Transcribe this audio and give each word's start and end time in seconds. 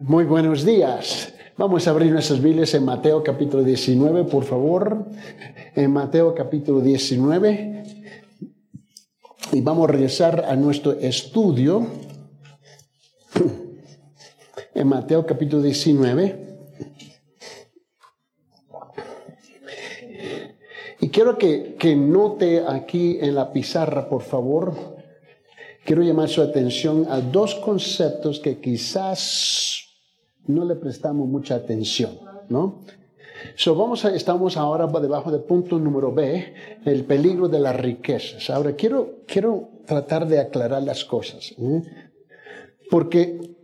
Muy 0.00 0.26
buenos 0.26 0.64
días. 0.64 1.34
Vamos 1.56 1.88
a 1.88 1.90
abrir 1.90 2.12
nuestras 2.12 2.40
Biblias 2.40 2.72
en 2.74 2.84
Mateo 2.84 3.24
capítulo 3.24 3.64
19, 3.64 4.26
por 4.26 4.44
favor. 4.44 5.06
En 5.74 5.90
Mateo 5.90 6.36
capítulo 6.36 6.80
19. 6.80 7.82
Y 9.50 9.60
vamos 9.60 9.88
a 9.88 9.92
regresar 9.92 10.44
a 10.48 10.54
nuestro 10.54 10.92
estudio. 10.92 11.84
En 14.72 14.86
Mateo 14.86 15.26
capítulo 15.26 15.62
19. 15.62 16.46
Y 21.00 21.08
quiero 21.08 21.36
que, 21.36 21.74
que 21.76 21.96
note 21.96 22.62
aquí 22.64 23.18
en 23.20 23.34
la 23.34 23.52
pizarra, 23.52 24.08
por 24.08 24.22
favor, 24.22 24.96
quiero 25.84 26.02
llamar 26.02 26.28
su 26.28 26.40
atención 26.40 27.08
a 27.10 27.20
dos 27.20 27.56
conceptos 27.56 28.38
que 28.38 28.60
quizás 28.60 29.77
no 30.48 30.64
le 30.64 30.74
prestamos 30.74 31.28
mucha 31.28 31.54
atención, 31.54 32.10
¿no? 32.48 32.80
So 33.54 33.74
vamos 33.74 34.04
a, 34.04 34.14
estamos 34.14 34.56
ahora 34.56 34.86
debajo 35.00 35.30
del 35.30 35.42
punto 35.42 35.78
número 35.78 36.12
B, 36.12 36.54
el 36.84 37.04
peligro 37.04 37.48
de 37.48 37.60
las 37.60 37.76
riquezas. 37.76 38.50
Ahora 38.50 38.72
quiero, 38.72 39.20
quiero 39.26 39.68
tratar 39.86 40.26
de 40.26 40.40
aclarar 40.40 40.82
las 40.82 41.04
cosas, 41.04 41.54
¿eh? 41.56 41.82
porque 42.90 43.54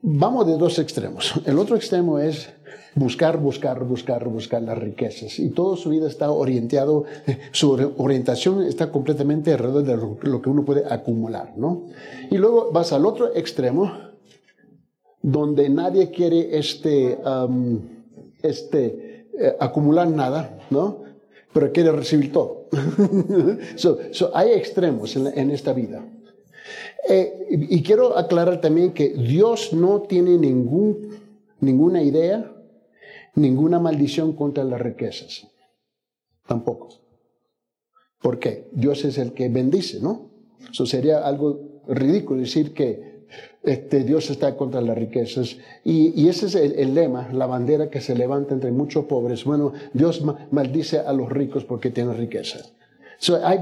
vamos 0.00 0.46
de 0.46 0.56
dos 0.56 0.78
extremos. 0.78 1.34
El 1.46 1.58
otro 1.58 1.74
extremo 1.74 2.18
es 2.18 2.48
buscar, 2.94 3.38
buscar, 3.38 3.84
buscar, 3.84 4.28
buscar 4.28 4.62
las 4.62 4.78
riquezas. 4.78 5.38
Y 5.38 5.50
toda 5.50 5.76
su 5.76 5.90
vida 5.90 6.06
está 6.06 6.30
orientado, 6.30 7.04
su 7.52 7.92
orientación 7.96 8.62
está 8.62 8.90
completamente 8.90 9.52
alrededor 9.52 9.84
de 10.20 10.28
lo 10.28 10.42
que 10.42 10.50
uno 10.50 10.64
puede 10.64 10.84
acumular, 10.88 11.54
¿no? 11.56 11.86
Y 12.30 12.36
luego 12.36 12.70
vas 12.72 12.92
al 12.92 13.06
otro 13.06 13.34
extremo, 13.34 14.07
donde 15.22 15.68
nadie 15.68 16.10
quiere 16.10 16.58
este, 16.58 17.18
este, 18.42 19.26
eh, 19.38 19.56
acumular 19.58 20.08
nada, 20.08 20.58
¿no? 20.70 21.02
Pero 21.52 21.72
quiere 21.72 21.92
recibir 21.92 22.32
todo. 22.32 22.68
so, 23.76 24.30
hay 24.34 24.52
extremos 24.52 25.16
en, 25.16 25.50
esta 25.50 25.72
vida. 25.72 26.04
Eh, 27.08 27.46
y, 27.50 27.82
quiero 27.82 28.18
aclarar 28.18 28.60
también 28.60 28.92
que 28.92 29.08
Dios 29.10 29.72
no 29.72 30.02
tiene 30.02 30.36
ningún, 30.36 31.16
ninguna 31.60 32.02
idea 32.02 32.54
ninguna 33.38 33.78
maldición 33.78 34.32
contra 34.34 34.64
las 34.64 34.80
riquezas. 34.80 35.46
Tampoco. 36.46 36.88
¿Por 38.20 38.38
qué? 38.38 38.68
Dios 38.72 39.04
es 39.04 39.16
el 39.18 39.32
que 39.32 39.48
bendice, 39.48 40.00
¿no? 40.00 40.30
Eso 40.70 40.86
sería 40.86 41.26
algo 41.26 41.82
ridículo 41.86 42.40
decir 42.40 42.74
que 42.74 43.17
este, 43.62 44.04
Dios 44.04 44.30
está 44.30 44.56
contra 44.56 44.80
las 44.80 44.96
riquezas. 44.96 45.56
Y, 45.84 46.28
ese 46.28 46.46
es 46.46 46.54
el, 46.54 46.94
lema, 46.94 47.28
la 47.32 47.46
bandera 47.46 47.90
que 47.90 48.00
se 48.00 48.14
levanta 48.14 48.54
entre 48.54 48.72
muchos 48.72 49.04
pobres. 49.06 49.44
Bueno, 49.44 49.72
Dios 49.92 50.22
maldice 50.50 50.98
a 50.98 51.12
los 51.12 51.30
ricos 51.30 51.64
porque 51.64 51.90
tienen 51.90 52.16
riqueza 52.16 52.60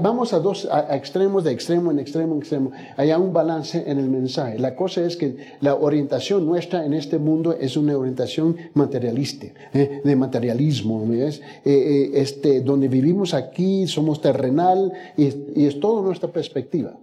vamos 0.01 0.33
a 0.33 0.39
dos 0.39 0.67
extremos, 0.91 1.43
de 1.43 1.51
extremo 1.51 1.91
en 1.91 1.99
extremo 1.99 2.33
en 2.33 2.39
extremo. 2.39 2.71
Hay 2.95 3.11
un 3.11 3.33
balance 3.33 3.83
en 3.87 3.97
el 3.97 4.09
mensaje. 4.09 4.59
La 4.59 4.75
cosa 4.75 5.01
es 5.01 5.17
que 5.17 5.37
la 5.61 5.75
orientación 5.75 6.45
nuestra 6.45 6.85
en 6.85 6.93
este 6.93 7.17
mundo 7.17 7.53
es 7.59 7.75
una 7.75 7.97
orientación 7.97 8.55
materialista, 8.73 9.47
¿eh? 9.73 10.01
de 10.03 10.15
materialismo. 10.15 11.05
¿ves? 11.07 11.41
Eh, 11.65 11.71
eh, 11.71 12.11
este, 12.13 12.61
donde 12.61 12.87
vivimos 12.87 13.33
aquí 13.33 13.87
somos 13.87 14.21
terrenal 14.21 14.91
y, 15.17 15.65
es 15.65 15.79
toda 15.79 16.01
nuestra 16.03 16.29
perspectiva. 16.29 16.95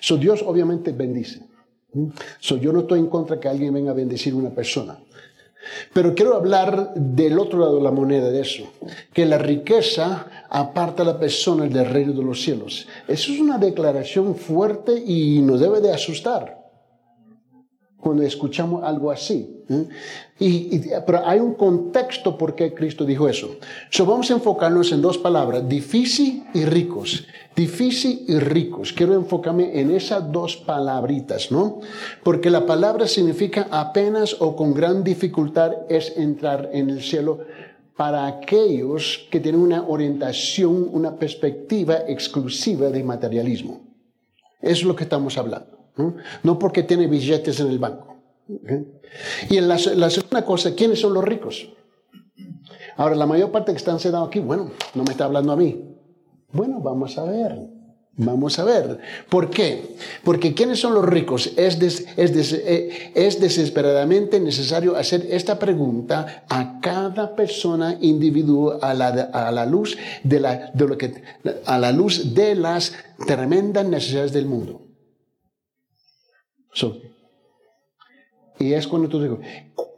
So, 0.00 0.16
Dios 0.16 0.42
obviamente 0.44 0.90
bendice. 0.90 1.40
So, 2.40 2.56
yo 2.56 2.72
no 2.72 2.80
estoy 2.80 3.00
en 3.00 3.06
contra 3.06 3.40
que 3.40 3.48
alguien 3.48 3.74
venga 3.74 3.92
a 3.92 3.94
bendecir 3.94 4.34
a 4.34 4.36
una 4.36 4.50
persona. 4.50 4.98
Pero 5.92 6.14
quiero 6.14 6.34
hablar 6.34 6.94
del 6.94 7.38
otro 7.38 7.58
lado 7.58 7.76
de 7.76 7.82
la 7.82 7.90
moneda 7.90 8.30
de 8.30 8.40
eso, 8.40 8.64
que 9.12 9.26
la 9.26 9.38
riqueza 9.38 10.46
aparta 10.48 11.02
a 11.02 11.06
la 11.06 11.18
persona 11.18 11.66
del 11.66 11.86
reino 11.86 12.12
de 12.12 12.22
los 12.22 12.42
cielos. 12.42 12.86
Eso 13.06 13.32
es 13.32 13.40
una 13.40 13.58
declaración 13.58 14.34
fuerte 14.34 15.02
y 15.04 15.40
nos 15.40 15.60
debe 15.60 15.80
de 15.80 15.92
asustar 15.92 16.58
cuando 17.98 18.22
escuchamos 18.22 18.84
algo 18.84 19.10
así. 19.10 19.57
¿Eh? 19.68 19.88
Y, 20.38 20.80
pero 21.04 21.26
hay 21.26 21.40
un 21.40 21.54
contexto 21.54 22.38
por 22.38 22.54
qué 22.54 22.72
Cristo 22.72 23.04
dijo 23.04 23.28
eso. 23.28 23.56
So 23.90 24.06
vamos 24.06 24.30
a 24.30 24.34
enfocarnos 24.34 24.92
en 24.92 25.02
dos 25.02 25.18
palabras, 25.18 25.68
difícil 25.68 26.44
y 26.54 26.64
ricos. 26.64 27.26
Difícil 27.56 28.24
y 28.28 28.38
ricos. 28.38 28.92
Quiero 28.92 29.14
enfocarme 29.14 29.80
en 29.80 29.90
esas 29.90 30.30
dos 30.30 30.56
palabritas, 30.56 31.50
¿no? 31.50 31.80
Porque 32.22 32.50
la 32.50 32.66
palabra 32.66 33.08
significa 33.08 33.66
apenas 33.70 34.36
o 34.38 34.54
con 34.54 34.74
gran 34.74 35.02
dificultad 35.02 35.72
es 35.88 36.16
entrar 36.16 36.70
en 36.72 36.90
el 36.90 37.02
cielo 37.02 37.40
para 37.96 38.28
aquellos 38.28 39.26
que 39.28 39.40
tienen 39.40 39.60
una 39.60 39.82
orientación, 39.82 40.88
una 40.92 41.16
perspectiva 41.16 41.96
exclusiva 42.06 42.90
de 42.90 43.02
materialismo. 43.02 43.80
Eso 44.60 44.82
es 44.82 44.84
lo 44.84 44.94
que 44.94 45.02
estamos 45.02 45.36
hablando. 45.36 45.78
No, 46.44 46.58
porque 46.60 46.84
tiene 46.84 47.08
billetes 47.08 47.58
en 47.58 47.66
el 47.66 47.80
banco. 47.80 48.07
Y 49.50 49.56
en 49.56 49.68
la, 49.68 49.78
segunda 49.78 50.44
cosa, 50.44 50.74
¿quiénes 50.74 51.00
son 51.00 51.14
los 51.14 51.24
ricos? 51.24 51.68
Ahora, 52.96 53.14
la 53.14 53.26
mayor 53.26 53.50
parte 53.50 53.72
que 53.72 53.78
están 53.78 54.00
sentados 54.00 54.28
aquí, 54.28 54.40
bueno, 54.40 54.72
no 54.94 55.04
me 55.04 55.10
está 55.10 55.26
hablando 55.26 55.52
a 55.52 55.56
mí. 55.56 55.84
Bueno, 56.52 56.80
vamos 56.80 57.16
a 57.18 57.24
ver. 57.24 57.78
Vamos 58.20 58.58
a 58.58 58.64
ver. 58.64 58.98
¿Por 59.30 59.48
qué? 59.48 59.96
Porque 60.24 60.52
¿quiénes 60.52 60.80
son 60.80 60.92
los 60.92 61.04
ricos? 61.04 61.52
Es, 61.56 61.78
eh, 62.16 63.12
es, 63.14 63.40
desesperadamente 63.40 64.40
necesario 64.40 64.96
hacer 64.96 65.24
esta 65.30 65.56
pregunta 65.56 66.44
a 66.48 66.80
cada 66.80 67.36
persona 67.36 67.96
individual 68.00 68.80
a 68.82 68.92
la, 68.92 69.06
a 69.06 69.52
la 69.52 69.66
luz 69.66 69.96
de, 70.24 70.40
la, 70.40 70.72
de 70.74 70.88
lo 70.88 70.98
que, 70.98 71.22
a 71.64 71.78
la 71.78 71.92
luz 71.92 72.34
de 72.34 72.56
las 72.56 72.92
tremendas 73.24 73.86
necesidades 73.86 74.32
del 74.32 74.46
mundo 74.46 74.82
y 78.58 78.72
es 78.72 78.86
cuando 78.86 79.08
tú 79.08 79.22
digo, 79.22 79.40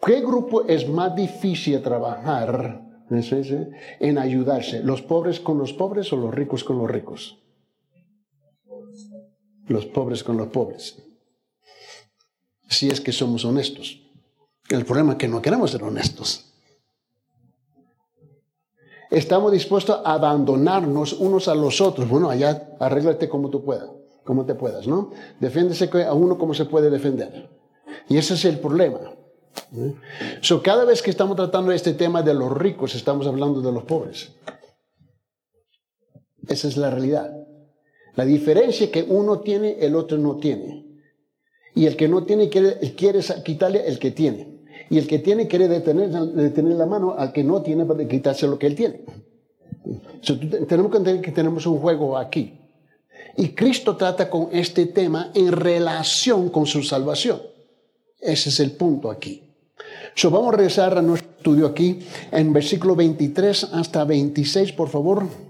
¿qué 0.04 0.21
grupo 0.21 0.65
es 0.65 0.88
más 0.88 1.15
difícil 1.15 1.81
trabajar 1.82 2.82
en 4.00 4.19
ayudarse? 4.19 4.82
¿Los 4.82 5.03
pobres 5.03 5.41
con 5.41 5.59
los 5.59 5.72
pobres 5.72 6.12
o 6.12 6.16
los 6.16 6.34
ricos 6.34 6.65
con 6.65 6.78
los 6.78 6.91
ricos? 6.91 7.38
Los 9.66 9.87
pobres 9.87 10.22
con 10.25 10.37
los 10.37 10.48
pobres. 10.48 11.03
Si 12.69 12.88
es 12.88 13.00
que 13.00 13.12
somos 13.12 13.44
honestos. 13.44 14.00
El 14.69 14.84
problema 14.84 15.12
es 15.12 15.19
que 15.19 15.28
no 15.28 15.42
queremos 15.42 15.71
ser 15.71 15.82
honestos. 15.82 16.47
Estamos 19.10 19.50
dispuestos 19.50 20.00
a 20.04 20.15
abandonarnos 20.15 21.15
unos 21.15 21.48
a 21.48 21.54
los 21.54 21.81
otros. 21.81 22.09
Bueno, 22.09 22.31
allá 22.31 22.77
arréglate 22.78 23.28
como 23.28 23.50
tú 23.50 23.65
puedas 23.65 23.91
como 24.31 24.44
te 24.44 24.54
puedas, 24.54 24.87
¿no? 24.87 25.10
Defiéndese 25.41 25.91
a 26.04 26.15
uno 26.15 26.38
como 26.38 26.54
se 26.54 26.65
puede 26.65 26.88
defender. 26.88 27.48
Y 28.09 28.19
ese 28.19 28.34
es 28.34 28.45
el 28.45 28.59
problema. 28.59 29.01
¿eh? 29.77 29.95
So, 30.41 30.62
cada 30.62 30.84
vez 30.84 31.03
que 31.03 31.11
estamos 31.11 31.37
tratando 31.37 31.73
este 31.73 31.95
tema 31.95 32.23
de 32.23 32.34
los 32.34 32.53
ricos, 32.56 32.95
estamos 32.95 33.27
hablando 33.27 33.61
de 33.61 33.73
los 33.73 33.84
pobres. 33.84 34.33
Esa 36.49 36.69
es 36.69 36.77
la 36.77 36.91
realidad. 36.91 37.33
La 38.17 38.25
diferencia 38.25 38.91
que 38.91 39.03
uno 39.03 39.41
tiene, 39.41 39.77
el 39.81 39.95
otro 39.95 40.19
no 40.19 40.37
tiene. 40.37 40.87
Y 41.75 41.87
el 41.87 41.97
que 41.97 42.09
no 42.09 42.25
tiene 42.25 42.49
quiere, 42.49 42.78
quitarle 43.45 43.87
el 43.87 43.99
que 43.99 44.11
tiene. 44.11 44.61
Y 44.91 44.99
el 44.99 45.07
que 45.07 45.21
tiene 45.21 45.47
quiere 45.47 45.69
detener, 45.69 46.11
detener 46.11 46.75
la 46.75 46.87
mano 46.87 47.15
al 47.17 47.33
que 47.33 47.45
no 47.45 47.62
tiene 47.62 47.84
para 47.84 48.07
quitarse 48.09 48.49
lo 48.49 48.59
que 48.59 48.67
él 48.67 48.75
tiene. 48.75 49.05
tenemos 50.67 50.91
que 50.91 50.99
entender 50.99 51.21
que 51.21 51.31
tenemos 51.31 51.65
un 51.67 51.78
juego 51.78 52.19
aquí. 52.19 52.61
Y 53.37 53.51
Cristo 53.51 53.97
trata 53.97 54.28
con 54.28 54.49
este 54.53 54.87
tema 54.87 55.31
en 55.34 55.53
relación 55.53 56.49
con 56.49 56.67
su 56.67 56.83
salvación. 56.83 57.41
Ese 58.21 58.51
es 58.51 58.61
el 58.61 58.73
punto 58.73 59.11
aquí. 59.11 59.43
So, 60.15 60.31
vamos 60.31 60.53
a 60.53 60.57
regresar 60.57 60.97
a 60.99 61.03
nuestro 61.03 61.31
estudio 61.31 61.67
aquí 61.67 62.01
en 62.31 62.53
versículo 62.53 62.95
23 62.95 63.65
hasta 63.72 64.05
26, 64.05 64.72
por 64.72 64.89
favor 64.89 65.50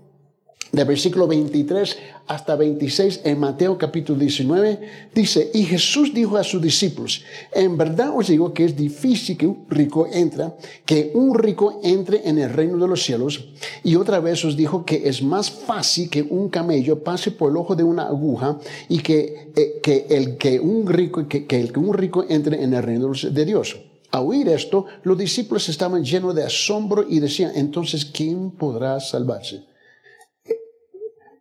de 0.72 0.84
versículo 0.84 1.26
23 1.26 1.98
hasta 2.28 2.54
26 2.54 3.22
en 3.24 3.40
Mateo 3.40 3.76
capítulo 3.76 4.20
19, 4.20 5.10
dice, 5.12 5.50
y 5.52 5.64
Jesús 5.64 6.14
dijo 6.14 6.36
a 6.36 6.44
sus 6.44 6.62
discípulos, 6.62 7.24
en 7.52 7.76
verdad 7.76 8.12
os 8.14 8.28
digo 8.28 8.54
que 8.54 8.64
es 8.64 8.76
difícil 8.76 9.36
que 9.36 9.48
un 9.48 9.66
rico 9.68 10.06
entre, 10.12 10.52
que 10.86 11.10
un 11.14 11.34
rico 11.36 11.80
entre 11.82 12.28
en 12.28 12.38
el 12.38 12.50
reino 12.50 12.78
de 12.78 12.86
los 12.86 13.02
cielos, 13.02 13.48
y 13.82 13.96
otra 13.96 14.20
vez 14.20 14.44
os 14.44 14.56
dijo 14.56 14.84
que 14.84 15.08
es 15.08 15.22
más 15.22 15.50
fácil 15.50 16.08
que 16.08 16.22
un 16.22 16.48
camello 16.48 17.02
pase 17.02 17.32
por 17.32 17.50
el 17.50 17.56
ojo 17.56 17.74
de 17.74 17.82
una 17.82 18.06
aguja 18.06 18.58
y 18.88 19.00
que, 19.00 19.50
eh, 19.56 19.80
que, 19.82 20.06
el, 20.08 20.36
que, 20.36 20.60
un 20.60 20.86
rico, 20.86 21.26
que, 21.26 21.46
que 21.46 21.60
el 21.60 21.72
que 21.72 21.80
un 21.80 21.94
rico 21.94 22.24
entre 22.28 22.62
en 22.62 22.74
el 22.74 22.82
reino 22.82 23.10
de 23.12 23.44
Dios. 23.44 23.76
A 24.12 24.20
oír 24.20 24.48
esto, 24.48 24.86
los 25.04 25.16
discípulos 25.16 25.68
estaban 25.68 26.04
llenos 26.04 26.34
de 26.34 26.44
asombro 26.44 27.04
y 27.08 27.20
decían, 27.20 27.52
entonces, 27.54 28.04
¿quién 28.04 28.50
podrá 28.50 28.98
salvarse? 28.98 29.69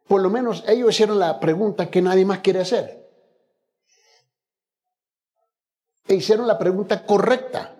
Por 0.10 0.22
lo 0.22 0.30
menos 0.30 0.66
ellos 0.68 0.90
hicieron 0.90 1.20
la 1.20 1.40
pregunta 1.40 1.90
que 1.90 2.02
nadie 2.02 2.26
más 2.26 2.40
quiere 2.40 2.60
hacer. 2.60 3.00
e 6.10 6.16
hicieron 6.16 6.48
la 6.48 6.58
pregunta 6.58 7.06
correcta, 7.06 7.76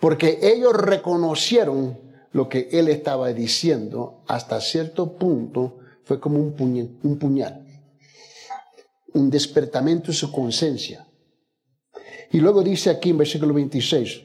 porque 0.00 0.38
ellos 0.40 0.72
reconocieron 0.72 1.98
lo 2.30 2.48
que 2.48 2.68
él 2.70 2.88
estaba 2.88 3.32
diciendo 3.32 4.22
hasta 4.28 4.60
cierto 4.60 5.14
punto 5.18 5.78
fue 6.04 6.20
como 6.20 6.38
un 6.38 7.18
puñal, 7.18 7.66
un, 9.14 9.30
despertamiento 9.30 10.12
en 10.12 10.14
su 10.14 10.30
conciencia. 10.30 11.08
Y 12.30 12.38
luego 12.38 12.62
dice 12.62 12.90
aquí 12.90 13.10
en 13.10 13.18
versículo 13.18 13.52
26, 13.52 14.22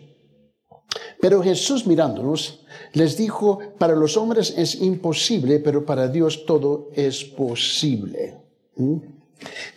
pero 1.21 1.43
Jesús 1.43 1.85
mirándonos 1.85 2.61
les 2.93 3.15
dijo, 3.15 3.59
para 3.77 3.95
los 3.95 4.17
hombres 4.17 4.53
es 4.57 4.81
imposible, 4.81 5.59
pero 5.59 5.85
para 5.85 6.07
Dios 6.07 6.45
todo 6.45 6.89
es 6.95 7.23
posible. 7.23 8.37
¿Mm? 8.75 8.97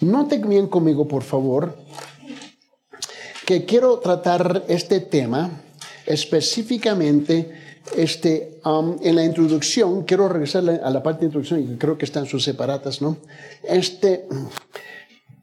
Noten 0.00 0.48
bien 0.48 0.66
conmigo, 0.66 1.06
por 1.06 1.22
favor, 1.22 1.76
que 3.46 3.64
quiero 3.64 3.98
tratar 3.98 4.64
este 4.68 5.00
tema 5.00 5.62
específicamente 6.06 7.62
este, 7.96 8.60
um, 8.64 8.96
en 9.02 9.14
la 9.14 9.24
introducción, 9.24 10.04
quiero 10.04 10.28
regresar 10.28 10.68
a 10.82 10.90
la 10.90 11.02
parte 11.02 11.20
de 11.20 11.26
introducción 11.26 11.60
y 11.60 11.76
creo 11.76 11.98
que 11.98 12.06
están 12.06 12.26
sus 12.26 12.42
separatas, 12.42 13.02
¿no? 13.02 13.18
Este, 13.62 14.26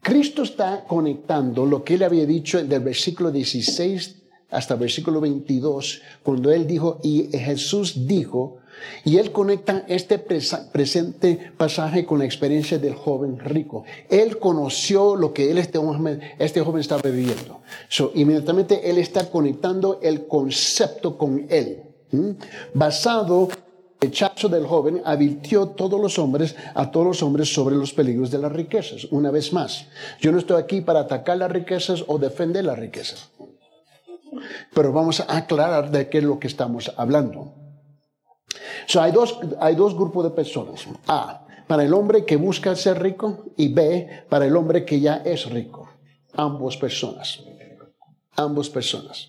Cristo 0.00 0.42
está 0.42 0.84
conectando 0.86 1.64
lo 1.64 1.84
que 1.84 1.94
él 1.94 2.02
había 2.02 2.26
dicho 2.26 2.62
del 2.62 2.80
versículo 2.80 3.30
16 3.30 4.21
hasta 4.52 4.76
versículo 4.76 5.20
22, 5.20 6.02
cuando 6.22 6.52
él 6.52 6.66
dijo, 6.66 7.00
y 7.02 7.28
Jesús 7.32 8.06
dijo, 8.06 8.58
y 9.04 9.16
él 9.16 9.32
conecta 9.32 9.84
este 9.88 10.18
presente 10.18 11.52
pasaje 11.56 12.04
con 12.04 12.18
la 12.18 12.24
experiencia 12.24 12.78
del 12.78 12.94
joven 12.94 13.38
rico. 13.38 13.84
Él 14.08 14.38
conoció 14.38 15.16
lo 15.16 15.32
que 15.32 15.50
él, 15.50 15.58
este, 15.58 15.78
este 16.38 16.60
joven 16.60 16.80
estaba 16.80 17.02
viviendo. 17.02 17.60
So, 17.88 18.12
inmediatamente 18.14 18.88
él 18.88 18.98
está 18.98 19.30
conectando 19.30 20.00
el 20.02 20.26
concepto 20.26 21.16
con 21.16 21.46
él. 21.48 21.82
Basado 22.74 23.48
el 24.02 24.08
rechazo 24.08 24.48
del 24.48 24.66
joven 24.66 25.00
advirtió 25.04 25.68
todos 25.68 26.00
los 26.00 26.18
hombres, 26.18 26.56
a 26.74 26.90
todos 26.90 27.06
los 27.06 27.22
hombres 27.22 27.54
sobre 27.54 27.76
los 27.76 27.92
peligros 27.92 28.30
de 28.30 28.38
las 28.38 28.52
riquezas. 28.52 29.04
Una 29.12 29.30
vez 29.30 29.52
más, 29.52 29.86
yo 30.20 30.32
no 30.32 30.38
estoy 30.38 30.60
aquí 30.60 30.80
para 30.80 31.00
atacar 31.00 31.38
las 31.38 31.50
riquezas 31.50 32.04
o 32.08 32.18
defender 32.18 32.64
las 32.64 32.78
riquezas. 32.78 33.30
Pero 34.74 34.92
vamos 34.92 35.20
a 35.20 35.36
aclarar 35.36 35.90
de 35.90 36.08
qué 36.08 36.18
es 36.18 36.24
lo 36.24 36.38
que 36.38 36.46
estamos 36.46 36.92
hablando. 36.96 37.54
Hay, 38.98 39.12
dos, 39.12 39.38
hay 39.60 39.74
dos 39.74 39.94
grupos 39.94 40.24
de 40.24 40.30
personas. 40.30 40.86
A, 41.06 41.46
para 41.66 41.84
el 41.84 41.94
hombre 41.94 42.24
que 42.24 42.36
busca 42.36 42.74
ser 42.76 43.02
rico 43.02 43.46
y 43.56 43.72
B, 43.72 44.24
para 44.28 44.46
el 44.46 44.56
hombre 44.56 44.84
que 44.84 45.00
ya 45.00 45.22
es 45.24 45.48
rico. 45.50 45.88
Ambos 46.34 46.76
personas. 46.76 47.40
Ambos 48.36 48.70
personas 48.70 49.28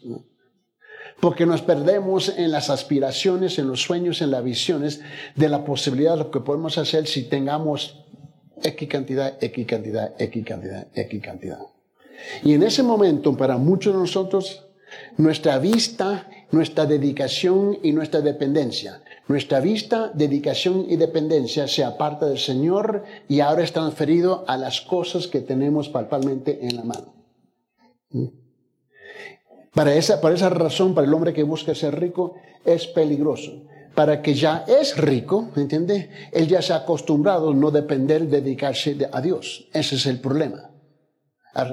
porque 1.23 1.45
nos 1.45 1.61
perdemos 1.61 2.33
en 2.37 2.51
las 2.51 2.69
aspiraciones, 2.69 3.57
en 3.57 3.69
los 3.69 3.81
sueños, 3.81 4.21
en 4.21 4.29
las 4.29 4.43
visiones 4.43 4.99
de 5.35 5.47
la 5.47 5.63
posibilidad 5.63 6.11
de 6.11 6.17
lo 6.17 6.31
que 6.31 6.41
podemos 6.41 6.77
hacer 6.77 7.07
si 7.07 7.29
tengamos 7.29 8.03
X 8.61 8.89
cantidad, 8.89 9.41
X 9.41 9.65
cantidad, 9.65 10.13
X 10.19 10.45
cantidad, 10.45 10.87
X 10.93 11.21
cantidad. 11.21 11.59
Y 12.43 12.53
en 12.53 12.63
ese 12.63 12.83
momento, 12.83 13.37
para 13.37 13.57
muchos 13.57 13.93
de 13.93 13.99
nosotros, 13.99 14.65
nuestra 15.17 15.59
vista, 15.59 16.29
nuestra 16.51 16.85
dedicación 16.85 17.77
y 17.83 17.91
nuestra 17.91 18.21
dependencia, 18.21 19.01
nuestra 19.27 19.59
vista, 19.59 20.11
dedicación 20.13 20.85
y 20.89 20.97
dependencia 20.97 21.67
se 21.67 21.83
aparta 21.83 22.25
del 22.25 22.39
Señor 22.39 23.03
y 23.27 23.39
ahora 23.39 23.63
es 23.63 23.71
transferido 23.71 24.43
a 24.47 24.57
las 24.57 24.81
cosas 24.81 25.27
que 25.27 25.41
tenemos 25.41 25.89
palpablemente 25.89 26.59
en 26.67 26.75
la 26.75 26.83
mano. 26.83 27.13
Para 29.73 29.95
esa, 29.95 30.19
esa 30.29 30.49
razón, 30.49 30.93
para 30.93 31.07
el 31.07 31.13
hombre 31.13 31.33
que 31.33 31.43
busca 31.43 31.73
ser 31.73 31.99
rico, 31.99 32.35
es 32.65 32.85
peligroso. 32.87 33.63
Para 33.95 34.21
que 34.21 34.33
ya 34.33 34.65
es 34.67 34.97
rico, 34.97 35.49
¿me 35.55 35.61
entiende? 35.61 36.09
Él 36.31 36.47
ya 36.47 36.61
se 36.61 36.73
ha 36.73 36.77
acostumbrado 36.77 37.51
a 37.51 37.53
no 37.53 37.71
depender, 37.71 38.27
dedicarse 38.27 38.97
a 39.11 39.21
Dios. 39.21 39.67
Ese 39.73 39.95
es 39.95 40.05
el 40.05 40.19
problema. 40.19 40.71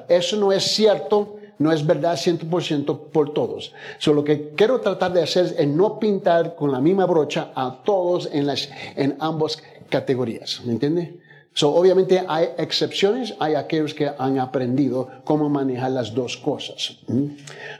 Eso 0.08 0.36
no 0.36 0.52
es 0.52 0.64
cierto, 0.64 1.36
no 1.60 1.70
es 1.72 1.86
verdad 1.86 2.16
100% 2.16 3.10
por 3.12 3.34
todos. 3.34 3.72
So, 3.98 4.14
lo 4.14 4.24
que 4.24 4.54
quiero 4.56 4.80
tratar 4.80 5.12
de 5.12 5.22
hacer 5.22 5.54
es 5.58 5.68
no 5.68 5.98
pintar 5.98 6.56
con 6.56 6.72
la 6.72 6.80
misma 6.80 7.04
brocha 7.04 7.52
a 7.54 7.82
todos 7.84 8.30
en, 8.32 8.46
las, 8.46 8.70
en 8.96 9.16
ambas 9.20 9.62
categorías. 9.90 10.62
¿Me 10.64 10.72
entiende? 10.72 11.20
So, 11.52 11.74
obviamente 11.74 12.24
hay 12.26 12.48
excepciones, 12.56 13.34
hay 13.38 13.56
aquellos 13.56 13.92
que 13.92 14.10
han 14.18 14.38
aprendido 14.38 15.08
cómo 15.24 15.50
manejar 15.50 15.90
las 15.90 16.14
dos 16.14 16.38
cosas. 16.38 16.96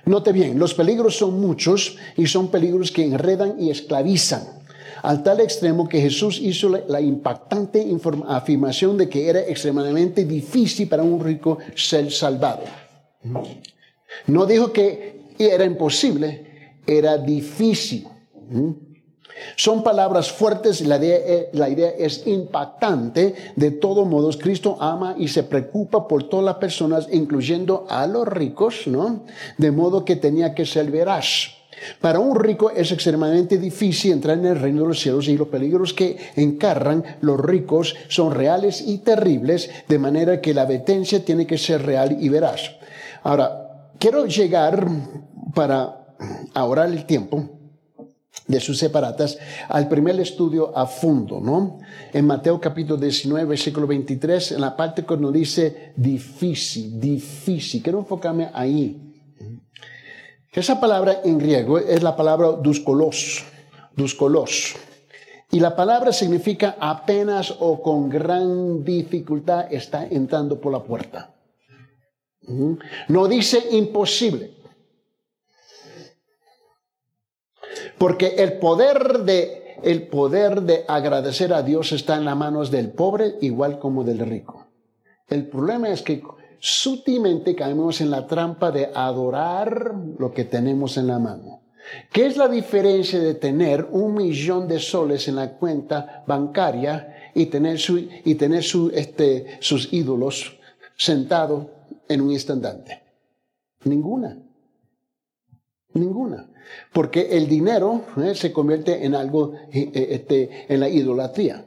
Note 0.05 0.33
bien, 0.33 0.59
los 0.59 0.75
peligros 0.75 1.17
son 1.17 1.41
muchos 1.41 1.97
y 2.19 2.27
son 2.27 2.49
peligros 2.49 2.93
que 2.93 3.05
enredan 3.05 3.55
y 3.59 3.71
esclavizan, 3.71 4.43
al 5.03 5.23
tal 5.23 5.41
extremo 5.41 5.89
que 5.89 6.03
Jesús 6.03 6.39
hizo 6.39 6.69
la, 6.69 7.01
impactante 7.01 7.87
afirmación 8.29 8.99
de 8.99 9.09
que 9.09 9.27
era 9.27 9.41
extremadamente 9.41 10.27
difícil 10.27 10.87
para 10.87 11.03
un 11.03 11.25
rico 11.25 11.57
ser 11.75 12.13
salvado. 12.13 12.65
No 14.27 14.47
dijo 14.47 14.73
que 14.73 15.35
era 15.39 15.65
imposible, 15.65 16.75
era 16.87 17.19
difícil. 17.19 18.07
Son 19.57 19.83
palabras 19.83 20.31
fuertes, 20.31 20.83
la 20.83 20.99
idea, 20.99 21.17
eh, 21.17 21.49
la 21.53 21.69
idea 21.69 21.91
es 21.91 22.27
impactante. 22.27 23.35
De 23.57 23.71
todos 23.71 24.07
modos, 24.07 24.37
Cristo 24.37 24.77
ama 24.81 25.15
y 25.19 25.29
se 25.29 25.45
preocupa 25.45 26.07
por 26.07 26.29
todas 26.29 26.45
las 26.45 26.57
personas, 26.57 27.09
incluyendo 27.11 27.87
a 27.89 28.07
los 28.07 28.27
ricos, 28.27 28.87
¿no? 28.87 29.25
De 29.57 29.71
modo 29.71 30.05
que 30.05 30.17
tenía 30.17 30.55
que 30.55 30.67
ser 30.67 30.91
veraz. 30.91 31.61
Para 32.01 32.19
un 32.19 32.39
rico 32.39 32.71
es 32.71 32.93
extremadamente 32.93 33.57
difícil 33.57 34.13
entrar 34.13 34.39
en 34.39 34.47
el 34.47 34.61
reino 34.61 34.83
de 34.83 34.89
los 34.89 35.01
cielos 35.01 35.29
y 35.29 35.37
los 35.37 35.49
peligros 35.49 35.95
que 35.95 36.19
encarran 36.37 37.03
los 37.23 37.41
ricos 37.41 37.97
son 38.09 38.35
reales 38.35 38.83
y 38.87 38.99
terribles, 38.99 39.71
de 39.89 39.99
manera 39.99 40.41
que 40.43 40.53
la 40.53 40.63
advertencia 40.63 41.25
tiene 41.25 41.47
que 41.47 41.57
ser 41.57 41.83
real 41.87 42.19
y 42.21 42.29
veraz. 42.29 42.80
Ahora, 43.23 43.93
quiero 43.99 44.27
llegar 44.27 44.87
para 45.55 46.15
ahorrar 46.55 46.89
el 46.89 47.05
tiempo 47.05 47.61
de 48.47 48.61
sus 48.61 48.79
separatas 48.79 49.39
al 49.69 49.89
primer 49.89 50.19
estudio 50.21 50.77
a 50.77 50.87
fondo, 50.87 51.41
¿no? 51.41 51.79
En 52.13 52.27
Mateo 52.27 52.61
capítulo 52.61 52.97
19, 52.97 53.45
versículo 53.45 53.87
23, 53.87 54.53
en 54.53 54.61
la 54.61 54.77
parte 54.77 55.05
cuando 55.05 55.31
dice 55.31 55.93
difícil, 55.97 56.99
difícil, 56.99 57.83
quiero 57.83 58.01
enfocarme 58.01 58.51
ahí. 58.53 59.07
Esa 60.53 60.81
palabra 60.81 61.21
en 61.25 61.39
griego 61.39 61.79
es 61.79 62.03
la 62.03 62.17
palabra 62.17 62.49
duskolos, 62.53 63.45
duskolos. 63.95 64.75
Y 65.53 65.61
la 65.61 65.77
palabra 65.77 66.13
significa 66.13 66.77
apenas 66.81 67.55
o 67.59 67.83
con 67.83 68.09
gran 68.09 68.83
dificultad 68.85 69.73
está 69.73 70.07
entrando 70.07 70.61
por 70.61 70.73
la 70.73 70.83
puerta. 70.83 71.35
No 73.09 73.29
dice 73.29 73.63
imposible. 73.73 74.53
Porque 77.99 78.35
el 78.39 78.55
poder 78.55 79.21
de 79.21 79.61
el 79.83 80.09
poder 80.09 80.63
de 80.63 80.85
agradecer 80.87 81.53
a 81.53 81.63
Dios 81.63 81.93
está 81.93 82.17
en 82.17 82.25
las 82.25 82.37
manos 82.37 82.71
del 82.71 82.91
pobre 82.91 83.37
igual 83.41 83.79
como 83.79 84.05
del 84.05 84.19
rico. 84.19 84.67
El 85.29 85.47
problema 85.47 85.89
es 85.89 86.03
que 86.03 86.23
sutilmente 86.59 87.55
caemos 87.55 88.01
en 88.01 88.11
la 88.11 88.27
trampa 88.27 88.71
de 88.71 88.91
adorar 88.95 89.95
lo 90.19 90.33
que 90.33 90.45
tenemos 90.45 90.97
en 90.97 91.07
la 91.07 91.19
mano. 91.19 91.63
¿Qué 92.13 92.27
es 92.27 92.37
la 92.37 92.49
diferencia 92.49 93.19
de 93.19 93.35
tener 93.35 93.89
un 93.91 94.15
millón 94.15 94.69
de 94.69 94.79
soles 94.79 95.27
en 95.29 95.37
la 95.37 95.53
cuenta 95.53 96.23
bancaria 96.27 97.33
y 97.35 97.47
tener, 97.47 97.79
su, 97.79 97.99
y 97.99 98.35
tener 98.35 98.63
su, 98.63 98.91
este, 98.95 99.59
sus 99.61 99.93
ídolos 99.93 100.59
sentados 100.97 101.67
en 102.11 102.21
un 102.21 102.33
instante? 102.33 103.03
Ninguna. 103.85 104.37
Ninguna. 105.95 106.51
Porque 106.93 107.37
el 107.37 107.49
dinero 107.49 108.05
eh, 108.17 108.35
se 108.35 108.53
convierte 108.53 109.05
en 109.05 109.15
algo, 109.15 109.55
eh, 109.73 109.91
eh, 109.95 110.09
este, 110.11 110.67
en 110.69 110.81
la 110.81 110.89
idolatría. 110.89 111.67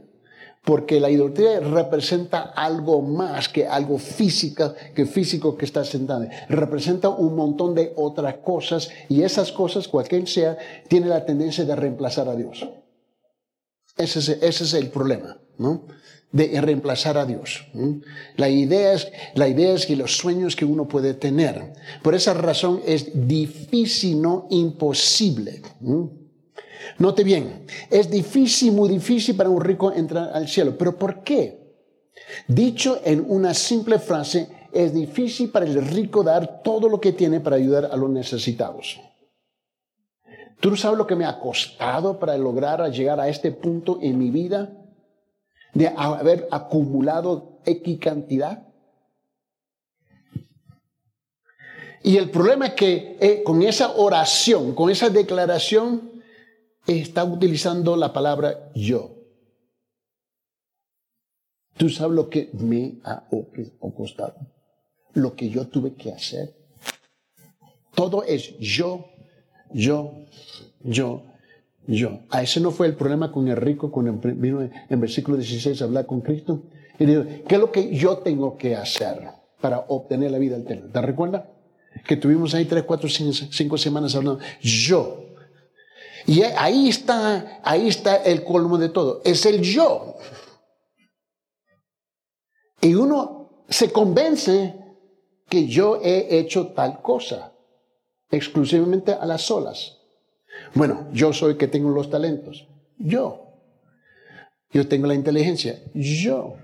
Porque 0.64 1.00
la 1.00 1.10
idolatría 1.10 1.60
representa 1.60 2.42
algo 2.42 3.02
más 3.02 3.50
que 3.50 3.68
algo 3.68 3.98
físico, 3.98 4.74
que 4.96 5.06
físico 5.06 5.58
que 5.58 5.66
está 5.66 5.84
sentado. 5.84 6.26
Representa 6.48 7.10
un 7.10 7.36
montón 7.36 7.76
de 7.76 7.92
otras 7.98 8.36
cosas 8.36 8.90
y 9.10 9.24
esas 9.24 9.52
cosas, 9.52 9.90
cualquier 9.90 10.28
sea, 10.28 10.58
tiene 10.88 11.08
la 11.08 11.26
tendencia 11.26 11.66
de 11.66 11.76
reemplazar 11.76 12.30
a 12.30 12.36
Dios. 12.36 12.66
Ese 13.98 14.20
es, 14.20 14.30
ese 14.30 14.64
es 14.64 14.74
el 14.74 14.90
problema, 14.90 15.38
¿no? 15.58 15.86
De 16.34 16.60
reemplazar 16.60 17.18
a 17.18 17.26
Dios. 17.26 17.66
La 18.36 18.50
idea, 18.50 18.94
es, 18.94 19.08
la 19.36 19.48
idea 19.48 19.74
es 19.74 19.86
que 19.86 19.96
los 19.96 20.18
sueños 20.18 20.56
que 20.56 20.66
uno 20.66 20.88
puede 20.88 21.14
tener, 21.14 21.74
por 22.02 22.16
esa 22.16 22.34
razón 22.34 22.82
es 22.86 23.12
difícil, 23.28 24.20
no 24.20 24.48
imposible. 24.50 25.62
Note 26.98 27.24
bien, 27.24 27.66
es 27.90 28.10
difícil, 28.10 28.74
muy 28.74 28.90
difícil 28.90 29.36
para 29.36 29.50
un 29.50 29.62
rico 29.62 29.94
entrar 29.94 30.32
al 30.34 30.48
cielo. 30.48 30.76
¿Pero 30.76 30.98
por 30.98 31.24
qué? 31.24 31.62
Dicho 32.48 33.00
en 33.06 33.24
una 33.28 33.54
simple 33.54 34.00
frase, 34.00 34.50
es 34.72 34.92
difícil 34.92 35.52
para 35.52 35.68
el 35.68 35.86
rico 35.86 36.24
dar 36.24 36.64
todo 36.64 36.90
lo 36.90 37.00
que 37.00 37.14
tiene 37.14 37.42
para 37.42 37.58
ayudar 37.58 37.90
a 37.92 37.96
los 37.96 38.10
necesitados. 38.10 39.00
¿Tú 40.60 40.72
no 40.72 40.78
sabes 40.78 40.98
lo 40.98 41.06
que 41.06 41.16
me 41.16 41.26
ha 41.26 41.40
costado 41.40 42.18
para 42.18 42.36
lograr 42.38 42.90
llegar 42.90 43.20
a 43.20 43.30
este 43.30 43.52
punto 43.52 44.00
en 44.02 44.18
mi 44.18 44.32
vida? 44.32 44.80
De 45.74 45.88
haber 45.88 46.48
acumulado 46.52 47.60
X 47.66 48.00
cantidad. 48.00 48.68
Y 52.04 52.18
el 52.18 52.30
problema 52.30 52.68
es 52.68 52.74
que 52.74 53.18
eh, 53.20 53.44
con 53.44 53.62
esa 53.64 53.94
oración, 53.96 54.76
con 54.76 54.90
esa 54.90 55.10
declaración, 55.10 56.22
está 56.86 57.24
utilizando 57.24 57.96
la 57.96 58.12
palabra 58.12 58.72
yo. 58.76 59.16
Tú 61.78 61.90
sabes 61.90 62.16
lo 62.16 62.30
que 62.30 62.50
me 62.54 63.00
ha 63.04 63.24
costado, 63.96 64.36
lo 65.14 65.36
que 65.36 65.50
yo 65.50 65.68
tuve 65.68 65.96
que 65.96 66.12
hacer. 66.12 66.56
Todo 67.96 68.24
es 68.24 68.58
yo, 68.60 69.06
yo, 69.72 70.26
yo, 70.82 71.24
yo. 71.88 72.20
A 72.30 72.42
ese 72.42 72.60
no 72.60 72.72
fue 72.72 72.88
el 72.88 72.96
problema 72.96 73.32
con 73.32 73.48
el 73.48 73.58
rico 73.58 73.92
cuando 73.92 74.14
vino 74.36 74.62
en 74.62 75.02
versículo 75.02 75.38
16 75.38 75.82
a 75.82 75.86
hablar 75.86 76.06
con 76.06 76.22
Cristo. 76.22 76.64
Y 77.00 77.06
dijo, 77.06 77.24
¿qué 77.48 77.56
es 77.56 77.62
lo 77.62 77.72
que 77.72 77.96
yo 77.96 78.18
tengo 78.20 78.58
que 78.58 78.76
hacer 78.76 79.28
para 79.60 79.80
obtener 79.88 80.32
la 80.32 80.38
vida 80.38 80.58
eterna? 80.58 80.92
¿Te 80.92 81.02
recuerdas? 81.02 81.44
Que 82.08 82.18
tuvimos 82.18 82.54
ahí 82.54 82.66
tres, 82.66 82.84
cuatro, 82.84 83.10
cinco 83.10 83.78
semanas 83.78 84.16
hablando. 84.16 84.44
Yo. 84.62 85.26
Y 86.26 86.42
ahí 86.42 86.90
está, 86.90 87.60
ahí 87.64 87.88
está 87.88 88.18
el 88.18 88.44
colmo 88.44 88.78
de 88.78 88.90
todo. 88.90 89.22
Es 89.26 89.46
el 89.46 89.62
yo. 89.62 90.16
Y 92.82 92.96
uno 92.96 93.66
se 93.70 93.92
convence 93.92 94.76
que 95.50 95.68
yo 95.68 96.00
he 96.02 96.40
hecho 96.40 96.68
tal 96.74 97.02
cosa, 97.02 97.54
exclusivamente 98.30 99.14
a 99.14 99.26
las 99.26 99.44
solas. 99.44 100.03
Bueno, 100.76 101.08
yo 101.12 101.34
soy 101.34 101.56
que 101.56 101.68
tengo 101.68 101.90
los 101.90 102.10
talentos. 102.10 102.68
Yo. 102.98 103.48
Yo 104.72 104.88
tengo 104.88 105.08
la 105.08 105.14
inteligencia. 105.14 105.80
Yo. 105.94 106.56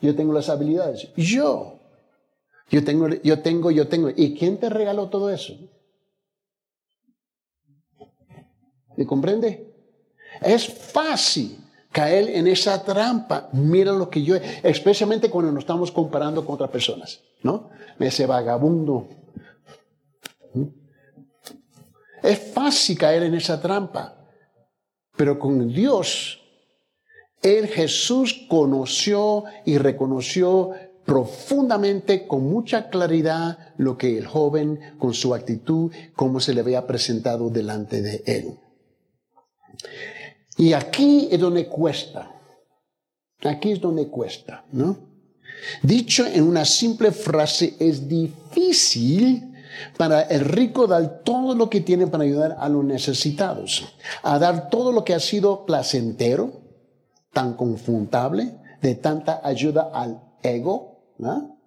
Yo 0.00 0.16
tengo 0.16 0.32
las 0.32 0.48
habilidades. 0.48 1.08
Yo. 1.16 1.78
Yo 2.70 2.84
tengo, 2.84 3.08
yo 3.08 3.40
tengo, 3.40 3.70
yo 3.70 3.88
tengo. 3.88 4.10
¿Y 4.14 4.34
quién 4.36 4.58
te 4.58 4.68
regaló 4.68 5.08
todo 5.08 5.30
eso? 5.30 5.54
¿Me 8.96 9.06
comprende? 9.06 9.72
Es 10.40 10.68
fácil 10.68 11.58
caer 11.90 12.30
en 12.30 12.46
esa 12.46 12.82
trampa. 12.84 13.48
Mira 13.52 13.92
lo 13.92 14.08
que 14.08 14.22
yo, 14.22 14.36
especialmente 14.62 15.30
cuando 15.30 15.52
nos 15.52 15.62
estamos 15.62 15.90
comparando 15.90 16.44
con 16.44 16.54
otras 16.54 16.70
personas, 16.70 17.20
¿no? 17.42 17.70
Ese 17.98 18.26
vagabundo. 18.26 19.08
Es 22.22 22.38
fácil 22.52 22.98
caer 22.98 23.22
en 23.24 23.34
esa 23.34 23.60
trampa, 23.60 24.26
pero 25.16 25.38
con 25.38 25.72
Dios, 25.72 26.40
Él 27.42 27.68
Jesús 27.68 28.46
conoció 28.48 29.44
y 29.64 29.78
reconoció 29.78 30.72
profundamente, 31.04 32.26
con 32.26 32.48
mucha 32.48 32.88
claridad, 32.88 33.74
lo 33.78 33.98
que 33.98 34.16
el 34.16 34.26
joven, 34.26 34.78
con 34.98 35.12
su 35.12 35.34
actitud, 35.34 35.90
cómo 36.14 36.38
se 36.38 36.54
le 36.54 36.60
había 36.60 36.86
presentado 36.86 37.50
delante 37.50 38.00
de 38.00 38.22
Él. 38.26 38.58
Y 40.56 40.72
aquí 40.72 41.28
es 41.30 41.40
donde 41.40 41.66
cuesta. 41.66 42.30
Aquí 43.42 43.72
es 43.72 43.80
donde 43.80 44.08
cuesta, 44.08 44.64
¿no? 44.72 44.98
Dicho 45.82 46.26
en 46.26 46.44
una 46.44 46.64
simple 46.64 47.10
frase, 47.10 47.74
es 47.78 48.06
difícil 48.06 49.49
para 49.96 50.22
el 50.22 50.44
rico 50.44 50.86
dar 50.86 51.22
todo 51.24 51.54
lo 51.54 51.70
que 51.70 51.80
tiene 51.80 52.06
para 52.06 52.24
ayudar 52.24 52.56
a 52.58 52.68
los 52.68 52.84
necesitados, 52.84 53.94
a 54.22 54.38
dar 54.38 54.68
todo 54.70 54.92
lo 54.92 55.04
que 55.04 55.14
ha 55.14 55.20
sido 55.20 55.64
placentero, 55.66 56.60
tan 57.32 57.54
confrontable, 57.54 58.58
de 58.82 58.94
tanta 58.94 59.40
ayuda 59.44 59.90
al 59.92 60.22
ego, 60.42 61.14
¿no? 61.18 61.60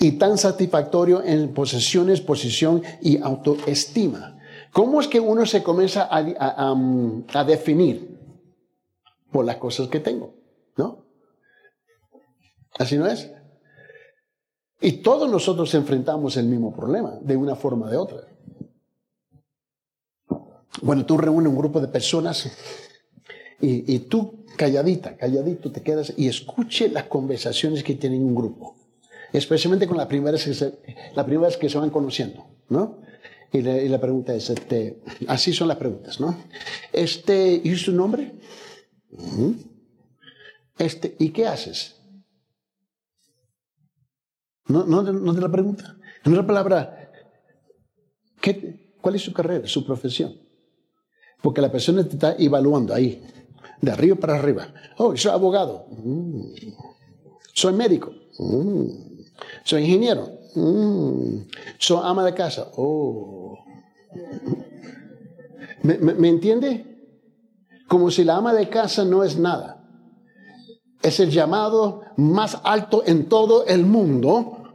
y 0.00 0.12
tan 0.12 0.38
satisfactorio 0.38 1.22
en 1.22 1.52
posesiones, 1.54 2.20
posición 2.20 2.82
y 3.00 3.20
autoestima. 3.22 4.38
¿Cómo 4.72 5.00
es 5.00 5.08
que 5.08 5.20
uno 5.20 5.46
se 5.46 5.62
comienza 5.62 6.08
a, 6.10 7.44
definir? 7.44 8.10
Por 9.30 9.44
las 9.46 9.56
cosas 9.56 9.88
que 9.88 10.00
tengo, 10.00 10.34
¿no? 10.76 11.06
Así 12.78 12.96
no 12.98 13.06
es. 13.06 13.30
Y 14.82 14.92
todos 14.94 15.30
nosotros 15.30 15.72
enfrentamos 15.74 16.36
el 16.36 16.46
mismo 16.46 16.74
problema, 16.74 17.16
de 17.20 17.36
una 17.36 17.54
forma 17.54 17.86
o 17.86 17.90
de 17.90 17.96
otra. 17.96 18.26
Bueno, 20.82 21.06
tú 21.06 21.16
reúnes 21.16 21.48
un 21.48 21.56
grupo 21.56 21.80
de 21.80 21.86
personas 21.86 22.50
y, 23.60 24.00
tú 24.00 24.44
calladita, 24.56 25.16
calladito 25.16 25.70
te 25.70 25.82
quedas 25.82 26.12
y 26.16 26.26
escuche 26.26 26.88
las 26.88 27.04
conversaciones 27.04 27.84
que 27.84 27.94
tienen 27.94 28.24
un 28.24 28.34
grupo, 28.34 28.74
especialmente 29.32 29.86
con 29.86 29.96
la 29.96 30.08
primera 30.08 30.32
vez 30.32 30.44
que 30.44 30.54
se, 30.54 30.78
la 31.14 31.24
que 31.56 31.68
se 31.68 31.78
van 31.78 31.90
conociendo, 31.90 32.44
¿no? 32.68 32.98
Y 33.52 33.60
la, 33.60 34.00
pregunta 34.00 34.34
es, 34.34 34.50
este, 34.50 34.98
así 35.28 35.52
son 35.52 35.68
las 35.68 35.76
preguntas, 35.76 36.18
¿no? 36.18 36.34
Este, 36.92 37.60
¿y 37.62 37.76
su 37.76 37.92
nombre? 37.92 38.32
Este, 40.78 41.14
¿y 41.20 41.28
qué 41.28 41.46
haces? 41.46 42.01
¿No, 44.66 44.84
no, 44.84 45.02
no 45.02 45.32
la 45.32 45.50
pregunta? 45.50 45.96
En 46.24 46.32
otra 46.32 46.46
palabra, 46.46 47.10
¿qué, 48.40 48.96
¿cuál 49.00 49.16
es 49.16 49.22
su 49.22 49.32
carrera, 49.32 49.66
su 49.66 49.84
profesión? 49.84 50.34
Porque 51.42 51.60
la 51.60 51.72
persona 51.72 52.04
te 52.04 52.14
está 52.14 52.36
evaluando 52.38 52.94
ahí, 52.94 53.22
de 53.80 53.90
arriba 53.90 54.16
para 54.16 54.36
arriba. 54.36 54.72
Oh, 54.98 55.16
soy 55.16 55.32
abogado. 55.32 55.86
Mm. 55.90 56.52
Soy 57.52 57.72
médico. 57.74 58.12
Mm. 58.38 58.86
Soy 59.64 59.82
ingeniero. 59.82 60.28
Mm. 60.54 61.38
Soy 61.78 62.00
ama 62.04 62.24
de 62.24 62.34
casa. 62.34 62.68
Oh. 62.76 63.58
¿Me, 65.82 66.28
entiende? 66.28 66.86
Como 67.88 68.10
si 68.10 68.22
la 68.22 68.36
ama 68.36 68.54
de 68.54 68.68
casa 68.68 69.04
no 69.04 69.24
es 69.24 69.36
nada. 69.36 69.81
Es 71.02 71.20
el 71.20 71.30
llamado 71.30 72.02
más 72.16 72.58
alto 72.62 73.02
en 73.06 73.28
todo 73.28 73.66
el 73.66 73.84
mundo, 73.84 74.74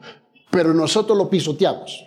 pero 0.52 0.74
nosotros 0.74 1.18
lo 1.18 1.30
pisoteamos. 1.30 2.06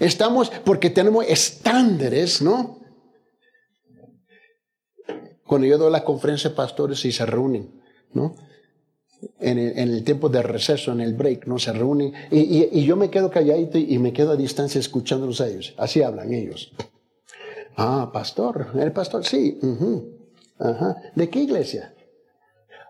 Estamos 0.00 0.50
porque 0.64 0.90
tenemos 0.90 1.24
estándares, 1.26 2.40
¿no? 2.42 2.78
Cuando 5.44 5.66
yo 5.66 5.78
doy 5.78 5.90
las 5.90 6.02
conferencias 6.02 6.52
pastores 6.52 7.04
y 7.04 7.12
se 7.12 7.24
reúnen, 7.24 7.82
¿no? 8.12 8.34
en 9.40 9.58
el, 9.58 10.04
tiempo 10.04 10.28
de 10.28 10.42
receso, 10.42 10.92
en 10.92 11.00
el 11.00 11.14
break, 11.14 11.46
¿no? 11.46 11.58
Se 11.58 11.72
reúnen 11.72 12.12
y, 12.30 12.84
yo 12.84 12.96
me 12.96 13.10
quedo 13.10 13.30
calladito 13.30 13.78
y 13.78 13.98
me 13.98 14.12
quedo 14.12 14.32
a 14.32 14.36
distancia 14.36 14.78
escuchándolos 14.78 15.40
a 15.40 15.48
ellos. 15.48 15.74
Así 15.76 16.02
hablan 16.02 16.32
ellos. 16.32 16.72
Ah, 17.76 18.10
pastor, 18.12 18.68
¿el 18.78 18.92
pastor? 18.92 19.24
Sí. 19.24 19.58
Ajá. 20.58 20.96
¿De 21.14 21.28
qué 21.28 21.40
iglesia? 21.40 21.94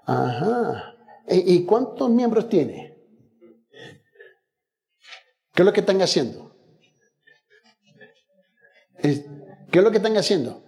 Ajá. 0.09 0.95
¿Y, 1.29 1.67
cuántos 1.67 2.09
miembros 2.09 2.49
tiene? 2.49 2.97
¿Qué 5.53 5.63
es 5.63 5.67
lo 5.67 5.73
que 5.73 5.81
están 5.81 6.01
haciendo? 6.01 6.51
¿Qué 9.03 9.79
es 9.79 9.85
lo 9.85 9.91
que 9.91 9.99
están 9.99 10.17
haciendo? 10.17 10.65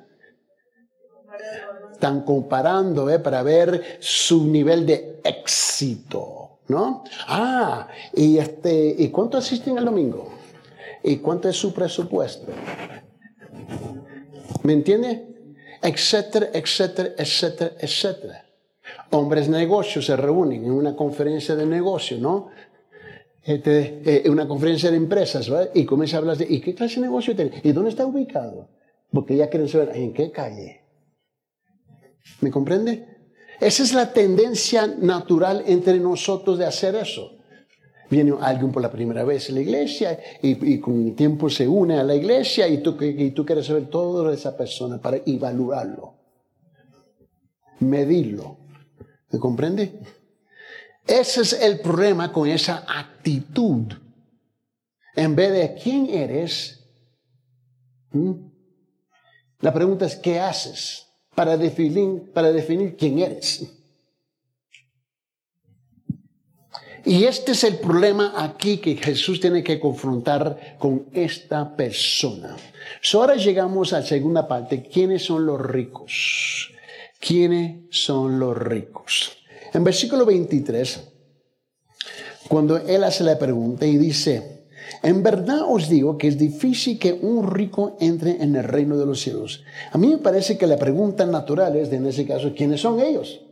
están 1.92 2.22
comparando 2.22 3.10
¿eh? 3.10 3.18
para 3.18 3.42
ver 3.42 3.98
su 4.00 4.46
nivel 4.46 4.86
de 4.86 5.20
éxito, 5.22 6.60
¿no? 6.68 7.04
Ah, 7.26 7.88
y, 8.14 8.38
este, 8.38 8.94
¿y 8.98 9.10
cuánto 9.10 9.36
asisten 9.36 9.76
el 9.76 9.84
domingo? 9.84 10.32
¿Y 11.02 11.18
cuánto 11.18 11.48
es 11.48 11.56
su 11.56 11.74
presupuesto? 11.74 12.52
¿Me 14.62 14.72
entiende? 14.72 15.28
Etcétera, 15.82 16.48
etcétera, 16.54 17.10
etcétera, 17.18 17.72
etcétera. 17.78 18.49
Hombres 19.10 19.48
negocios 19.48 20.06
se 20.06 20.16
reúnen 20.16 20.64
en 20.64 20.72
una 20.72 20.94
conferencia 20.94 21.54
de 21.56 21.66
negocio, 21.66 22.18
¿no? 22.18 22.48
Este, 23.42 24.02
eh, 24.04 24.30
una 24.30 24.46
conferencia 24.46 24.90
de 24.90 24.96
empresas, 24.96 25.48
¿verdad? 25.48 25.70
Y 25.74 25.84
comienza 25.84 26.16
a 26.16 26.20
hablar 26.20 26.36
de, 26.36 26.46
¿y 26.48 26.60
qué 26.60 26.74
clase 26.74 26.96
de 26.96 27.02
negocio 27.02 27.34
tiene? 27.34 27.60
¿Y 27.62 27.72
dónde 27.72 27.90
está 27.90 28.06
ubicado? 28.06 28.68
Porque 29.10 29.36
ya 29.36 29.48
quieren 29.48 29.68
saber, 29.68 29.96
¿en 29.96 30.12
qué 30.12 30.30
calle? 30.30 30.82
¿Me 32.40 32.50
comprende? 32.50 33.06
Esa 33.60 33.82
es 33.82 33.92
la 33.92 34.12
tendencia 34.12 34.86
natural 34.86 35.64
entre 35.66 35.98
nosotros 35.98 36.58
de 36.58 36.66
hacer 36.66 36.94
eso. 36.94 37.36
Viene 38.08 38.34
alguien 38.40 38.72
por 38.72 38.82
la 38.82 38.90
primera 38.90 39.22
vez 39.22 39.50
a 39.50 39.52
la 39.52 39.60
iglesia 39.60 40.18
y, 40.42 40.78
con 40.80 41.06
el 41.06 41.14
tiempo 41.14 41.48
se 41.48 41.68
une 41.68 41.98
a 41.98 42.02
la 42.02 42.14
iglesia 42.14 42.66
y 42.66 42.82
tú, 42.82 42.96
y 43.00 43.30
tú 43.30 43.46
quieres 43.46 43.66
saber 43.66 43.88
todo 43.88 44.28
de 44.28 44.34
esa 44.34 44.56
persona 44.56 45.00
para 45.00 45.18
evaluarlo, 45.24 46.14
medirlo. 47.78 48.59
¿Me 49.30 49.38
comprende? 49.38 50.00
Ese 51.06 51.42
es 51.42 51.52
el 51.52 51.80
problema 51.80 52.32
con 52.32 52.48
esa 52.48 52.84
actitud. 52.86 53.92
En 55.16 55.34
vez 55.34 55.52
de 55.52 55.80
quién 55.82 56.08
eres, 56.08 56.84
la 59.60 59.72
pregunta 59.72 60.06
es 60.06 60.16
qué 60.16 60.40
haces 60.40 61.06
para 61.34 61.56
definir, 61.56 62.32
para 62.32 62.52
definir 62.52 62.96
quién 62.96 63.18
eres. 63.18 63.66
Y 67.04 67.24
este 67.24 67.52
es 67.52 67.64
el 67.64 67.78
problema 67.78 68.34
aquí 68.36 68.76
que 68.78 68.94
Jesús 68.96 69.40
tiene 69.40 69.64
que 69.64 69.80
confrontar 69.80 70.76
con 70.78 71.06
esta 71.12 71.74
persona. 71.74 72.56
ahora 73.14 73.36
llegamos 73.36 73.92
a 73.92 74.00
la 74.00 74.06
segunda 74.06 74.46
parte. 74.46 74.82
¿Quiénes 74.82 75.24
son 75.24 75.46
los 75.46 75.60
ricos? 75.60 76.70
¿Quiénes 77.20 77.82
son 77.90 78.40
los 78.40 78.56
ricos? 78.56 79.36
En 79.74 79.84
versículo 79.84 80.24
23, 80.24 81.00
cuando 82.48 82.78
él 82.78 83.04
hace 83.04 83.22
la 83.22 83.38
pregunta 83.38 83.86
y 83.86 83.98
dice, 83.98 84.66
en 85.02 85.22
verdad 85.22 85.60
os 85.68 85.88
digo 85.88 86.16
que 86.16 86.28
es 86.28 86.38
difícil 86.38 86.98
que 86.98 87.12
un 87.12 87.50
rico 87.50 87.96
entre 88.00 88.42
en 88.42 88.56
el 88.56 88.64
reino 88.64 88.96
de 88.96 89.06
los 89.06 89.20
cielos. 89.20 89.62
A 89.92 89.98
mí 89.98 90.08
me 90.08 90.18
parece 90.18 90.56
que 90.56 90.66
la 90.66 90.78
pregunta 90.78 91.26
natural 91.26 91.76
es, 91.76 91.92
en 91.92 92.06
ese 92.06 92.26
caso, 92.26 92.54
¿quiénes 92.56 92.80
son 92.80 92.98
ellos? 93.00 93.42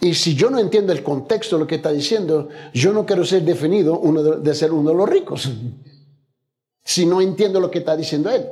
Y 0.00 0.14
si 0.14 0.34
yo 0.34 0.50
no 0.50 0.58
entiendo 0.58 0.92
el 0.92 1.02
contexto 1.02 1.56
de 1.56 1.60
lo 1.60 1.66
que 1.66 1.76
está 1.76 1.92
diciendo, 1.92 2.48
yo 2.74 2.92
no 2.92 3.06
quiero 3.06 3.24
ser 3.24 3.42
definido 3.42 3.98
uno 3.98 4.22
de, 4.22 4.54
ser 4.54 4.72
uno 4.72 4.90
de 4.90 4.96
los 4.96 5.08
ricos. 5.08 5.48
Si 6.88 7.04
no 7.04 7.20
entiendo 7.20 7.58
lo 7.58 7.68
que 7.68 7.80
está 7.80 7.96
diciendo 7.96 8.30
él. 8.30 8.46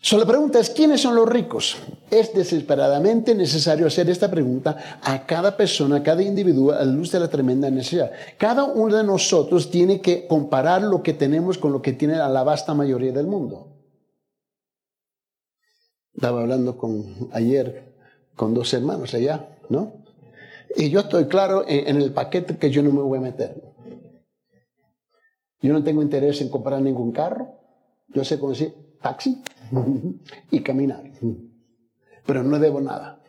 Solo 0.00 0.22
la 0.22 0.28
pregunta 0.28 0.60
es, 0.60 0.70
¿quiénes 0.70 1.00
son 1.00 1.16
los 1.16 1.28
ricos? 1.28 1.76
Es 2.08 2.32
desesperadamente 2.32 3.34
necesario 3.34 3.86
hacer 3.86 4.08
esta 4.08 4.30
pregunta 4.30 5.00
a 5.02 5.26
cada 5.26 5.56
persona, 5.56 5.96
a 5.96 6.02
cada 6.04 6.22
individuo, 6.22 6.72
a 6.72 6.84
luz 6.84 7.10
de 7.10 7.18
la 7.18 7.28
tremenda 7.28 7.68
necesidad. 7.68 8.12
Cada 8.38 8.64
uno 8.64 8.96
de 8.96 9.02
nosotros 9.02 9.70
tiene 9.70 10.00
que 10.00 10.28
comparar 10.28 10.82
lo 10.82 11.02
que 11.02 11.14
tenemos 11.14 11.58
con 11.58 11.72
lo 11.72 11.82
que 11.82 11.94
tiene 11.94 12.16
la 12.16 12.44
vasta 12.44 12.74
mayoría 12.74 13.12
del 13.12 13.26
mundo. 13.26 13.74
Estaba 16.14 16.42
hablando 16.42 16.76
con 16.76 17.30
ayer 17.32 17.94
con 18.36 18.54
dos 18.54 18.72
hermanos 18.72 19.14
allá, 19.14 19.48
¿no? 19.68 20.04
Y 20.76 20.90
yo 20.90 21.00
estoy 21.00 21.26
claro 21.26 21.64
en, 21.66 22.00
el 22.00 22.12
paquete 22.12 22.56
que 22.56 22.70
yo 22.70 22.82
no 22.84 22.92
me 22.92 23.02
voy 23.02 23.18
a 23.18 23.22
meter. 23.22 23.62
Yo 25.60 25.72
no 25.72 25.82
tengo 25.82 26.02
interés 26.02 26.40
en 26.40 26.50
comprar 26.50 26.80
ningún 26.80 27.10
carro. 27.10 27.48
Yo 28.08 28.22
sé 28.22 28.38
cómo 28.38 28.52
decir 28.52 28.74
taxi 29.02 29.42
y 30.50 30.60
caminar. 30.60 31.04
Pero 32.26 32.42
no 32.42 32.58
debo 32.58 32.80
nada. 32.80 33.20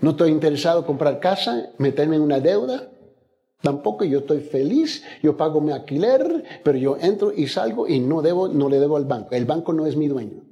No 0.00 0.10
estoy 0.10 0.30
interesado 0.30 0.80
en 0.80 0.86
comprar 0.86 1.20
casa, 1.20 1.70
meterme 1.78 2.16
en 2.16 2.22
una 2.22 2.40
deuda. 2.40 2.90
Tampoco 3.60 4.04
yo 4.04 4.20
estoy 4.20 4.40
feliz, 4.40 5.04
yo 5.22 5.36
pago 5.36 5.60
mi 5.60 5.70
alquiler, 5.70 6.44
pero 6.64 6.76
yo 6.76 6.96
entro 7.00 7.32
y 7.32 7.46
salgo 7.46 7.86
y 7.86 8.00
no 8.00 8.20
debo, 8.20 8.48
no 8.48 8.68
le 8.68 8.80
debo 8.80 8.96
al 8.96 9.04
banco. 9.04 9.34
El 9.36 9.44
banco 9.44 9.72
no 9.72 9.86
es 9.86 9.96
mi 9.96 10.08
dueño 10.08 10.42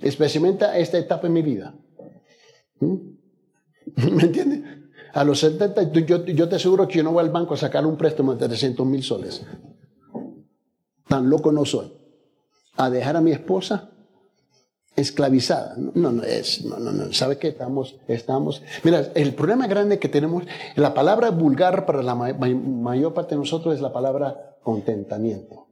especialmente 0.00 0.64
a 0.64 0.78
esta 0.78 0.98
etapa 0.98 1.26
en 1.26 1.32
mi 1.32 1.42
vida. 1.42 1.74
¿Mm? 2.80 2.94
¿Me 4.12 4.22
entiendes? 4.24 4.62
A 5.12 5.24
los 5.24 5.40
70, 5.40 5.92
yo, 5.92 6.24
yo, 6.26 6.48
te 6.48 6.56
aseguro 6.56 6.86
que 6.86 6.98
yo 6.98 7.02
no 7.02 7.12
voy 7.12 7.24
al 7.24 7.30
banco 7.30 7.54
a 7.54 7.56
sacar 7.56 7.86
un 7.86 7.96
préstamo 7.96 8.34
de 8.34 8.46
300 8.46 8.86
mil 8.86 9.02
soles. 9.02 9.42
Tan 11.08 11.28
loco 11.30 11.52
no 11.52 11.64
soy. 11.64 11.92
A 12.76 12.90
dejar 12.90 13.16
a 13.16 13.20
mi 13.20 13.32
esposa 13.32 13.90
esclavizada. 14.96 15.74
No, 15.76 16.10
no 16.10 16.22
es, 16.22 16.64
no, 16.64 16.78
no, 16.78 16.90
no. 16.90 17.12
¿Sabe 17.12 17.38
qué? 17.38 17.48
Estamos, 17.48 17.96
estamos. 18.08 18.62
Mira, 18.82 19.12
el 19.14 19.34
problema 19.34 19.66
grande 19.66 19.98
que 19.98 20.08
tenemos, 20.08 20.44
la 20.74 20.94
palabra 20.94 21.30
vulgar 21.30 21.86
para 21.86 22.02
la 22.02 22.14
mayor 22.14 23.14
parte 23.14 23.34
de 23.34 23.40
nosotros 23.40 23.74
es 23.74 23.80
la 23.80 23.92
palabra 23.92 24.56
contentamiento. 24.62 25.66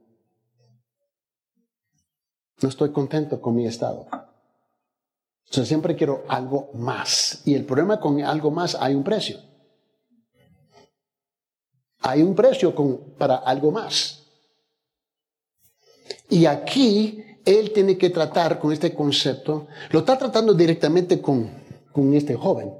No 2.61 2.69
estoy 2.69 2.91
contento 2.91 3.41
con 3.41 3.55
mi 3.55 3.67
estado. 3.67 4.07
Yo 5.51 5.65
siempre 5.65 5.95
quiero 5.95 6.23
algo 6.27 6.69
más. 6.73 7.41
Y 7.45 7.55
el 7.55 7.65
problema 7.65 7.99
con 7.99 8.21
algo 8.21 8.51
más, 8.51 8.75
hay 8.75 8.95
un 8.95 9.03
precio. 9.03 9.39
Hay 11.99 12.21
un 12.21 12.35
precio 12.35 12.73
para 13.17 13.35
algo 13.35 13.71
más. 13.71 14.24
Y 16.29 16.45
aquí 16.45 17.23
él 17.45 17.71
tiene 17.71 17.97
que 17.97 18.09
tratar 18.09 18.59
con 18.59 18.71
este 18.71 18.93
concepto. 18.93 19.67
Lo 19.91 19.99
está 19.99 20.17
tratando 20.17 20.53
directamente 20.53 21.21
con, 21.21 21.49
con 21.91 22.13
este 22.13 22.35
joven. 22.35 22.73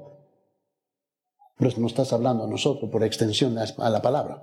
No 1.58 1.86
estás 1.86 2.12
hablando 2.12 2.44
a 2.44 2.48
nosotros 2.48 2.90
por 2.90 3.02
extensión 3.02 3.56
a 3.58 3.90
la 3.90 4.02
palabra. 4.02 4.42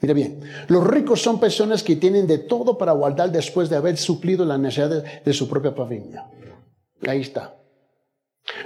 Mira 0.00 0.14
bien, 0.14 0.40
los 0.68 0.84
ricos 0.84 1.22
son 1.22 1.38
personas 1.38 1.82
que 1.82 1.96
tienen 1.96 2.26
de 2.26 2.38
todo 2.38 2.76
para 2.76 2.92
guardar 2.92 3.30
después 3.30 3.70
de 3.70 3.76
haber 3.76 3.96
suplido 3.96 4.44
las 4.44 4.58
necesidades 4.58 5.24
de 5.24 5.32
su 5.32 5.48
propia 5.48 5.72
familia. 5.72 6.28
Ahí 7.06 7.20
está. 7.20 7.56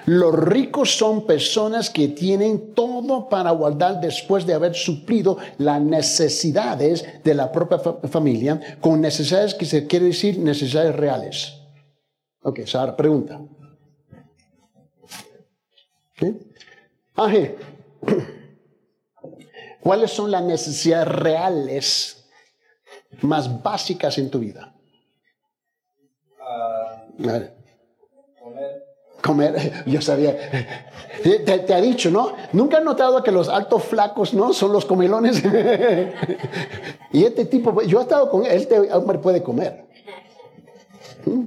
Los 0.07 0.35
ricos 0.35 0.97
son 0.97 1.27
personas 1.27 1.91
que 1.91 2.09
tienen 2.09 2.75
todo 2.75 3.29
para 3.29 3.51
guardar 3.51 4.01
después 4.01 4.47
de 4.47 4.55
haber 4.55 4.75
suplido 4.75 5.37
las 5.59 5.81
necesidades 5.81 7.23
de 7.23 7.35
la 7.35 7.53
propia 7.53 7.79
familia, 8.09 8.79
con 8.81 9.01
necesidades 9.01 9.55
que 9.55 9.67
se 9.67 9.87
quiere 9.87 10.07
decir 10.07 10.39
necesidades 10.39 10.95
reales. 10.95 11.61
Ok, 12.43 12.61
ahora 12.75 12.97
pregunta. 12.97 13.41
¿Sí? 16.19 16.39
Ángel. 17.15 17.57
¿Cuáles 19.81 20.11
son 20.11 20.31
las 20.31 20.43
necesidades 20.43 21.09
reales 21.09 22.29
más 23.21 23.63
básicas 23.63 24.19
en 24.19 24.31
tu 24.31 24.39
vida? 24.41 24.77
comer. 27.27 27.56
Comer, 29.23 29.85
yo 29.87 30.01
sabía. 30.01 30.37
Te, 31.23 31.75
ha 31.75 31.81
dicho, 31.81 32.11
¿no? 32.11 32.33
Nunca 32.53 32.79
has 32.79 32.85
notado 32.85 33.23
que 33.23 33.33
los 33.33 33.49
altos 33.49 33.85
flacos, 33.85 34.35
¿no? 34.35 34.53
Son 34.53 34.73
los 34.73 34.85
comelones. 34.85 35.43
y 37.13 37.25
este 37.25 37.47
tipo, 37.47 37.83
yo 37.83 37.99
he 37.99 38.03
estado 38.03 38.31
con 38.31 38.45
él, 38.45 38.53
este 38.53 38.79
hombre 38.93 39.19
puede 39.19 39.43
comer. 39.43 39.87
¿Mm? 41.25 41.47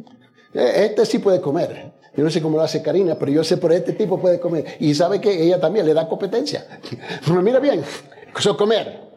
Este 0.54 1.06
sí 1.06 1.20
puede 1.20 1.40
comer. 1.40 1.94
Yo 2.16 2.24
no 2.24 2.30
sé 2.30 2.42
cómo 2.42 2.58
lo 2.58 2.64
hace 2.64 2.82
Karina, 2.82 3.16
pero 3.18 3.32
yo 3.32 3.44
sé 3.44 3.58
por 3.58 3.72
este 3.72 3.94
tipo 3.94 4.20
puede 4.20 4.40
comer. 4.40 4.66
Y 4.80 4.94
sabe 4.94 5.22
que 5.22 5.44
ella 5.44 5.60
también 5.60 5.86
le 5.86 5.94
da 5.94 6.10
competencia. 6.10 6.68
Pero 7.26 7.42
mira 7.42 7.60
bien, 7.60 7.82
eso 8.38 8.58
comer. 8.58 9.08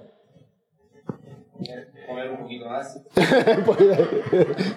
Comer 2.07 2.31
un 2.31 2.39
poquito 2.39 2.67
más. 2.67 3.01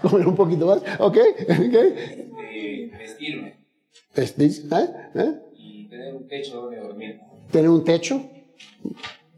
comer 0.01 0.27
un 0.27 0.35
poquito 0.35 0.65
más, 0.65 0.79
ok. 0.97 1.05
okay. 1.07 2.31
Eh, 2.51 2.91
vestirme. 2.97 3.64
¿Eh? 4.15 5.11
¿Eh? 5.15 5.41
Y 5.57 5.89
tener 5.89 6.15
un 6.15 6.27
techo 6.27 6.61
donde 6.61 6.79
dormir. 6.79 7.19
¿Tener 7.51 7.69
un 7.69 7.83
techo? 7.83 8.21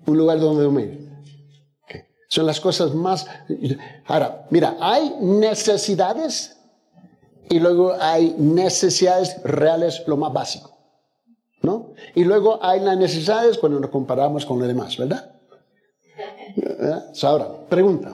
Un 0.06 0.18
lugar 0.18 0.40
donde 0.40 0.64
dormir. 0.64 1.10
Okay. 1.84 2.02
Son 2.28 2.46
las 2.46 2.60
cosas 2.60 2.94
más... 2.94 3.28
Ahora, 4.06 4.48
mira, 4.50 4.78
hay 4.80 5.16
necesidades 5.22 6.58
y 7.50 7.60
luego 7.60 7.96
hay 8.00 8.36
necesidades 8.38 9.42
reales, 9.44 10.04
lo 10.08 10.18
más 10.18 10.34
básico. 10.34 10.78
¿no? 11.62 11.94
Y 12.16 12.24
luego 12.24 12.60
hay 12.64 12.80
las 12.80 12.98
necesidades 12.98 13.58
cuando 13.58 13.80
nos 13.80 13.90
comparamos 13.90 14.46
con 14.46 14.60
los 14.60 14.68
demás, 14.68 14.98
¿verdad? 14.98 15.32
Ahora, 17.24 17.48
pregunta. 17.70 18.14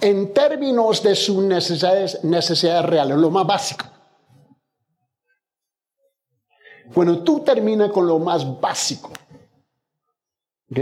En 0.00 0.32
términos 0.32 1.02
de 1.02 1.14
sus 1.14 1.42
necesidades, 1.42 2.24
necesidades 2.24 2.86
reales, 2.86 3.16
lo 3.16 3.30
más 3.30 3.46
básico. 3.46 3.84
Cuando 6.94 7.22
tú 7.22 7.44
terminas 7.44 7.90
con 7.90 8.06
lo 8.06 8.18
más 8.18 8.60
básico, 8.60 9.10
¿ok? 10.70 10.78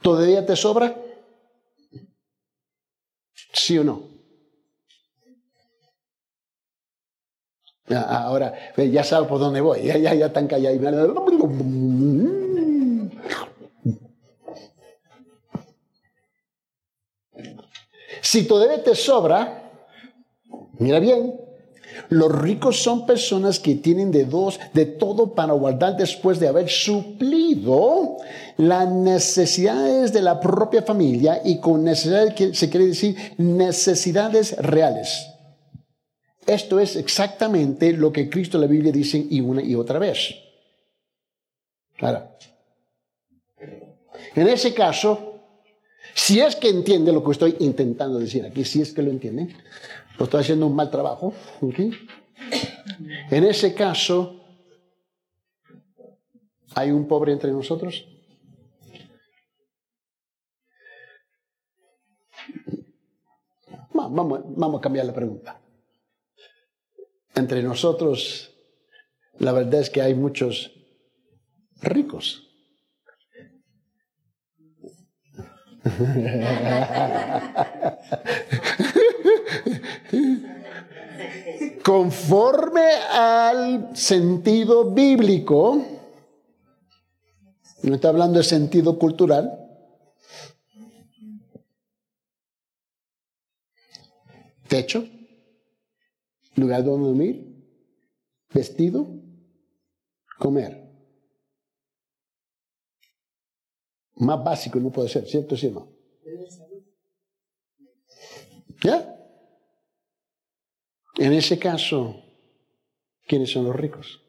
¿Todavía 0.00 0.44
te 0.44 0.56
sobra? 0.56 0.94
¿Sí 3.52 3.78
o 3.78 3.84
no? 3.84 4.16
Ahora, 7.88 8.74
ya 8.76 9.04
sabes 9.04 9.28
por 9.28 9.38
dónde 9.38 9.60
voy, 9.60 9.82
ya, 9.84 9.96
ya, 9.96 10.14
ya 10.14 10.32
callados. 10.32 10.76
Si 18.22 18.46
todavía 18.46 18.82
te 18.82 18.94
sobra, 18.94 19.70
mira 20.78 20.98
bien, 20.98 21.45
los 22.08 22.32
ricos 22.32 22.82
son 22.82 23.06
personas 23.06 23.58
que 23.58 23.74
tienen 23.76 24.10
de 24.10 24.24
dos, 24.24 24.58
de 24.72 24.86
todo 24.86 25.34
para 25.34 25.52
guardar 25.52 25.96
después 25.96 26.40
de 26.40 26.48
haber 26.48 26.68
suplido 26.68 28.16
las 28.56 28.90
necesidades 28.90 30.12
de 30.12 30.22
la 30.22 30.40
propia 30.40 30.82
familia 30.82 31.40
y 31.44 31.58
con 31.58 31.84
necesidades 31.84 32.58
se 32.58 32.70
quiere 32.70 32.86
decir 32.86 33.16
necesidades 33.38 34.56
reales. 34.58 35.26
Esto 36.46 36.78
es 36.78 36.94
exactamente 36.96 37.92
lo 37.92 38.12
que 38.12 38.30
Cristo 38.30 38.58
y 38.58 38.60
la 38.60 38.66
Biblia 38.68 38.92
dicen 38.92 39.26
y 39.30 39.40
una 39.40 39.62
y 39.62 39.74
otra 39.74 39.98
vez. 39.98 40.36
Ahora, 41.98 42.36
en 44.34 44.48
ese 44.48 44.72
caso, 44.72 45.25
si 46.16 46.40
es 46.40 46.56
que 46.56 46.70
entiende 46.70 47.12
lo 47.12 47.22
que 47.22 47.32
estoy 47.32 47.56
intentando 47.60 48.18
decir 48.18 48.46
aquí, 48.46 48.64
si 48.64 48.80
es 48.80 48.94
que 48.94 49.02
lo 49.02 49.10
entiende, 49.10 49.54
lo 50.18 50.24
estoy 50.24 50.40
haciendo 50.40 50.66
un 50.66 50.74
mal 50.74 50.90
trabajo. 50.90 51.34
En 53.30 53.44
ese 53.44 53.74
caso, 53.74 54.40
¿hay 56.74 56.90
un 56.90 57.06
pobre 57.06 57.32
entre 57.32 57.52
nosotros? 57.52 58.08
Vamos 63.92 64.78
a 64.78 64.80
cambiar 64.80 65.04
la 65.04 65.14
pregunta. 65.14 65.60
Entre 67.34 67.62
nosotros, 67.62 68.54
la 69.38 69.52
verdad 69.52 69.82
es 69.82 69.90
que 69.90 70.00
hay 70.00 70.14
muchos 70.14 70.72
ricos. 71.82 72.45
Conforme 81.84 82.94
al 83.12 83.96
sentido 83.96 84.90
bíblico, 84.90 85.84
no 87.82 87.94
está 87.94 88.08
hablando 88.08 88.38
de 88.38 88.44
sentido 88.44 88.98
cultural, 88.98 89.52
techo, 94.66 95.06
lugar 96.56 96.82
donde 96.82 97.06
dormir, 97.06 97.64
vestido, 98.52 99.06
comer. 100.38 100.85
Más 104.16 104.42
básico 104.42 104.80
no 104.80 104.90
puede 104.90 105.08
ser, 105.08 105.26
¿cierto 105.26 105.56
sí 105.56 105.66
o 105.66 105.72
no? 105.72 105.88
¿Ya? 108.82 109.12
En 111.18 111.32
ese 111.32 111.58
caso, 111.58 112.22
¿quiénes 113.26 113.50
son 113.50 113.64
los 113.64 113.74
ricos? 113.76 114.22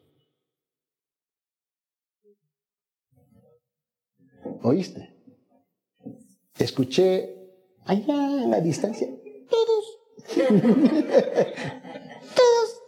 ¿Oíste? 4.63 5.13
Escuché 6.57 7.35
allá 7.85 8.43
a 8.43 8.47
la 8.47 8.59
distancia, 8.61 9.07
todos. 9.49 9.99
todos. 12.35 12.81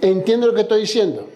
Entiendo 0.02 0.46
lo 0.48 0.54
que 0.54 0.62
estoy 0.62 0.80
diciendo. 0.82 1.28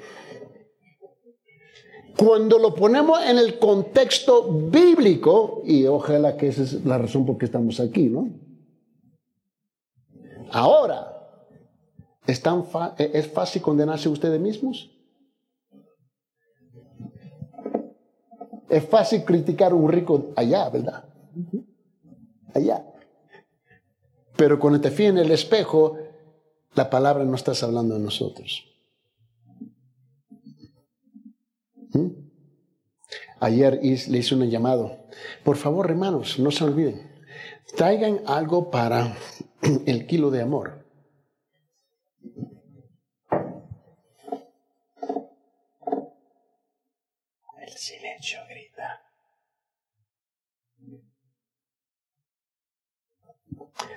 Cuando 2.17 2.59
lo 2.59 2.75
ponemos 2.75 3.21
en 3.25 3.39
el 3.39 3.59
contexto 3.59 4.49
bíblico, 4.49 5.63
y 5.65 5.87
ojalá 5.87 6.37
que 6.37 6.49
esa 6.49 6.63
es 6.63 6.85
la 6.85 6.99
razón 6.99 7.27
por 7.27 7.39
qué 7.39 7.47
estamos 7.47 7.81
aquí, 7.81 8.05
¿no? 8.05 8.29
Ahora, 10.53 11.13
¿es, 12.27 12.41
tan 12.41 12.65
¿es 12.99 13.27
fácil 13.27 13.61
condenarse 13.61 14.09
ustedes 14.09 14.41
mismos? 14.41 14.91
Es 18.69 18.85
fácil 18.89 19.25
criticar 19.25 19.73
a 19.73 19.75
un 19.75 19.91
rico 19.91 20.33
allá, 20.37 20.69
¿verdad? 20.69 21.05
Allá. 22.55 22.85
Pero 24.37 24.59
cuando 24.61 24.81
te 24.81 24.91
fíes 24.91 25.11
en 25.11 25.19
el 25.19 25.33
espejo, 25.33 25.97
la 26.75 26.91
palabra 26.91 27.25
no 27.25 27.35
estás 27.35 27.63
hablando 27.63 27.95
de 27.95 28.01
nosotros. 28.01 28.74
¿Mm? 31.95 32.25
Ayer 33.41 33.81
le 33.83 34.19
hice 34.19 34.35
un 34.35 34.49
llamado. 34.51 35.07
Por 35.45 35.57
favor, 35.57 35.91
hermanos, 35.91 36.39
no 36.39 36.51
se 36.51 36.65
olviden. 36.65 37.11
Traigan 37.77 38.21
algo 38.27 38.71
para 38.71 39.17
el 39.87 40.07
kilo 40.07 40.31
de 40.31 40.43
amor. 40.43 40.85
El 47.59 47.73
silencio 47.73 48.39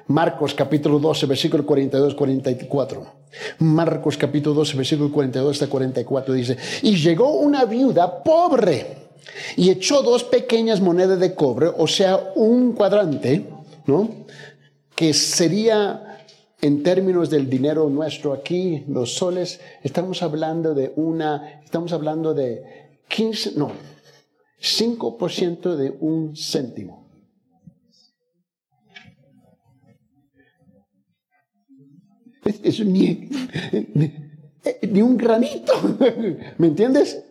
Marcos 0.08 0.54
capítulo 0.54 1.00
12, 1.00 1.26
versículo 1.26 1.66
42, 1.66 2.16
44. 2.16 3.06
Marcos 3.60 4.18
capítulo 4.18 4.56
12, 4.56 4.78
versículo 4.78 5.12
42 5.12 5.52
hasta 5.52 5.68
44 5.68 6.34
dice, 6.34 6.58
y 6.82 6.96
llegó 6.96 7.34
una 7.34 7.66
viuda 7.66 8.24
pobre 8.24 9.10
y 9.58 9.70
echó 9.70 10.02
dos 10.02 10.24
pequeñas 10.24 10.80
monedas 10.80 11.20
de 11.20 11.36
cobre, 11.36 11.68
o 11.78 11.88
sea, 11.88 12.32
un 12.36 12.72
cuadrante, 12.72 13.46
¿no? 13.86 14.10
Que 14.96 15.14
sería 15.14 16.24
en 16.62 16.82
términos 16.84 17.30
del 17.30 17.50
dinero 17.50 17.90
nuestro 17.90 18.34
aquí, 18.34 18.86
los 18.88 19.14
soles, 19.14 19.60
estamos 19.84 20.24
hablando 20.24 20.74
de 20.74 20.94
una, 20.96 21.62
estamos 21.64 21.92
hablando 21.92 22.34
de 22.34 22.64
15, 23.10 23.52
no, 23.58 23.72
5% 24.62 25.76
de 25.76 25.96
un 26.00 26.36
céntimo. 26.36 27.07
Es 32.64 32.80
ni, 32.80 33.30
ni 34.82 35.02
un 35.02 35.18
granito. 35.18 35.74
¿Me 36.58 36.68
entiendes? 36.68 37.24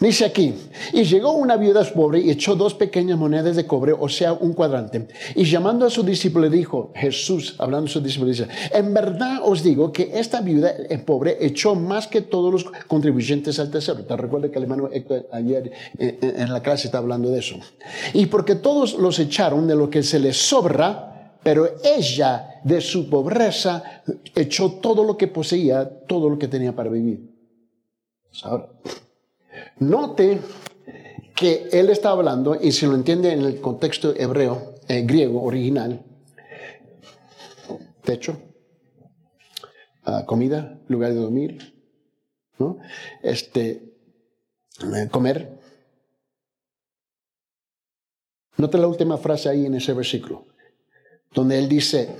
Dice 0.00 0.24
aquí, 0.24 0.54
y 0.92 1.04
llegó 1.04 1.32
una 1.32 1.56
viuda 1.56 1.84
pobre 1.84 2.20
y 2.20 2.30
echó 2.30 2.56
dos 2.56 2.74
pequeñas 2.74 3.16
monedas 3.16 3.54
de 3.54 3.66
cobre, 3.66 3.92
o 3.92 4.08
sea, 4.08 4.32
un 4.32 4.52
cuadrante. 4.52 5.06
Y 5.36 5.44
llamando 5.44 5.86
a 5.86 5.90
su 5.90 6.02
discípulo 6.02 6.48
le 6.48 6.56
dijo, 6.56 6.92
Jesús, 6.94 7.54
hablando 7.58 7.88
a 7.88 7.92
su 7.92 8.00
discípulo, 8.00 8.30
dice, 8.30 8.48
en 8.72 8.92
verdad 8.92 9.40
os 9.44 9.62
digo 9.62 9.92
que 9.92 10.10
esta 10.14 10.40
viuda 10.40 10.72
pobre 11.06 11.36
echó 11.40 11.76
más 11.76 12.08
que 12.08 12.22
todos 12.22 12.52
los 12.52 12.64
contribuyentes 12.88 13.60
al 13.60 13.70
tesoro. 13.70 14.04
Te 14.04 14.16
recuerda 14.16 14.50
que 14.50 14.58
el 14.58 14.64
hermano 14.64 14.88
Héctor 14.92 15.28
ayer 15.30 15.70
en 15.98 16.52
la 16.52 16.62
clase 16.62 16.88
está 16.88 16.98
hablando 16.98 17.30
de 17.30 17.38
eso. 17.38 17.56
Y 18.12 18.26
porque 18.26 18.56
todos 18.56 18.94
los 18.94 19.20
echaron 19.20 19.68
de 19.68 19.76
lo 19.76 19.88
que 19.88 20.02
se 20.02 20.18
les 20.18 20.36
sobra, 20.36 21.11
pero 21.42 21.68
ella 21.82 22.60
de 22.62 22.80
su 22.80 23.10
pobreza 23.10 24.02
echó 24.34 24.72
todo 24.74 25.04
lo 25.04 25.16
que 25.16 25.26
poseía, 25.26 25.88
todo 26.06 26.30
lo 26.30 26.38
que 26.38 26.48
tenía 26.48 26.74
para 26.74 26.90
vivir. 26.90 27.30
Ahora, 28.44 28.68
note 29.78 30.40
que 31.34 31.68
él 31.72 31.90
está 31.90 32.10
hablando, 32.10 32.56
y 32.60 32.70
si 32.72 32.86
lo 32.86 32.94
entiende 32.94 33.32
en 33.32 33.42
el 33.42 33.60
contexto 33.60 34.14
hebreo, 34.16 34.74
eh, 34.88 35.02
griego 35.02 35.42
original, 35.42 36.04
techo, 38.04 38.40
ah, 40.04 40.24
comida, 40.24 40.78
lugar 40.88 41.12
de 41.12 41.16
dormir, 41.16 41.74
¿no? 42.58 42.78
este, 43.22 43.96
eh, 44.94 45.08
comer. 45.10 45.58
Note 48.56 48.78
la 48.78 48.86
última 48.86 49.18
frase 49.18 49.48
ahí 49.48 49.66
en 49.66 49.74
ese 49.74 49.92
versículo 49.92 50.51
donde 51.34 51.58
él 51.58 51.68
dice, 51.68 52.16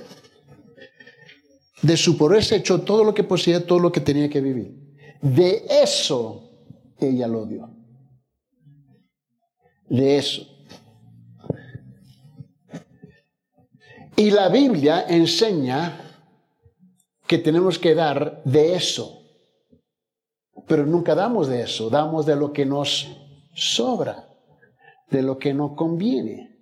de 1.81 1.97
su 1.97 2.17
pobreza 2.17 2.55
echó 2.55 2.81
todo 2.81 3.03
lo 3.03 3.13
que 3.13 3.23
poseía, 3.23 3.65
todo 3.65 3.79
lo 3.79 3.91
que 3.91 4.01
tenía 4.01 4.29
que 4.29 4.41
vivir. 4.41 4.83
De 5.21 5.65
eso 5.69 6.49
ella 6.99 7.27
lo 7.27 7.45
dio. 7.45 7.69
De 9.89 10.17
eso. 10.17 10.47
Y 14.15 14.31
la 14.31 14.49
Biblia 14.49 15.05
enseña 15.07 15.99
que 17.27 17.37
tenemos 17.37 17.79
que 17.79 17.95
dar 17.95 18.41
de 18.43 18.75
eso. 18.75 19.21
Pero 20.67 20.85
nunca 20.85 21.15
damos 21.15 21.47
de 21.47 21.61
eso, 21.61 21.89
damos 21.89 22.25
de 22.25 22.35
lo 22.35 22.53
que 22.53 22.65
nos 22.65 23.17
sobra, 23.53 24.29
de 25.09 25.21
lo 25.21 25.37
que 25.37 25.53
nos 25.53 25.75
conviene. 25.75 26.57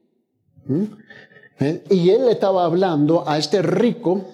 ¿Eh? 1.62 1.84
Y 1.92 2.10
él 2.10 2.28
estaba 2.28 2.66
hablando 2.66 3.28
a 3.28 3.38
este 3.38 3.62
rico, 3.62 4.26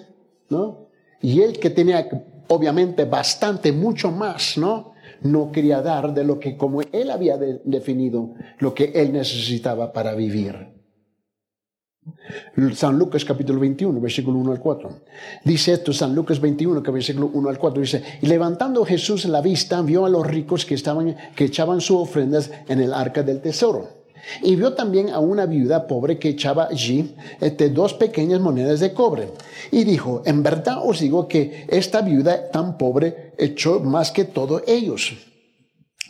¿no? 0.48 0.88
Y 1.20 1.42
él 1.42 1.58
que 1.58 1.70
tenía 1.70 2.08
obviamente 2.48 3.04
bastante, 3.04 3.70
mucho 3.70 4.10
más, 4.10 4.56
¿no? 4.56 4.92
No 5.20 5.52
quería 5.52 5.82
dar 5.82 6.14
de 6.14 6.24
lo 6.24 6.38
que 6.40 6.56
como 6.56 6.80
él 6.80 7.10
había 7.10 7.36
definido, 7.36 8.34
lo 8.58 8.74
que 8.74 8.92
él 8.94 9.12
necesitaba 9.12 9.92
para 9.92 10.14
vivir. 10.14 10.78
San 12.74 12.98
Lucas 12.98 13.24
capítulo 13.24 13.60
21, 13.60 14.00
versículo 14.00 14.38
1 14.38 14.52
al 14.52 14.60
4. 14.60 14.90
Dice 15.44 15.74
esto, 15.74 15.92
San 15.92 16.14
Lucas 16.14 16.40
21, 16.40 16.80
versículo 16.80 17.30
1 17.34 17.48
al 17.50 17.58
4, 17.58 17.82
dice, 17.82 18.02
y 18.22 18.26
levantando 18.26 18.84
Jesús 18.86 19.26
la 19.26 19.42
vista, 19.42 19.82
vio 19.82 20.06
a 20.06 20.08
los 20.08 20.26
ricos 20.26 20.64
que, 20.64 20.74
estaban, 20.74 21.14
que 21.36 21.44
echaban 21.44 21.82
sus 21.82 21.98
ofrendas 21.98 22.50
en 22.68 22.80
el 22.80 22.94
arca 22.94 23.22
del 23.22 23.42
tesoro. 23.42 23.97
Y 24.42 24.56
vio 24.56 24.74
también 24.74 25.10
a 25.10 25.18
una 25.18 25.46
viuda 25.46 25.86
pobre 25.86 26.18
que 26.18 26.30
echaba 26.30 26.68
allí 26.70 27.14
este, 27.40 27.70
dos 27.70 27.94
pequeñas 27.94 28.40
monedas 28.40 28.80
de 28.80 28.92
cobre. 28.92 29.28
Y 29.70 29.84
dijo, 29.84 30.22
en 30.24 30.42
verdad 30.42 30.78
os 30.82 31.00
digo 31.00 31.28
que 31.28 31.66
esta 31.68 32.02
viuda 32.02 32.50
tan 32.50 32.78
pobre 32.78 33.32
echó 33.38 33.80
más 33.80 34.10
que 34.10 34.24
todos 34.24 34.62
ellos. 34.66 35.12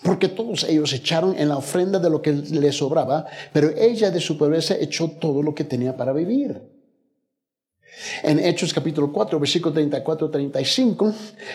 Porque 0.02 0.28
todos 0.28 0.64
ellos 0.64 0.92
echaron 0.92 1.36
en 1.36 1.48
la 1.48 1.56
ofrenda 1.56 1.98
de 1.98 2.10
lo 2.10 2.22
que 2.22 2.32
les 2.32 2.76
sobraba, 2.76 3.26
pero 3.52 3.70
ella 3.76 4.10
de 4.10 4.20
su 4.20 4.38
pobreza 4.38 4.76
echó 4.78 5.10
todo 5.10 5.42
lo 5.42 5.54
que 5.54 5.64
tenía 5.64 5.96
para 5.96 6.12
vivir. 6.12 6.77
En 8.22 8.38
Hechos 8.38 8.72
capítulo 8.72 9.12
4, 9.12 9.40
versículo 9.40 9.74
34-35, 9.74 11.14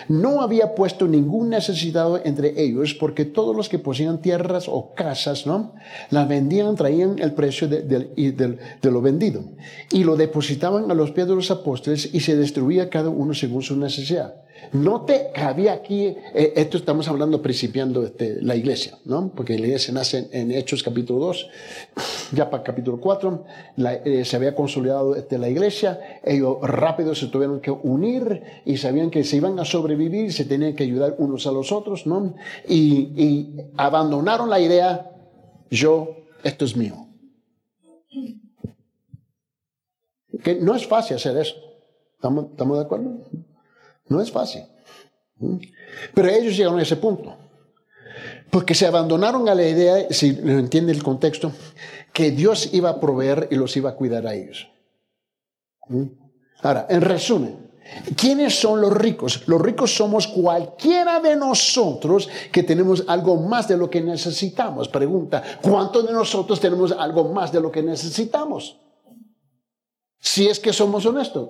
no 0.10 0.42
había 0.42 0.76
puesto 0.76 1.08
ningún 1.08 1.50
necesitado 1.50 2.20
entre 2.24 2.62
ellos, 2.62 2.94
porque 2.94 3.26
todos 3.26 3.56
los 3.56 3.70
que 3.70 3.80
poseían 3.80 4.22
tierras 4.22 4.66
o 4.68 4.94
casas, 4.94 5.46
¿no? 5.46 5.74
Las 6.10 6.28
vendían, 6.28 6.76
traían 6.76 7.20
el 7.20 7.34
precio 7.34 7.68
de, 7.68 7.82
de, 7.82 8.92
lo 8.92 9.02
vendido 9.02 9.44
y 9.92 10.04
lo 10.04 10.16
depositaban 10.16 10.92
a 10.92 10.94
los 10.94 11.12
pies 11.12 11.28
de 11.28 11.36
los 11.36 11.52
apóstoles 11.52 12.10
y 12.14 12.20
se 12.20 12.36
destruía 12.36 12.90
cada 12.90 13.10
uno 13.10 13.34
según 13.34 13.62
su 13.62 13.78
necesidad. 13.78 14.36
Note 14.72 15.32
que 15.34 15.42
había 15.42 15.74
aquí, 15.74 16.06
eh, 16.06 16.54
esto 16.56 16.78
estamos 16.78 17.08
hablando 17.08 17.42
principiando 17.42 18.04
este, 18.04 18.42
la 18.42 18.56
iglesia, 18.56 18.98
¿no? 19.06 19.32
Porque 19.36 19.58
la 19.60 19.68
iglesia 19.68 19.94
nace 19.94 20.30
en, 20.32 20.52
Hechos 20.52 20.82
capítulo 20.82 21.28
2, 21.28 21.50
ya 22.32 22.50
para 22.50 22.64
capítulo 22.64 23.00
4, 23.00 23.46
eh, 23.78 24.26
se 24.26 24.36
había 24.36 24.56
consolidado 24.56 25.16
este, 25.16 25.38
la 25.38 25.50
iglesia, 25.50 26.20
ellos 26.24 26.58
rápido 26.62 27.14
se 27.14 27.28
tuvieron 27.28 27.60
que 27.60 27.72
unir 27.72 28.42
y 28.66 28.78
sabían 28.78 29.12
que 29.12 29.24
se 29.24 29.38
iban 29.38 29.60
a 29.60 29.66
sobrevivir, 29.66 30.34
se 30.34 30.46
tenían 30.46 30.76
que 30.76 30.84
ayudar 30.84 31.16
unos 31.18 31.46
a 31.46 31.52
los 31.52 31.72
otros, 31.72 32.08
¿no? 32.08 32.36
Y, 32.68 33.54
abandonaron 33.78 34.50
la 34.50 34.60
idea, 34.60 35.12
yo, 35.70 36.16
esto 36.44 36.66
es 36.66 36.76
mío. 36.76 37.08
Que 40.44 40.56
no 40.56 40.76
es 40.76 40.86
fácil 40.86 41.16
hacer 41.16 41.38
eso. 41.38 41.56
¿Estamos, 42.16 42.46
¿Estamos 42.52 42.78
de 42.78 42.84
acuerdo? 42.84 43.20
No 44.14 44.22
es 44.22 44.32
fácil. 44.32 44.64
¿Mm? 45.38 45.58
Pero 46.14 46.30
ellos 46.30 46.56
llegaron 46.56 46.80
a 46.80 46.84
ese 46.84 46.98
punto. 46.98 47.36
Porque 48.52 48.76
se 48.76 48.86
abandonaron 48.86 49.50
a 49.50 49.56
la 49.56 49.68
idea, 49.68 50.08
si 50.12 50.34
lo 50.34 50.60
entiende 50.60 50.92
el 50.92 51.02
contexto, 51.02 51.52
que 52.14 52.30
Dios 52.30 52.70
iba 52.74 52.92
a 52.92 53.00
proveer 53.00 53.48
y 53.50 53.56
los 53.56 53.76
iba 53.76 53.90
a 53.90 53.96
cuidar 53.96 54.28
a 54.28 54.36
ellos. 54.36 54.70
¿Mm? 55.88 56.04
Ahora, 56.62 56.86
en 56.88 57.02
resumen, 57.02 57.72
¿quiénes 58.16 58.54
son 58.60 58.80
los 58.80 58.94
ricos? 58.94 59.48
Los 59.48 59.60
ricos 59.60 59.96
somos 59.96 60.28
cualquiera 60.28 61.20
de 61.20 61.36
nosotros 61.36 62.30
que 62.52 62.62
tenemos 62.62 63.04
algo 63.08 63.38
más 63.38 63.68
de 63.68 63.78
lo 63.78 63.90
que 63.90 64.02
necesitamos. 64.02 64.88
Pregunta, 64.90 65.42
¿cuántos 65.60 66.06
de 66.06 66.14
nosotros 66.14 66.60
tenemos 66.60 66.92
algo 66.92 67.34
más 67.34 67.52
de 67.52 67.62
lo 67.62 67.72
que 67.72 67.82
necesitamos? 67.82 68.80
Si 70.20 70.48
es 70.48 70.60
que 70.60 70.72
somos 70.72 71.04
honestos. 71.08 71.50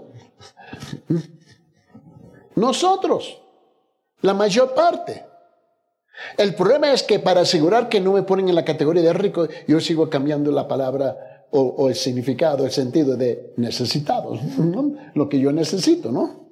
Nosotros, 2.56 3.42
la 4.22 4.34
mayor 4.34 4.74
parte. 4.74 5.26
El 6.38 6.54
problema 6.56 6.92
es 6.92 7.04
que 7.04 7.20
para 7.20 7.42
asegurar 7.42 7.90
que 7.90 8.00
no 8.00 8.14
me 8.14 8.24
ponen 8.24 8.50
en 8.50 8.56
la 8.56 8.66
categoría 8.66 9.02
de 9.02 9.14
rico, 9.14 9.48
yo 9.68 9.80
sigo 9.80 10.10
cambiando 10.10 10.52
la 10.52 10.68
palabra 10.68 11.46
o, 11.52 11.88
el 11.88 11.96
significado, 11.96 12.66
el 12.66 12.72
sentido 12.72 13.16
de 13.16 13.54
necesitados, 13.58 14.40
lo 15.14 15.30
que 15.30 15.40
yo 15.40 15.52
necesito, 15.52 16.12
¿no? 16.12 16.52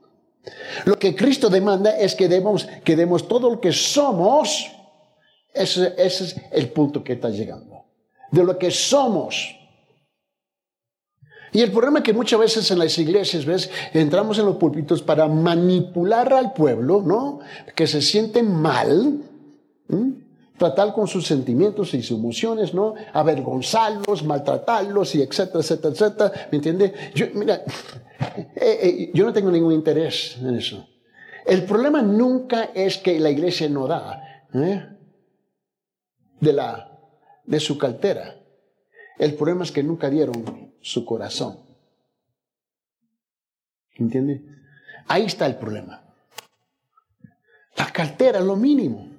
Lo 0.85 0.97
que 0.97 1.15
Cristo 1.15 1.49
demanda 1.49 1.97
es 1.97 2.15
que 2.15 2.27
demos, 2.27 2.67
que 2.83 2.95
demos 2.95 3.27
todo 3.27 3.49
lo 3.49 3.61
que 3.61 3.71
somos. 3.71 4.71
ese 5.53 5.93
es 5.97 6.35
el 6.51 6.69
punto 6.69 7.03
que 7.03 7.13
está 7.13 7.29
llegando. 7.29 7.85
De 8.31 8.43
lo 8.43 8.57
que 8.57 8.71
somos. 8.71 9.55
Y 11.53 11.61
el 11.61 11.71
problema 11.71 11.99
es 11.99 12.05
que 12.05 12.13
muchas 12.13 12.39
veces 12.39 12.71
en 12.71 12.79
las 12.79 12.97
iglesias, 12.97 13.45
¿ves? 13.45 13.69
Entramos 13.93 14.39
en 14.39 14.45
los 14.45 14.55
púlpitos 14.55 15.01
para 15.01 15.27
manipular 15.27 16.33
al 16.33 16.53
pueblo, 16.53 17.01
¿no? 17.05 17.39
Que 17.75 17.87
se 17.87 18.01
sienten 18.01 18.53
mal, 18.53 19.21
tratar 20.57 20.93
con 20.93 21.07
sus 21.07 21.27
sentimientos 21.27 21.93
y 21.93 22.01
sus 22.01 22.17
emociones, 22.17 22.73
¿no? 22.73 22.93
Avergonzarlos, 23.13 24.23
maltratarlos 24.23 25.13
y 25.15 25.21
etcétera, 25.21 25.59
etcétera, 25.59 25.93
etcétera. 25.93 26.31
¿Me 26.51 26.57
entiende? 26.57 26.93
Yo, 27.13 27.25
mira, 27.33 27.55
eh, 28.55 28.79
eh, 28.81 29.11
yo 29.13 29.25
no 29.25 29.33
tengo 29.33 29.51
ningún 29.51 29.73
interés 29.73 30.37
en 30.39 30.55
eso. 30.55 30.87
El 31.45 31.65
problema 31.65 32.01
nunca 32.01 32.69
es 32.73 32.97
que 32.97 33.19
la 33.19 33.29
iglesia 33.29 33.67
no 33.67 33.87
da 33.87 34.21
¿eh? 34.53 34.85
de, 36.39 36.53
la, 36.53 36.97
de 37.43 37.59
su 37.59 37.77
cartera. 37.77 38.37
El 39.17 39.33
problema 39.33 39.63
es 39.63 39.71
que 39.71 39.83
nunca 39.83 40.09
dieron 40.09 40.70
su 40.81 41.05
corazón. 41.05 41.59
¿Entiende? 43.95 44.43
Ahí 45.07 45.25
está 45.25 45.45
el 45.45 45.55
problema. 45.55 46.03
La 47.77 47.91
cartera 47.91 48.39
es 48.39 48.45
lo 48.45 48.55
mínimo. 48.55 49.09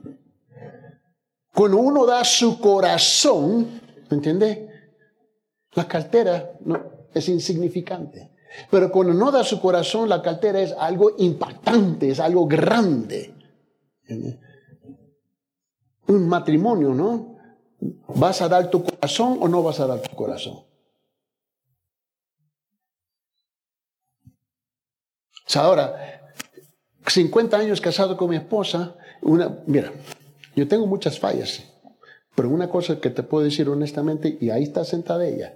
Cuando 1.54 1.78
uno 1.78 2.06
da 2.06 2.24
su 2.24 2.58
corazón, 2.58 3.80
¿entiende? 4.10 4.70
La 5.74 5.86
cartera 5.86 6.52
no, 6.64 6.80
es 7.12 7.28
insignificante. 7.28 8.32
Pero 8.70 8.90
cuando 8.90 9.14
no 9.14 9.30
da 9.30 9.44
su 9.44 9.60
corazón, 9.60 10.08
la 10.08 10.20
cartera 10.20 10.60
es 10.60 10.72
algo 10.72 11.14
impactante, 11.18 12.10
es 12.10 12.20
algo 12.20 12.46
grande. 12.46 13.34
Un 16.06 16.28
matrimonio, 16.28 16.92
¿no? 16.92 17.36
¿Vas 18.14 18.42
a 18.42 18.48
dar 18.48 18.70
tu 18.70 18.84
corazón 18.84 19.38
o 19.40 19.48
no 19.48 19.62
vas 19.62 19.80
a 19.80 19.86
dar 19.86 20.00
tu 20.00 20.14
corazón? 20.14 20.71
Ahora, 25.56 26.32
50 27.06 27.56
años 27.56 27.80
casado 27.80 28.16
con 28.16 28.30
mi 28.30 28.36
esposa, 28.36 28.96
una, 29.22 29.58
mira, 29.66 29.92
yo 30.54 30.68
tengo 30.68 30.86
muchas 30.86 31.18
fallas, 31.18 31.62
pero 32.34 32.48
una 32.48 32.68
cosa 32.68 33.00
que 33.00 33.10
te 33.10 33.22
puedo 33.22 33.44
decir 33.44 33.68
honestamente, 33.68 34.38
y 34.40 34.50
ahí 34.50 34.62
está 34.62 34.84
sentada 34.84 35.26
ella, 35.26 35.54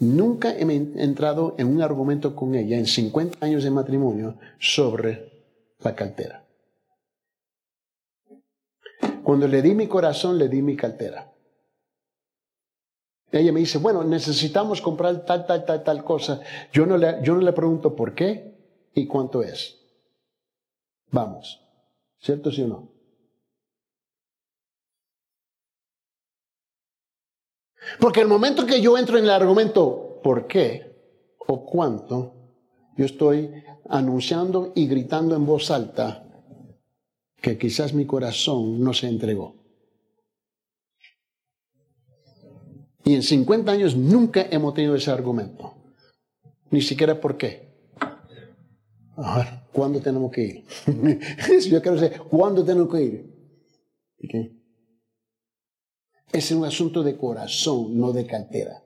nunca 0.00 0.50
he 0.52 0.62
entrado 0.62 1.54
en 1.58 1.68
un 1.68 1.82
argumento 1.82 2.34
con 2.34 2.54
ella 2.54 2.76
en 2.76 2.86
50 2.86 3.44
años 3.44 3.64
de 3.64 3.70
matrimonio 3.70 4.36
sobre 4.58 5.30
la 5.80 5.94
cartera. 5.94 6.44
Cuando 9.22 9.46
le 9.46 9.62
di 9.62 9.74
mi 9.74 9.86
corazón, 9.86 10.38
le 10.38 10.48
di 10.48 10.62
mi 10.62 10.74
cartera. 10.74 11.30
Ella 13.30 13.52
me 13.52 13.60
dice, 13.60 13.76
bueno, 13.76 14.02
necesitamos 14.02 14.80
comprar 14.80 15.24
tal, 15.26 15.46
tal, 15.46 15.66
tal, 15.66 15.84
tal 15.84 16.02
cosa. 16.02 16.40
Yo 16.72 16.86
no 16.86 16.96
le, 16.96 17.18
yo 17.22 17.34
no 17.34 17.42
le 17.42 17.52
pregunto 17.52 17.94
por 17.94 18.14
qué 18.14 18.57
y 18.98 19.06
cuánto 19.06 19.42
es. 19.42 19.78
Vamos. 21.10 21.60
¿Cierto 22.18 22.50
sí 22.50 22.62
o 22.62 22.68
no? 22.68 22.88
Porque 28.00 28.20
el 28.20 28.28
momento 28.28 28.66
que 28.66 28.80
yo 28.80 28.98
entro 28.98 29.16
en 29.16 29.24
el 29.24 29.30
argumento 29.30 30.20
por 30.22 30.46
qué 30.46 31.36
o 31.46 31.64
cuánto, 31.64 32.34
yo 32.96 33.06
estoy 33.06 33.62
anunciando 33.88 34.72
y 34.74 34.86
gritando 34.86 35.34
en 35.36 35.46
voz 35.46 35.70
alta 35.70 36.24
que 37.40 37.56
quizás 37.56 37.94
mi 37.94 38.04
corazón 38.04 38.82
no 38.82 38.92
se 38.92 39.06
entregó. 39.06 39.54
Y 43.04 43.14
en 43.14 43.22
50 43.22 43.72
años 43.72 43.96
nunca 43.96 44.46
hemos 44.50 44.74
tenido 44.74 44.96
ese 44.96 45.10
argumento. 45.10 45.74
Ni 46.70 46.82
siquiera 46.82 47.20
por 47.20 47.38
qué. 47.38 47.67
¿Cuándo 49.72 50.00
tenemos 50.00 50.30
que 50.32 50.42
ir? 50.42 50.64
Yo 51.68 51.82
quiero 51.82 51.96
saber, 51.96 52.20
¿cuándo 52.22 52.64
tenemos 52.64 52.92
que 52.92 53.02
ir? 53.02 53.38
Es 56.32 56.50
un 56.52 56.64
asunto 56.64 57.02
de 57.02 57.16
corazón, 57.16 57.98
no 57.98 58.12
de 58.12 58.26
cartera. 58.26 58.82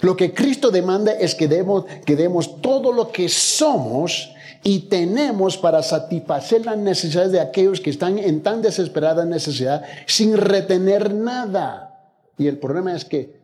Lo 0.00 0.16
que 0.16 0.34
Cristo 0.34 0.70
demanda 0.70 1.12
es 1.12 1.34
que 1.34 1.48
demos, 1.48 1.84
que 2.04 2.16
demos 2.16 2.60
todo 2.60 2.92
lo 2.92 3.12
que 3.12 3.28
somos 3.28 4.30
y 4.62 4.88
tenemos 4.88 5.56
para 5.56 5.82
satisfacer 5.82 6.66
las 6.66 6.76
necesidades 6.76 7.32
de 7.32 7.40
aquellos 7.40 7.80
que 7.80 7.90
están 7.90 8.18
en 8.18 8.42
tan 8.42 8.62
desesperada 8.62 9.24
necesidad 9.24 9.84
sin 10.06 10.36
retener 10.36 11.14
nada. 11.14 11.86
Y 12.36 12.48
el 12.48 12.58
problema 12.58 12.94
es 12.94 13.04
que, 13.04 13.40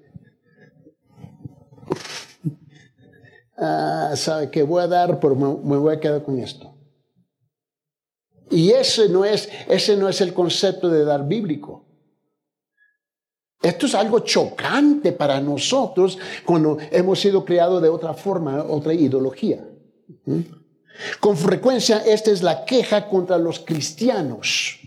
ah, 3.57 4.13
sabe 4.17 4.51
que 4.51 4.63
voy 4.63 4.83
a 4.83 4.87
dar, 4.87 5.21
pero 5.21 5.35
me, 5.35 5.77
voy 5.77 5.95
a 5.95 6.01
quedar 6.01 6.23
con 6.23 6.39
esto. 6.39 6.75
Y 8.51 8.71
ese 8.71 9.09
no 9.09 9.25
es, 9.25 9.49
ese 9.69 9.97
no 9.97 10.09
es 10.09 10.21
el 10.21 10.35
concepto 10.35 10.89
de 10.89 11.05
dar 11.05 11.27
bíblico. 11.27 11.87
Esto 13.63 13.87
es 13.87 13.95
algo 13.95 14.21
chocante 14.21 15.13
para 15.13 15.41
nosotros 15.41 16.19
cuando 16.45 16.79
hemos 16.91 17.21
sido 17.21 17.45
criados 17.45 17.81
de 17.81 17.89
otra 17.89 18.13
forma, 18.13 18.63
otra 18.65 18.93
ideología. 18.93 19.65
¿Mm? 20.27 20.41
Con 21.21 21.37
frecuencia 21.37 21.99
esta 21.99 22.31
es 22.31 22.43
la 22.43 22.65
queja 22.65 23.09
contra 23.09 23.39
los 23.39 23.61
cristianos. 23.61 24.81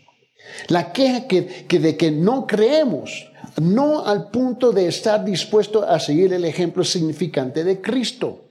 La 0.67 0.91
queja 0.91 1.27
que, 1.27 1.65
que 1.67 1.79
de 1.79 1.97
que 1.97 2.11
no 2.11 2.45
creemos, 2.45 3.31
no 3.61 4.05
al 4.05 4.29
punto 4.29 4.71
de 4.71 4.87
estar 4.87 5.23
dispuesto 5.23 5.83
a 5.83 5.99
seguir 5.99 6.33
el 6.33 6.45
ejemplo 6.45 6.83
significante 6.83 7.63
de 7.63 7.81
Cristo. 7.81 8.44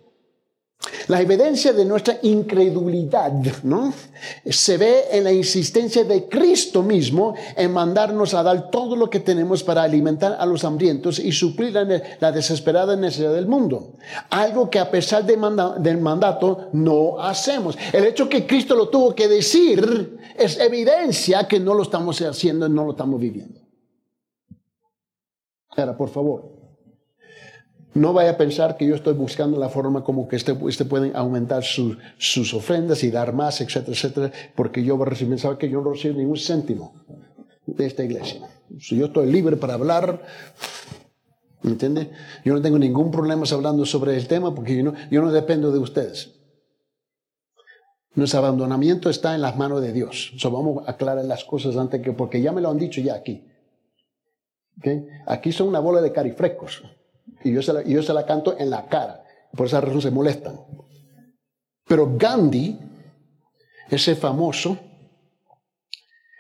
La 1.09 1.21
evidencia 1.21 1.73
de 1.73 1.85
nuestra 1.85 2.19
incredulidad 2.23 3.33
¿no? 3.63 3.93
se 4.47 4.79
ve 4.79 5.05
en 5.13 5.25
la 5.25 5.33
insistencia 5.33 6.05
de 6.05 6.29
Cristo 6.29 6.83
mismo 6.83 7.35
en 7.57 7.73
mandarnos 7.73 8.33
a 8.35 8.43
dar 8.43 8.71
todo 8.71 8.97
lo 8.97 9.11
que 9.11 9.21
tenemos 9.21 9.63
para 9.63 9.83
alimentar 9.83 10.37
a 10.39 10.47
los 10.47 10.65
hambrientos 10.65 11.19
y 11.19 11.33
suplir 11.33 11.73
la, 11.73 12.33
desesperada 12.33 12.97
necesidad 12.97 13.35
del 13.35 13.47
mundo. 13.47 13.95
Algo 14.31 14.71
que 14.71 14.79
a 14.79 14.91
pesar 14.91 15.25
del 15.25 16.01
mandato 16.01 16.69
no 16.73 17.21
hacemos. 17.21 17.77
El 17.93 18.05
hecho 18.07 18.29
que 18.29 18.47
Cristo 18.47 18.75
lo 18.75 18.89
tuvo 18.89 19.15
que 19.15 19.29
decir 19.29 20.19
es 20.37 20.59
evidencia 20.59 21.47
que 21.47 21.61
no 21.61 21.75
lo 21.75 21.83
estamos 21.83 22.21
haciendo 22.21 22.69
no 22.69 22.85
lo 22.85 22.91
estamos 22.93 23.21
viviendo. 23.21 23.61
Ahora, 25.77 25.97
por 25.97 26.09
favor, 26.09 26.54
no 27.95 28.13
vaya 28.13 28.31
a 28.31 28.37
pensar 28.37 28.77
que 28.77 28.87
yo 28.87 28.97
estoy 28.97 29.15
buscando 29.15 29.59
la 29.59 29.69
forma 29.69 30.03
como 30.03 30.27
que 30.27 30.37
usted, 30.37 30.61
usted 30.61 30.87
puede 30.87 31.13
aumentar 31.15 31.63
sus 31.63 32.55
ofrendas 32.55 33.05
y 33.05 33.11
dar 33.11 33.33
más, 33.33 33.61
etcétera, 33.61 33.93
etcétera, 33.93 34.33
porque 34.57 34.83
yo 34.83 34.99
pensaba 34.99 35.57
que 35.57 35.71
yo 35.71 35.81
no 35.81 35.93
recibo 35.93 36.19
ningún 36.19 36.37
céntimo 36.37 36.93
de 37.67 37.87
esta 37.87 38.03
iglesia. 38.03 38.41
Si 38.81 38.97
yo 38.97 39.07
estoy 39.07 39.31
libre 39.31 39.57
para 39.57 39.75
hablar, 39.75 40.23
¿me 41.63 41.71
entiende? 41.71 42.11
Yo 42.45 42.53
no 42.53 42.61
tengo 42.61 42.79
ningún 42.79 43.13
problema 43.13 43.45
hablando 43.51 43.87
sobre 43.87 44.17
el 44.17 44.27
tema 44.27 44.53
porque 44.53 44.77
yo 44.77 44.83
no, 44.83 44.95
yo 45.11 45.23
no 45.23 45.31
dependo 45.31 45.71
de 45.71 45.79
ustedes. 45.79 46.33
Nuestro 48.17 48.41
abandonamiento 48.41 49.09
está 49.09 49.35
en 49.35 49.41
las 49.41 49.57
manos 49.57 49.81
de 49.81 49.93
Dios. 49.93 50.33
So, 50.39 50.51
vamos 50.51 50.87
a 50.87 50.93
aclarar 50.93 51.25
las 51.25 51.45
cosas 51.45 51.77
antes 51.77 52.01
que, 52.01 52.13
porque 52.13 52.41
ya 52.41 52.53
me 52.53 52.61
lo 52.61 52.71
han 52.71 52.79
dicho 52.79 53.01
ya 53.01 53.15
aquí. 53.15 53.45
¿Okay? 54.79 55.07
Aquí 55.27 55.53
son 55.53 55.69
una 55.69 55.81
bola 55.81 56.01
de 56.01 56.13
carifrecos 56.13 56.83
y 57.43 57.53
yo, 57.53 57.63
se 57.63 57.73
la, 57.73 57.83
yo 57.83 58.03
se 58.03 58.13
la 58.13 58.25
canto 58.27 58.57
en 58.59 58.71
la 58.71 58.87
cara. 58.87 59.25
Por 59.53 59.67
esa 59.67 59.81
razón 59.81 60.03
se 60.03 60.11
molestan. 60.11 60.61
Pero 61.87 62.17
Gandhi, 62.17 62.79
ese 63.91 64.17
famoso, 64.17 64.79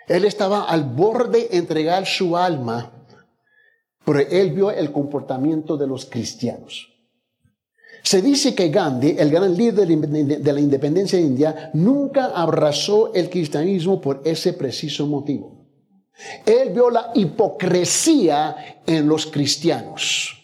él 0.09 0.25
estaba 0.25 0.64
al 0.64 0.85
borde 0.85 1.49
de 1.49 1.57
entregar 1.59 2.07
su 2.07 2.37
alma, 2.37 3.07
pero 4.05 4.18
él 4.18 4.53
vio 4.53 4.70
el 4.70 4.92
comportamiento 4.92 5.77
de 5.77 5.87
los 5.87 6.07
cristianos. 6.07 6.90
Se 8.03 8.20
dice 8.20 8.55
que 8.55 8.68
Gandhi, 8.68 9.16
el 9.18 9.31
gran 9.31 9.57
líder 9.57 9.88
de 9.88 10.53
la 10.53 10.61
independencia 10.61 11.18
de 11.18 11.25
India, 11.25 11.70
nunca 11.73 12.27
abrazó 12.27 13.14
el 13.14 13.31
cristianismo 13.31 14.01
por 14.01 14.20
ese 14.25 14.53
preciso 14.53 15.07
motivo. 15.07 15.64
Él 16.44 16.70
vio 16.70 16.90
la 16.90 17.12
hipocresía 17.14 18.83
en 18.87 19.09
los 19.09 19.27
cristianos. 19.27 20.43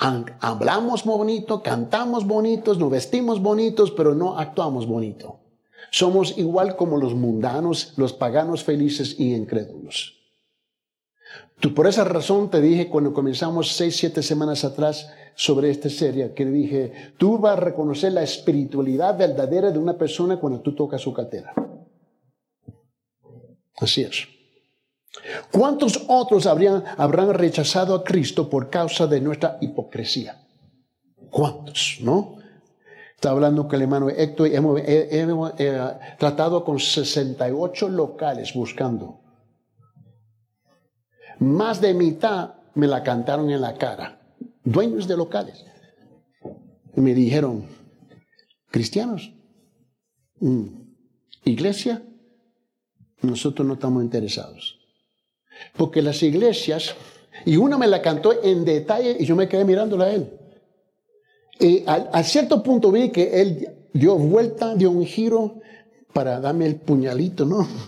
Hablamos 0.00 1.04
bonito, 1.04 1.62
cantamos 1.62 2.26
bonitos, 2.26 2.78
nos 2.78 2.90
vestimos 2.90 3.42
bonitos, 3.42 3.90
pero 3.90 4.14
no 4.14 4.38
actuamos 4.38 4.86
bonito. 4.86 5.40
Somos 5.90 6.38
igual 6.38 6.76
como 6.76 6.96
los 6.96 7.14
mundanos, 7.14 7.92
los 7.98 8.14
paganos 8.14 8.64
felices 8.64 9.16
y 9.18 9.34
incrédulos. 9.34 10.16
Tú, 11.60 11.74
por 11.74 11.86
esa 11.86 12.04
razón 12.04 12.48
te 12.48 12.62
dije 12.62 12.88
cuando 12.88 13.12
comenzamos 13.12 13.72
seis, 13.72 13.96
siete 13.96 14.22
semanas 14.22 14.64
atrás 14.64 15.12
sobre 15.34 15.70
esta 15.70 15.90
serie, 15.90 16.32
que 16.32 16.46
dije, 16.46 17.12
tú 17.18 17.36
vas 17.36 17.58
a 17.58 17.60
reconocer 17.60 18.12
la 18.12 18.22
espiritualidad 18.22 19.18
verdadera 19.18 19.70
de 19.70 19.78
una 19.78 19.98
persona 19.98 20.40
cuando 20.40 20.60
tú 20.60 20.74
tocas 20.74 21.02
su 21.02 21.12
cartera. 21.12 21.52
Así 23.76 24.00
es. 24.00 24.39
¿Cuántos 25.50 26.04
otros 26.08 26.46
habrían, 26.46 26.84
habrán 26.96 27.34
rechazado 27.34 27.94
a 27.94 28.04
Cristo 28.04 28.48
por 28.48 28.70
causa 28.70 29.06
de 29.06 29.20
nuestra 29.20 29.58
hipocresía? 29.60 30.46
¿Cuántos? 31.30 31.98
¿No? 32.00 32.36
Está 33.14 33.30
hablando 33.30 33.66
con 33.66 33.74
el 33.76 33.82
hermano 33.82 34.08
Héctor 34.08 34.48
y 34.48 34.56
hemos, 34.56 34.80
eh, 35.58 35.78
tratado 36.18 36.64
con 36.64 36.78
68 36.78 37.88
locales 37.88 38.54
buscando. 38.54 39.20
Más 41.38 41.80
de 41.80 41.92
mitad 41.92 42.54
me 42.74 42.86
la 42.86 43.02
cantaron 43.02 43.50
en 43.50 43.60
la 43.60 43.74
cara. 43.74 44.20
Dueños 44.64 45.06
de 45.06 45.16
locales. 45.16 45.64
Y 46.96 47.00
me 47.00 47.14
dijeron, 47.14 47.66
cristianos, 48.70 49.34
mm, 50.40 50.66
iglesia, 51.44 52.02
nosotros 53.22 53.66
no 53.66 53.74
estamos 53.74 54.02
interesados. 54.02 54.79
Porque 55.76 56.02
las 56.02 56.22
iglesias, 56.22 56.94
y 57.44 57.56
una 57.56 57.78
me 57.78 57.86
la 57.86 58.02
cantó 58.02 58.42
en 58.42 58.64
detalle 58.64 59.16
y 59.18 59.24
yo 59.24 59.36
me 59.36 59.48
quedé 59.48 59.64
mirándola 59.64 60.06
a 60.06 60.12
él. 60.12 60.30
Y 61.58 61.84
a, 61.86 62.22
cierto 62.22 62.62
punto 62.62 62.90
vi 62.90 63.10
que 63.10 63.40
él 63.40 63.68
dio 63.92 64.16
vuelta, 64.16 64.74
dio 64.74 64.90
un 64.90 65.04
giro 65.04 65.60
para 66.12 66.40
darme 66.40 66.66
el 66.66 66.76
puñalito, 66.76 67.44
¿no? 67.44 67.66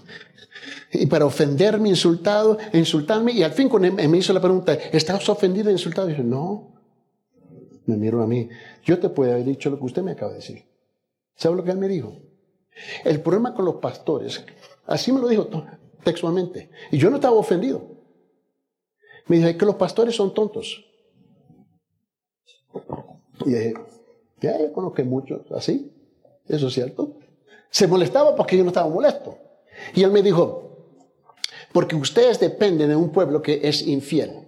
Y 0.95 1.07
para 1.07 1.25
ofenderme, 1.25 1.89
insultado, 1.89 2.59
insultarme. 2.75 3.33
Y 3.33 3.43
al 3.43 3.53
fin 3.53 3.71
me 3.81 4.19
hizo 4.19 4.35
la 4.35 4.43
pregunta, 4.43 4.75
¿estás 4.75 5.27
ofendido 5.31 5.71
e 5.71 5.73
insultado? 5.73 6.07
Y 6.07 6.11
dije, 6.11 6.23
no. 6.23 6.75
Me 7.87 7.97
miró 7.97 8.23
a 8.23 8.27
mí. 8.27 8.51
Yo 8.85 8.99
te 8.99 9.09
puedo 9.09 9.33
haber 9.33 9.47
dicho 9.47 9.71
lo 9.71 9.79
que 9.79 9.85
usted 9.87 10.03
me 10.03 10.13
acaba 10.13 10.33
de 10.33 10.39
decir. 10.39 10.67
¿Sabe 11.35 11.57
lo 11.57 11.65
que 11.65 11.71
él 11.71 11.79
me 11.79 11.89
dijo? 11.89 12.21
El 13.05 13.21
problema 13.21 13.55
con 13.55 13.65
los 13.65 13.77
pastores, 13.77 14.45
así 14.87 15.13
me 15.13 15.21
lo 15.21 15.29
dijo, 15.29 15.49
textualmente. 16.03 16.71
Y 16.91 16.99
yo 16.99 17.11
no 17.11 17.17
estaba 17.17 17.37
ofendido. 17.37 17.83
Me 19.27 19.37
dijo, 19.39 19.59
que 19.59 19.67
los 19.67 19.77
pastores 19.77 20.17
son 20.17 20.35
tontos. 20.35 20.85
Y 23.45 23.51
dije, 23.51 23.75
ya, 24.41 24.61
yo 24.61 24.73
conozco 24.73 25.03
muchos 25.05 25.51
así. 25.53 25.93
Eso 26.49 26.69
es 26.69 26.75
cierto. 26.75 27.17
Se 27.71 27.87
molestaba 27.87 28.35
porque 28.35 28.57
yo 28.57 28.65
no 28.65 28.71
estaba 28.71 28.89
molesto. 28.89 29.39
Y 29.95 30.03
él 30.03 30.11
me 30.11 30.23
dijo, 30.23 30.73
porque 31.73 31.97
ustedes 31.97 32.39
dependen 32.39 32.89
de 32.89 32.97
un 32.97 33.11
pueblo 33.11 33.41
que 33.41 33.61
es 33.63 33.87
infiel. 33.87 34.47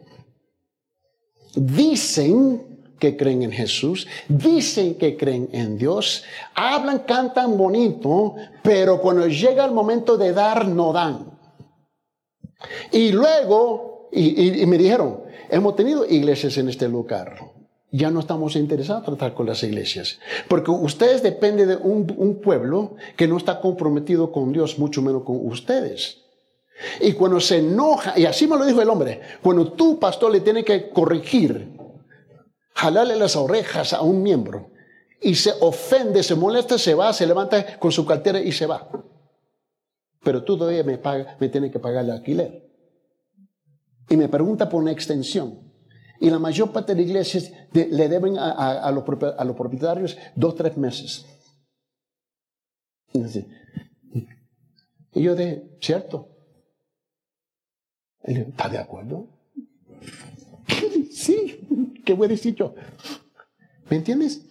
Dicen 1.55 2.75
que 2.99 3.17
creen 3.17 3.43
en 3.43 3.53
Jesús, 3.53 4.07
dicen 4.29 4.97
que 4.97 5.17
creen 5.17 5.49
en 5.53 5.79
Dios, 5.79 6.25
hablan, 6.55 7.01
cantan 7.01 7.57
bonito, 7.57 8.35
pero 8.63 9.01
cuando 9.01 9.27
llega 9.27 9.65
el 9.65 9.73
momento 9.73 10.17
de 10.17 10.33
dar, 10.33 10.67
no 10.67 10.93
dan. 10.93 11.34
Y 12.93 13.13
luego, 13.13 14.09
y, 14.13 14.65
me 14.67 14.79
dijeron, 14.79 15.23
hemos 15.51 15.77
tenido 15.77 16.07
iglesias 16.07 16.57
en 16.59 16.69
este 16.69 16.89
lugar. 16.89 17.37
Ya 17.91 18.11
no 18.11 18.21
estamos 18.21 18.57
interesados 18.57 19.03
en 19.07 19.17
tratar 19.17 19.35
con 19.35 19.47
las 19.47 19.63
iglesias. 19.63 20.19
Porque 20.49 20.71
ustedes 20.71 21.23
dependen 21.23 21.69
de 21.69 21.77
un, 21.77 22.41
pueblo 22.43 22.97
que 23.17 23.29
no 23.29 23.37
está 23.37 23.61
comprometido 23.61 24.33
con 24.33 24.53
Dios, 24.53 24.79
mucho 24.79 25.01
menos 25.01 25.23
con 25.23 25.47
ustedes. 25.47 26.23
Y 27.01 27.13
cuando 27.13 27.39
se 27.39 27.59
enoja, 27.59 28.19
y 28.19 28.27
así 28.27 28.49
me 28.49 28.57
lo 28.57 28.65
dijo 28.65 28.83
el 28.83 28.91
hombre, 28.91 29.21
cuando 29.43 29.73
tú, 29.73 30.01
pastor, 30.01 30.33
le 30.33 30.41
tienes 30.41 30.65
que 30.65 30.91
corregir, 30.91 31.79
jalarle 32.75 33.15
las 33.15 33.37
orejas 33.37 33.93
a 33.93 34.03
un 34.03 34.23
miembro, 34.25 34.71
y 35.21 35.37
se 35.37 35.53
ofende, 35.61 36.25
se 36.25 36.35
molesta, 36.35 36.77
se 36.77 36.95
va, 36.95 37.13
se 37.13 37.27
levanta 37.27 37.79
con 37.79 37.93
su 37.93 38.05
cartera 38.05 38.41
y 38.41 38.51
se 38.51 38.67
va 38.67 38.89
pero 40.25 40.43
tú 40.43 40.57
todavía 40.57 40.83
me, 40.83 40.99
paga, 40.99 41.37
me 41.39 41.49
tienes 41.49 41.71
que 41.71 41.79
pagar 41.79 42.05
el 42.05 42.11
alquiler. 42.11 42.65
Y 44.09 44.17
me 44.17 44.29
pregunta 44.29 44.69
por 44.69 44.83
una 44.83 44.93
extensión. 44.93 45.61
Y 46.21 46.31
la 46.31 46.39
mayor 46.39 46.73
parte 46.73 46.95
de 46.95 47.03
las 47.03 47.11
iglesias 47.11 47.53
le 47.73 48.09
deben 48.09 48.39
a, 48.39 48.91
los, 48.91 49.05
propietarios 49.05 50.17
dos, 50.35 50.55
tres 50.55 50.77
meses. 50.77 51.27
Y 55.13 55.23
yo 55.23 55.37
dije, 55.37 55.77
¿cierto? 55.81 56.31
Él 58.23 58.39
¿está 58.39 58.69
de 58.69 58.79
acuerdo? 58.79 59.29
sí, 61.13 61.93
¿qué 62.05 62.15
voy 62.15 62.33
a 62.33 62.35
yo? 62.35 62.75
¿Me 63.91 63.99
entiendes? 63.99 64.43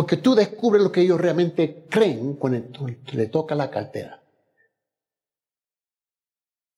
Porque 0.00 0.16
tú 0.16 0.34
descubres 0.34 0.82
lo 0.82 0.90
que 0.90 1.02
ellos 1.02 1.20
realmente 1.20 1.84
creen 1.90 2.32
cuando 2.36 2.88
le 3.12 3.26
toca 3.26 3.54
la 3.54 3.70
cartera. 3.70 4.22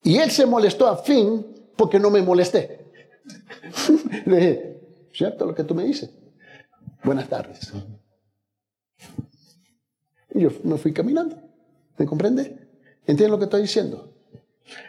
Y 0.02 0.16
él 0.16 0.28
se 0.32 0.44
molestó 0.44 0.88
a 0.88 0.96
fin 0.96 1.46
porque 1.76 2.00
no 2.00 2.10
me 2.10 2.20
molesté. 2.20 2.90
le 4.26 4.36
dije, 4.36 4.80
¿cierto 5.12 5.46
lo 5.46 5.54
que 5.54 5.62
tú 5.62 5.72
me 5.72 5.84
dices? 5.84 6.10
Buenas 7.04 7.28
tardes. 7.28 7.72
Y 10.34 10.40
yo 10.40 10.50
me 10.64 10.76
fui 10.76 10.92
caminando. 10.92 11.40
¿Me 11.98 12.06
comprende? 12.06 12.70
¿Entiendes 13.06 13.30
lo 13.30 13.38
que 13.38 13.44
estoy 13.44 13.62
diciendo? 13.62 14.11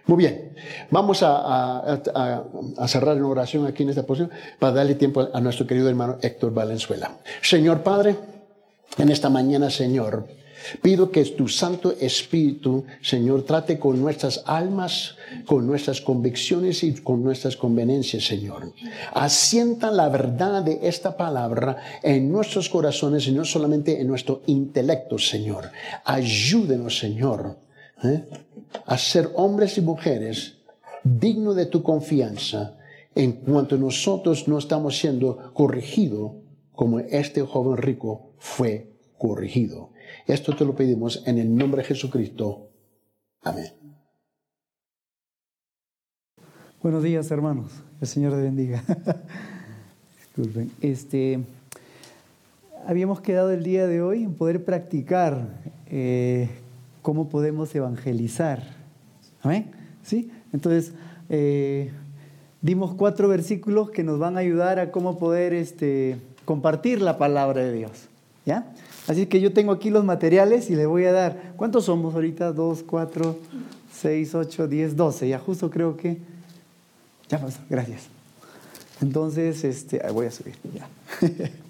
Muy 0.06 0.18
bien, 0.18 0.54
vamos 0.92 1.20
a, 1.24 2.02
cerrar 2.88 3.18
en 3.18 3.24
oración 3.24 3.66
aquí 3.66 3.84
en 3.84 3.90
esta 3.90 4.04
posición 4.04 4.32
para 4.60 4.74
darle 4.74 4.96
tiempo 4.96 5.28
a 5.34 5.42
nuestro 5.42 5.68
querido 5.68 5.90
hermano 5.90 6.18
Héctor 6.22 6.54
Valenzuela. 6.54 7.18
Señor 7.42 7.84
Padre, 7.84 8.16
en 8.98 9.10
esta 9.10 9.30
mañana, 9.30 9.70
Señor, 9.70 10.26
Pido 10.82 11.12
que 11.12 11.24
tu 11.26 11.48
Santo 11.48 11.94
Espíritu, 12.00 12.86
Señor, 13.02 13.44
trate 13.44 13.80
con 13.80 14.00
nuestras 14.00 14.44
almas, 14.46 15.16
con 15.46 15.68
nuestras 15.68 16.02
convicciones 16.02 16.84
y 16.84 16.94
con 16.94 17.24
nuestras 17.24 17.58
conveniencias, 17.58 18.26
Señor. 18.26 18.74
Asienta 19.14 19.92
la 19.92 20.10
verdad 20.10 20.64
de 20.64 20.80
esta 20.84 21.18
palabra 21.18 22.00
en 22.02 22.32
nuestros 22.32 22.70
corazones 22.70 23.28
y 23.28 23.32
no 23.32 23.46
solamente 23.46 24.00
en 24.00 24.08
nuestro 24.08 24.42
intelecto, 24.48 25.18
Señor. 25.18 25.72
Ayúdenos, 26.06 26.98
Señor, 26.98 27.58
¿eh? 28.04 28.26
a 28.86 28.98
ser 28.98 29.30
hombres 29.36 29.78
y 29.78 29.82
mujeres 29.82 30.58
dignos 31.04 31.56
de 31.56 31.66
tu 31.66 31.84
confianza 31.84 32.78
en 33.16 33.34
cuanto 33.34 33.78
nosotros 33.78 34.48
no 34.48 34.58
estamos 34.58 34.98
siendo 34.98 35.54
corregidos 35.54 36.34
como 36.72 37.00
este 37.00 37.42
joven 37.42 37.78
rico 37.78 38.34
fue 38.40 38.94
corregido. 39.18 39.92
Esto 40.28 40.56
te 40.56 40.66
lo 40.66 40.76
pedimos 40.76 41.24
en 41.26 41.38
el 41.38 41.56
nombre 41.56 41.82
de 41.82 41.88
Jesucristo. 41.90 42.70
Amén. 43.42 43.72
Buenos 46.82 47.04
días, 47.04 47.30
hermanos. 47.32 47.72
El 48.02 48.08
Señor 48.08 48.34
te 48.34 48.42
bendiga. 48.42 48.84
Disculpen. 50.20 50.72
Este, 50.82 51.40
habíamos 52.86 53.22
quedado 53.22 53.52
el 53.52 53.64
día 53.64 53.88
de 53.88 54.02
hoy 54.02 54.24
en 54.24 54.34
poder 54.34 54.66
practicar 54.66 55.48
eh, 55.88 56.50
cómo 57.04 57.30
podemos 57.30 57.76
evangelizar. 57.76 58.64
¿Amén? 59.44 59.70
¿Sí? 60.02 60.32
Entonces, 60.52 60.94
eh, 61.30 61.92
dimos 62.62 62.96
cuatro 62.96 63.28
versículos 63.28 63.92
que 63.92 64.04
nos 64.04 64.18
van 64.18 64.38
a 64.38 64.40
ayudar 64.40 64.80
a 64.80 64.90
cómo 64.92 65.20
poder 65.20 65.54
este, 65.54 66.18
compartir 66.46 67.02
la 67.02 67.20
palabra 67.20 67.62
de 67.62 67.74
Dios. 67.74 67.92
¿Ya? 68.46 68.74
Así 69.08 69.28
que 69.28 69.40
yo 69.40 69.54
tengo 69.54 69.72
aquí 69.72 69.90
los 69.90 70.04
materiales 70.04 70.70
y 70.70 70.76
le 70.76 70.86
voy 70.86 71.06
a 71.06 71.12
dar. 71.12 71.54
¿Cuántos 71.56 71.86
somos 71.86 72.16
ahorita? 72.16 72.52
Dos, 72.54 72.84
cuatro, 72.84 73.38
seis, 73.92 74.34
ocho, 74.34 74.68
diez, 74.68 74.96
doce. 74.96 75.28
Ya 75.28 75.40
justo 75.40 75.70
creo 75.70 75.96
que. 75.96 76.18
Ya 77.30 77.40
pasó, 77.40 77.60
gracias. 77.70 78.08
Entonces, 79.02 79.64
este, 79.64 80.02
voy 80.12 80.28
a 80.28 80.32
subir. 80.32 80.56
Ya. 80.74 80.88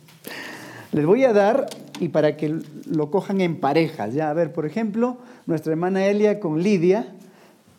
Les 0.93 1.07
voy 1.07 1.23
a 1.23 1.33
dar 1.33 1.67
y 1.99 2.09
para 2.09 2.37
que 2.37 2.59
lo 2.85 3.09
cojan 3.09 3.41
en 3.41 3.59
parejas. 3.59 4.13
Ya, 4.13 4.29
a 4.29 4.33
ver, 4.33 4.53
por 4.53 4.67
ejemplo, 4.67 5.17
nuestra 5.47 5.71
hermana 5.71 6.05
Elia 6.05 6.39
con 6.39 6.61
Lidia, 6.61 7.07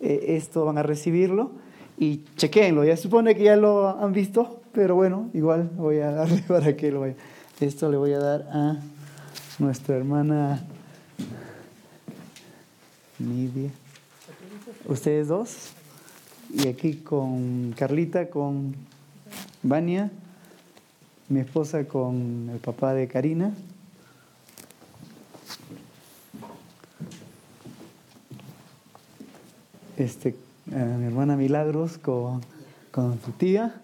eh, 0.00 0.36
esto 0.36 0.64
van 0.64 0.78
a 0.78 0.82
recibirlo 0.82 1.52
y 1.96 2.22
chequenlo. 2.36 2.84
Ya 2.84 2.96
supone 2.96 3.36
que 3.36 3.44
ya 3.44 3.56
lo 3.56 3.88
han 3.88 4.12
visto, 4.12 4.62
pero 4.72 4.96
bueno, 4.96 5.30
igual 5.32 5.70
voy 5.76 5.98
a 5.98 6.10
darle 6.10 6.42
para 6.48 6.76
que 6.76 6.90
lo 6.90 7.02
vean. 7.02 7.14
Esto 7.60 7.88
le 7.88 7.96
voy 7.96 8.12
a 8.12 8.18
dar 8.18 8.48
a 8.50 8.78
nuestra 9.60 9.96
hermana 9.96 10.64
Nidia. 13.20 13.70
Ustedes 14.86 15.28
dos. 15.28 15.70
Y 16.52 16.66
aquí 16.66 16.96
con 16.96 17.74
Carlita, 17.76 18.28
con 18.28 18.74
Vania, 19.62 20.10
mi 21.28 21.40
esposa 21.40 21.86
con 21.86 22.50
el 22.52 22.58
papá 22.58 22.92
de 22.92 23.08
Karina. 23.08 23.54
Este, 29.96 30.34
mi 30.66 31.06
hermana 31.06 31.36
Milagros 31.36 31.98
con, 31.98 32.40
con 32.90 33.20
su 33.24 33.32
tía 33.32 33.80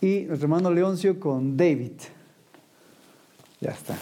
y 0.00 0.22
nuestro 0.22 0.46
hermano 0.46 0.70
Leoncio 0.70 1.20
con 1.20 1.56
David. 1.56 1.92
Ya 3.60 3.72
está. 3.72 3.98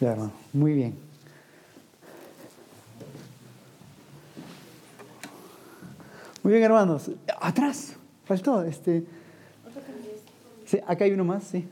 Ya, 0.00 0.12
hermano. 0.12 0.32
Muy 0.52 0.72
bien. 0.72 0.98
Muy 6.42 6.52
bien, 6.52 6.64
hermanos. 6.64 7.10
Atrás. 7.40 7.94
Faltó. 8.24 8.62
Este. 8.64 9.15
Sí, 10.66 10.80
acá 10.86 11.04
hay 11.04 11.12
uno 11.12 11.24
más, 11.24 11.44
sí. 11.44 11.66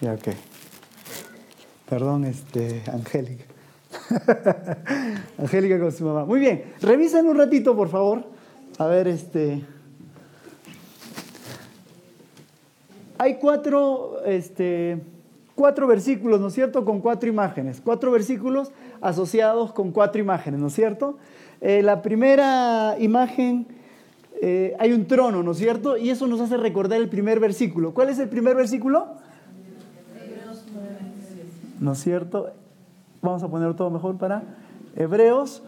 Ya, 0.00 0.14
ok. 0.14 0.28
Perdón, 1.88 2.24
este, 2.24 2.82
Angélica. 2.90 3.44
Angélica 5.38 5.78
con 5.78 5.92
su 5.92 6.04
mamá. 6.04 6.24
Muy 6.24 6.40
bien. 6.40 6.72
Revisen 6.80 7.26
un 7.26 7.36
ratito, 7.36 7.76
por 7.76 7.88
favor. 7.88 8.24
A 8.78 8.86
ver, 8.86 9.08
este. 9.08 9.62
Hay 13.18 13.34
cuatro, 13.34 14.22
este, 14.24 14.98
cuatro 15.54 15.86
versículos, 15.86 16.40
¿no 16.40 16.48
es 16.48 16.54
cierto? 16.54 16.84
Con 16.84 17.00
cuatro 17.00 17.28
imágenes. 17.28 17.82
Cuatro 17.84 18.10
versículos 18.10 18.72
asociados 19.00 19.72
con 19.72 19.92
cuatro 19.92 20.20
imágenes, 20.20 20.60
¿no 20.60 20.68
es 20.68 20.74
cierto? 20.74 21.18
Eh, 21.60 21.82
la 21.82 22.00
primera 22.00 22.96
imagen, 22.98 23.66
eh, 24.42 24.74
hay 24.78 24.92
un 24.92 25.06
trono, 25.06 25.42
¿no 25.42 25.52
es 25.52 25.58
cierto? 25.58 25.98
Y 25.98 26.08
eso 26.08 26.26
nos 26.26 26.40
hace 26.40 26.56
recordar 26.56 26.98
el 26.98 27.08
primer 27.08 27.40
versículo. 27.40 27.92
¿Cuál 27.92 28.08
es 28.08 28.18
el 28.18 28.28
primer 28.28 28.56
versículo? 28.56 29.16
¿No 31.78 31.92
es 31.92 31.98
cierto? 31.98 32.50
Vamos 33.20 33.42
a 33.42 33.48
poner 33.48 33.74
todo 33.74 33.90
mejor 33.90 34.16
para 34.16 34.42
Hebreos 34.96 35.62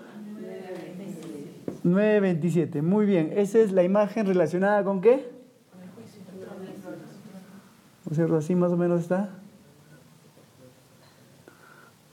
9:27. 1.85 2.81
Muy 2.81 3.07
bien, 3.07 3.33
esa 3.37 3.59
es 3.59 3.73
la 3.73 3.83
imagen 3.83 4.27
relacionada 4.27 4.85
con 4.85 5.01
qué? 5.01 5.31
¿No 8.07 8.11
es 8.11 8.17
cierto? 8.17 8.37
Así 8.37 8.55
más 8.55 8.73
o 8.73 8.77
menos 8.77 9.03
está. 9.03 9.31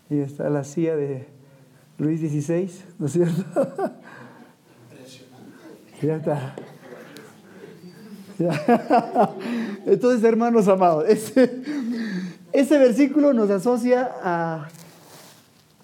Y 0.09 0.19
está 0.19 0.49
la 0.49 0.63
silla 0.63 0.95
de 0.95 1.27
Luis 1.97 2.19
XVI, 2.19 2.69
¿no 2.97 3.05
es 3.05 3.11
cierto? 3.13 3.43
ya 6.01 6.15
está. 6.17 6.55
Entonces, 9.85 10.23
hermanos 10.23 10.67
amados, 10.67 11.05
ese, 11.07 11.61
ese, 12.53 12.77
versículo 12.77 13.33
nos 13.33 13.49
asocia 13.49 14.09
a, 14.23 14.69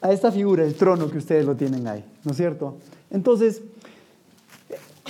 a 0.01 0.11
esta 0.11 0.32
figura, 0.32 0.63
el 0.63 0.76
trono 0.76 1.09
que 1.09 1.18
ustedes 1.18 1.45
lo 1.45 1.55
tienen 1.55 1.88
ahí, 1.88 2.05
¿no 2.24 2.32
es 2.32 2.38
cierto? 2.38 2.78
Entonces, 3.11 3.61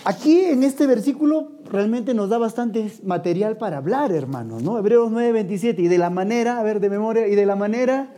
Aquí 0.05 0.39
en 0.39 0.61
este 0.61 0.85
versículo 0.85 1.47
realmente 1.71 2.13
nos 2.13 2.29
da 2.29 2.37
bastante 2.37 2.91
material 3.03 3.57
para 3.57 3.77
hablar, 3.77 4.11
hermanos, 4.11 4.61
¿no? 4.61 4.77
Hebreos 4.77 5.09
9, 5.09 5.31
27. 5.31 5.81
Y 5.81 5.87
de 5.87 5.97
la 5.97 6.11
manera, 6.11 6.59
a 6.59 6.63
ver, 6.63 6.79
de 6.79 6.91
memoria, 6.91 7.27
y 7.27 7.33
de 7.33 7.47
la 7.47 7.55
manera 7.55 8.09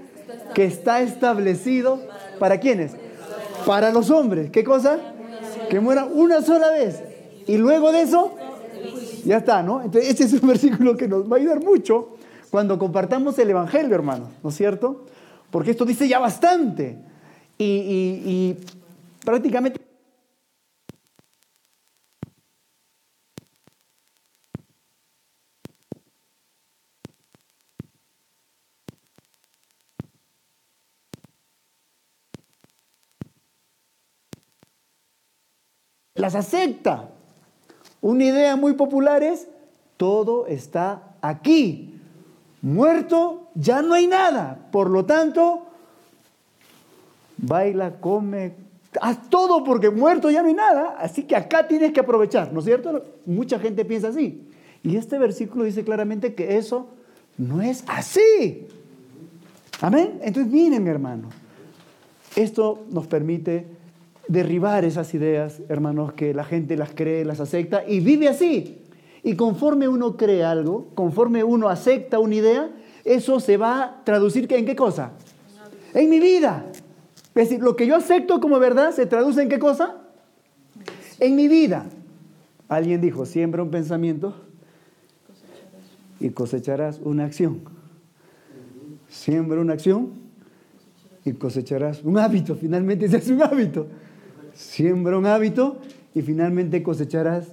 que 0.54 0.66
está 0.66 1.02
establecido, 1.02 2.02
¿para 2.40 2.60
quiénes? 2.60 2.92
Para 3.66 3.92
los 3.92 4.10
hombres. 4.10 4.52
¿Qué 4.52 4.66
cosa? 4.66 5.00
Que 5.70 5.80
mueran 5.80 6.10
una 6.14 6.42
sola 6.42 6.72
vez. 6.72 7.02
Y 7.48 7.58
luego 7.58 7.92
de 7.92 8.02
eso, 8.02 8.36
ya 9.26 9.38
está, 9.38 9.64
¿no? 9.64 9.82
Entonces, 9.82 10.10
este 10.10 10.24
es 10.26 10.34
un 10.34 10.48
versículo 10.48 10.98
que 10.98 11.08
nos 11.08 11.32
va 11.32 11.38
a 11.38 11.40
ayudar 11.40 11.64
mucho 11.64 12.16
cuando 12.50 12.78
compartamos 12.78 13.38
el 13.40 13.50
Evangelio, 13.50 13.94
hermanos, 13.96 14.30
¿no 14.44 14.50
es 14.50 14.56
cierto? 14.56 15.06
Porque 15.52 15.72
esto 15.72 15.86
dice 15.86 16.08
ya 16.08 16.20
bastante. 16.20 16.98
Y, 17.58 17.66
y 17.66 18.58
prácticamente 19.26 19.87
las 36.18 36.36
acepta. 36.36 37.10
Una 38.02 38.26
idea 38.26 38.56
muy 38.56 38.74
popular 38.74 39.24
es, 39.24 39.48
todo 39.98 40.48
está 40.48 41.16
aquí. 41.22 42.00
Muerto, 42.62 43.48
ya 43.56 43.82
no 43.82 43.94
hay 43.94 44.08
nada. 44.08 44.68
Por 44.72 44.90
lo 44.90 45.06
tanto, 45.06 45.68
baila, 47.38 48.00
come, 48.00 48.54
haz 49.02 49.30
todo 49.30 49.64
porque 49.64 49.90
muerto 49.90 50.30
ya 50.30 50.42
no 50.42 50.48
hay 50.48 50.54
nada. 50.54 50.96
Así 51.00 51.24
que 51.24 51.36
acá 51.36 51.68
tienes 51.68 51.94
que 51.94 52.00
aprovechar, 52.00 52.52
¿no 52.52 52.60
es 52.60 52.66
cierto? 52.66 53.04
Mucha 53.26 53.60
gente 53.60 53.86
piensa 53.86 54.10
así. 54.10 54.48
Y 54.84 54.96
este 54.96 55.18
versículo 55.18 55.64
dice 55.64 55.84
claramente 55.84 56.34
que 56.34 56.58
eso 56.58 56.88
no 57.38 57.62
es 57.62 57.84
así. 57.88 58.68
Amén. 59.82 60.20
Entonces 60.24 60.52
miren, 60.52 60.88
hermano, 60.88 61.30
esto 62.36 62.86
nos 62.90 63.08
permite 63.08 63.77
derribar 64.28 64.86
esas 64.86 65.14
ideas, 65.14 65.62
hermanos, 65.70 66.14
que 66.14 66.34
la 66.34 66.44
gente 66.44 66.76
las 66.78 66.92
cree, 66.94 67.26
las 67.26 67.40
acepta 67.40 67.84
y 67.88 68.00
vive 68.00 68.28
así. 68.28 68.84
Y 69.24 69.36
conforme 69.36 69.88
uno 69.88 70.18
cree 70.18 70.44
algo, 70.44 70.90
conforme 70.96 71.44
uno 71.44 71.70
acepta 71.70 72.20
una 72.20 72.36
idea, 72.36 72.70
eso 73.04 73.40
se 73.40 73.58
va 73.58 73.84
a 73.84 74.04
traducir 74.04 74.52
en 74.54 74.66
qué 74.66 74.76
cosa? 74.76 75.12
En 75.94 76.10
mi 76.10 76.20
vida. 76.20 76.66
Es 76.74 77.50
decir, 77.50 77.62
lo 77.62 77.76
que 77.76 77.88
yo 77.88 77.96
acepto 77.96 78.40
como 78.40 78.60
verdad 78.60 78.92
se 78.92 79.06
traduce 79.06 79.42
en 79.42 79.50
qué 79.50 79.60
cosa? 79.60 79.98
En 81.20 81.36
mi 81.36 81.48
vida. 81.48 81.86
Alguien 82.68 83.00
dijo, 83.00 83.26
siembra 83.26 83.64
un 83.64 83.72
pensamiento 83.72 84.36
y 86.20 86.30
cosecharás 86.30 87.00
una 87.04 87.26
acción. 87.26 87.62
Siembra 89.08 89.62
una 89.62 89.74
acción 89.74 90.14
y 91.24 91.34
cosecharás 91.34 92.04
un 92.04 92.18
hábito. 92.18 92.56
Finalmente 92.56 93.06
ese 93.06 93.18
es 93.18 93.30
un 93.30 93.42
hábito. 93.42 93.88
Siembra 94.58 95.16
un 95.16 95.28
hábito 95.28 95.78
y 96.16 96.24
finalmente 96.24 96.82
cosecharás 96.82 97.46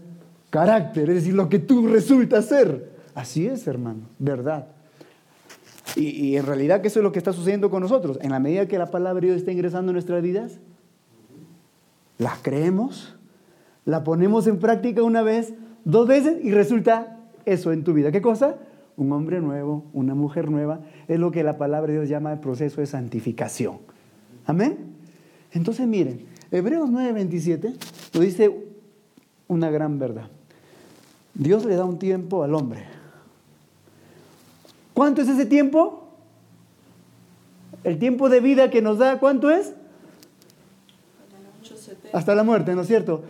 carácter, 0.48 1.10
es 1.10 1.16
decir, 1.16 1.34
lo 1.34 1.50
que 1.50 1.58
tú 1.58 1.86
resultas 1.86 2.46
ser. 2.46 2.92
Así 3.14 3.46
es, 3.46 3.66
hermano, 3.66 4.00
verdad. 4.18 4.68
Y, 5.96 6.08
y, 6.08 6.36
en 6.38 6.46
realidad 6.46 6.80
que 6.80 6.88
eso 6.88 7.00
es 7.00 7.02
lo 7.04 7.12
que 7.12 7.18
está 7.18 7.34
sucediendo 7.34 7.68
con 7.68 7.82
nosotros. 7.82 8.18
En 8.22 8.30
la 8.30 8.40
medida 8.40 8.66
que 8.66 8.78
la 8.78 8.90
palabra 8.90 9.20
de 9.20 9.26
Dios 9.26 9.36
está 9.36 9.52
ingresando 9.52 9.90
en 9.90 9.94
nuestras 9.94 10.22
vidas, 10.22 10.58
la 12.16 12.38
creemos, 12.40 13.16
la 13.84 14.02
ponemos 14.02 14.46
en 14.46 14.58
práctica 14.58 15.02
una 15.02 15.20
vez, 15.22 15.52
dos 15.84 16.08
veces 16.08 16.42
y 16.42 16.52
resulta 16.52 17.18
eso 17.44 17.70
en 17.70 17.84
tu 17.84 17.92
vida. 17.92 18.12
¿Qué 18.12 18.22
cosa? 18.22 18.56
Un 18.96 19.12
hombre 19.12 19.40
nuevo, 19.42 19.84
una 19.92 20.14
mujer 20.14 20.50
nueva. 20.50 20.80
Es 21.06 21.18
lo 21.18 21.30
que 21.30 21.42
la 21.42 21.58
palabra 21.58 21.92
de 21.92 21.98
Dios 21.98 22.08
llama 22.08 22.32
el 22.32 22.38
proceso 22.40 22.80
de 22.80 22.86
santificación. 22.86 23.78
Amén. 24.46 24.94
Entonces 25.52 25.86
miren, 25.86 26.32
Hebreos 26.54 26.88
9:27 26.88 27.74
nos 28.14 28.22
dice 28.22 28.64
una 29.48 29.70
gran 29.70 29.98
verdad. 29.98 30.28
Dios 31.34 31.64
le 31.64 31.74
da 31.74 31.84
un 31.84 31.98
tiempo 31.98 32.44
al 32.44 32.54
hombre. 32.54 32.84
¿Cuánto 34.92 35.20
es 35.20 35.28
ese 35.28 35.46
tiempo? 35.46 36.10
El 37.82 37.98
tiempo 37.98 38.28
de 38.28 38.38
vida 38.38 38.70
que 38.70 38.82
nos 38.82 38.98
da, 38.98 39.18
¿cuánto 39.18 39.50
es? 39.50 39.72
Hasta 42.12 42.36
la 42.36 42.44
muerte, 42.44 42.72
¿no 42.76 42.82
es 42.82 42.86
cierto? 42.86 43.24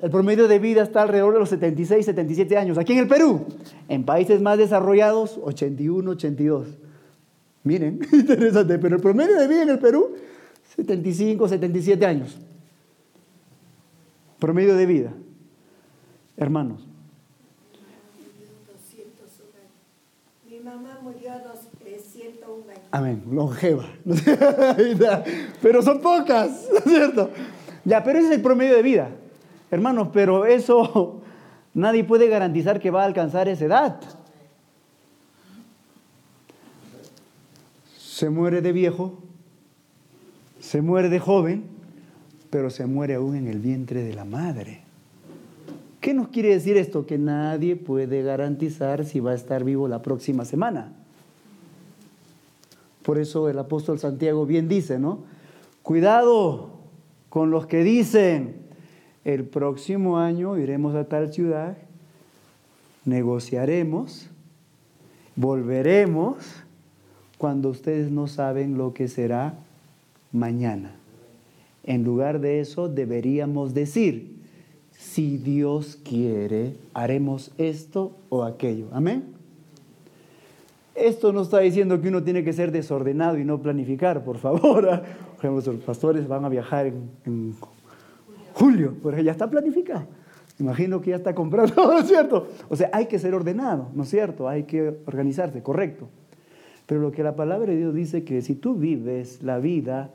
El 0.00 0.10
promedio 0.10 0.48
de 0.48 0.58
vida 0.58 0.82
está 0.82 1.02
alrededor 1.02 1.34
de 1.34 1.40
los 1.40 1.50
76, 1.50 2.06
77 2.06 2.56
años. 2.56 2.78
Aquí 2.78 2.94
en 2.94 3.00
el 3.00 3.08
Perú, 3.08 3.44
en 3.90 4.04
países 4.04 4.40
más 4.40 4.56
desarrollados, 4.56 5.38
81, 5.42 6.12
82. 6.12 6.66
Miren, 7.64 8.00
interesante, 8.12 8.78
pero 8.78 8.96
el 8.96 9.02
promedio 9.02 9.38
de 9.38 9.48
vida 9.48 9.62
en 9.64 9.68
el 9.68 9.78
Perú, 9.78 10.14
75, 10.76 11.48
77 11.48 12.06
años. 12.06 12.36
Promedio 14.38 14.74
de 14.74 14.86
vida. 14.86 15.12
Hermanos. 16.36 16.86
Mi 20.48 20.58
mamá 20.60 20.98
murió 21.02 21.32
a 21.32 21.38
los 21.38 21.60
101 22.02 22.70
años. 22.70 22.82
Amén, 22.90 23.22
longeva. 23.30 23.84
pero 25.62 25.82
son 25.82 26.00
pocas, 26.00 26.68
¿no 26.72 26.78
es 26.78 26.84
cierto? 26.84 27.30
Ya, 27.84 28.02
pero 28.02 28.18
ese 28.18 28.28
es 28.28 28.34
el 28.34 28.42
promedio 28.42 28.76
de 28.76 28.82
vida. 28.82 29.10
Hermanos, 29.70 30.08
pero 30.12 30.46
eso 30.46 31.22
nadie 31.74 32.04
puede 32.04 32.28
garantizar 32.28 32.80
que 32.80 32.90
va 32.90 33.02
a 33.02 33.06
alcanzar 33.06 33.48
esa 33.48 33.64
edad. 33.64 34.00
Se 37.98 38.30
muere 38.30 38.60
de 38.60 38.72
viejo, 38.72 39.23
se 40.64 40.80
muere 40.80 41.10
de 41.10 41.18
joven, 41.18 41.64
pero 42.48 42.70
se 42.70 42.86
muere 42.86 43.16
aún 43.16 43.36
en 43.36 43.48
el 43.48 43.58
vientre 43.58 44.02
de 44.02 44.14
la 44.14 44.24
madre. 44.24 44.80
¿Qué 46.00 46.14
nos 46.14 46.28
quiere 46.28 46.48
decir 46.48 46.78
esto? 46.78 47.04
Que 47.04 47.18
nadie 47.18 47.76
puede 47.76 48.22
garantizar 48.22 49.04
si 49.04 49.20
va 49.20 49.32
a 49.32 49.34
estar 49.34 49.62
vivo 49.62 49.88
la 49.88 50.00
próxima 50.00 50.46
semana. 50.46 50.90
Por 53.02 53.18
eso 53.18 53.50
el 53.50 53.58
apóstol 53.58 53.98
Santiago 53.98 54.46
bien 54.46 54.66
dice, 54.66 54.98
¿no? 54.98 55.18
Cuidado 55.82 56.70
con 57.28 57.50
los 57.50 57.66
que 57.66 57.84
dicen, 57.84 58.56
el 59.26 59.44
próximo 59.44 60.18
año 60.18 60.56
iremos 60.56 60.94
a 60.94 61.04
tal 61.04 61.30
ciudad, 61.30 61.76
negociaremos, 63.04 64.30
volveremos 65.36 66.36
cuando 67.36 67.68
ustedes 67.68 68.10
no 68.10 68.28
saben 68.28 68.78
lo 68.78 68.94
que 68.94 69.08
será 69.08 69.58
mañana. 70.34 70.96
En 71.84 72.04
lugar 72.04 72.40
de 72.40 72.60
eso 72.60 72.88
deberíamos 72.88 73.72
decir, 73.72 74.34
si 74.90 75.38
Dios 75.38 75.98
quiere, 76.02 76.76
haremos 76.92 77.52
esto 77.56 78.16
o 78.28 78.44
aquello. 78.44 78.88
Amén. 78.92 79.24
Esto 80.94 81.32
no 81.32 81.42
está 81.42 81.60
diciendo 81.60 82.00
que 82.00 82.08
uno 82.08 82.22
tiene 82.22 82.44
que 82.44 82.52
ser 82.52 82.70
desordenado 82.70 83.38
y 83.38 83.44
no 83.44 83.60
planificar, 83.60 84.24
por 84.24 84.38
favor. 84.38 85.02
Los 85.42 85.68
pastores 85.84 86.26
van 86.26 86.44
a 86.44 86.48
viajar 86.48 86.86
en, 86.86 87.10
en 87.26 87.54
julio, 88.54 88.94
porque 89.02 89.22
ya 89.22 89.32
está 89.32 89.50
planificado. 89.50 90.06
Imagino 90.58 91.00
que 91.00 91.10
ya 91.10 91.16
está 91.16 91.34
comprado, 91.34 91.74
¿no 91.76 91.98
es 91.98 92.08
cierto? 92.08 92.48
O 92.68 92.76
sea, 92.76 92.90
hay 92.92 93.06
que 93.06 93.18
ser 93.18 93.34
ordenado, 93.34 93.88
¿no 93.94 94.04
es 94.04 94.08
cierto? 94.08 94.48
Hay 94.48 94.64
que 94.64 95.00
organizarse, 95.06 95.62
correcto. 95.62 96.08
Pero 96.86 97.00
lo 97.00 97.12
que 97.12 97.22
la 97.22 97.34
palabra 97.34 97.72
de 97.72 97.78
Dios 97.78 97.94
dice 97.94 98.24
que 98.24 98.42
si 98.42 98.54
tú 98.54 98.74
vives 98.74 99.42
la 99.42 99.58
vida 99.58 100.10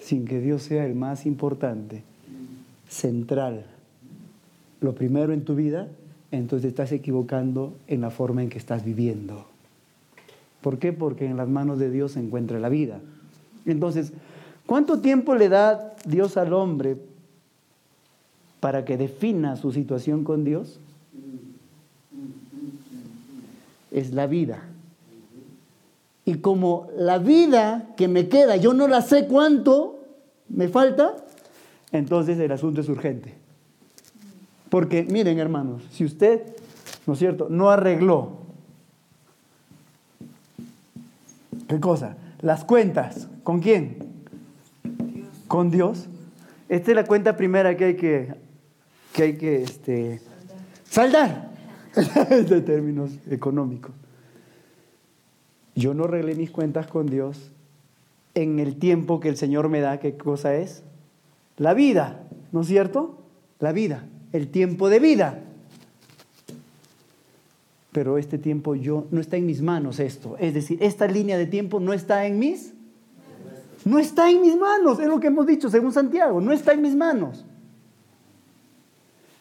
sin 0.00 0.24
que 0.24 0.40
Dios 0.40 0.62
sea 0.62 0.86
el 0.86 0.94
más 0.94 1.26
importante, 1.26 2.02
central, 2.88 3.66
lo 4.80 4.94
primero 4.94 5.32
en 5.32 5.44
tu 5.44 5.54
vida, 5.54 5.88
entonces 6.30 6.68
estás 6.68 6.92
equivocando 6.92 7.76
en 7.86 8.00
la 8.00 8.10
forma 8.10 8.42
en 8.42 8.48
que 8.48 8.58
estás 8.58 8.84
viviendo. 8.84 9.46
¿Por 10.60 10.78
qué? 10.78 10.92
Porque 10.92 11.26
en 11.26 11.36
las 11.36 11.48
manos 11.48 11.78
de 11.78 11.90
Dios 11.90 12.12
se 12.12 12.20
encuentra 12.20 12.58
la 12.58 12.68
vida. 12.68 13.00
Entonces, 13.66 14.12
¿Cuánto 14.68 15.00
tiempo 15.00 15.34
le 15.34 15.48
da 15.48 15.94
Dios 16.04 16.36
al 16.36 16.52
hombre 16.52 16.98
para 18.60 18.84
que 18.84 18.98
defina 18.98 19.56
su 19.56 19.72
situación 19.72 20.24
con 20.24 20.44
Dios? 20.44 20.78
Es 23.90 24.12
la 24.12 24.26
vida. 24.26 24.67
Y 26.28 26.40
como 26.40 26.88
la 26.94 27.16
vida 27.16 27.94
que 27.96 28.06
me 28.06 28.28
queda, 28.28 28.56
yo 28.56 28.74
no 28.74 28.86
la 28.86 29.00
sé 29.00 29.26
cuánto 29.26 30.04
me 30.50 30.68
falta, 30.68 31.16
entonces 31.90 32.38
el 32.38 32.52
asunto 32.52 32.82
es 32.82 32.88
urgente. 32.90 33.34
Porque 34.68 35.04
miren 35.04 35.38
hermanos, 35.38 35.84
si 35.90 36.04
usted, 36.04 36.42
¿no 37.06 37.14
es 37.14 37.18
cierto?, 37.18 37.46
no 37.48 37.70
arregló, 37.70 38.40
¿qué 41.66 41.80
cosa? 41.80 42.18
Las 42.42 42.62
cuentas, 42.62 43.28
¿con 43.42 43.60
quién? 43.60 43.96
con 45.46 45.70
Dios. 45.70 46.08
Esta 46.68 46.90
es 46.90 46.94
la 46.94 47.04
cuenta 47.04 47.38
primera 47.38 47.74
que 47.74 47.84
hay 47.86 47.96
que, 47.96 48.34
que, 49.14 49.22
hay 49.22 49.38
que 49.38 49.62
este, 49.62 50.20
saldar, 50.84 51.52
de 52.28 52.60
términos 52.60 53.12
económicos. 53.30 53.92
Yo 55.78 55.94
no 55.94 56.04
arreglé 56.04 56.34
mis 56.34 56.50
cuentas 56.50 56.88
con 56.88 57.06
Dios 57.06 57.52
en 58.34 58.58
el 58.58 58.80
tiempo 58.80 59.20
que 59.20 59.28
el 59.28 59.36
Señor 59.36 59.68
me 59.68 59.80
da. 59.80 60.00
¿Qué 60.00 60.16
cosa 60.16 60.56
es? 60.56 60.82
La 61.56 61.72
vida, 61.72 62.24
¿no 62.50 62.62
es 62.62 62.66
cierto? 62.66 63.16
La 63.60 63.70
vida, 63.70 64.04
el 64.32 64.48
tiempo 64.48 64.88
de 64.88 64.98
vida. 64.98 65.40
Pero 67.92 68.18
este 68.18 68.38
tiempo 68.38 68.74
yo 68.74 69.06
no 69.12 69.20
está 69.20 69.36
en 69.36 69.46
mis 69.46 69.62
manos 69.62 70.00
esto. 70.00 70.36
Es 70.38 70.52
decir, 70.52 70.82
esta 70.82 71.06
línea 71.06 71.38
de 71.38 71.46
tiempo 71.46 71.78
no 71.78 71.92
está 71.92 72.26
en 72.26 72.40
mis 72.40 72.74
no 73.84 74.00
está 74.00 74.28
en 74.28 74.40
mis 74.42 74.56
manos, 74.56 74.98
es 74.98 75.06
lo 75.06 75.20
que 75.20 75.28
hemos 75.28 75.46
dicho 75.46 75.70
según 75.70 75.92
Santiago, 75.92 76.40
no 76.40 76.52
está 76.52 76.72
en 76.72 76.82
mis 76.82 76.96
manos. 76.96 77.46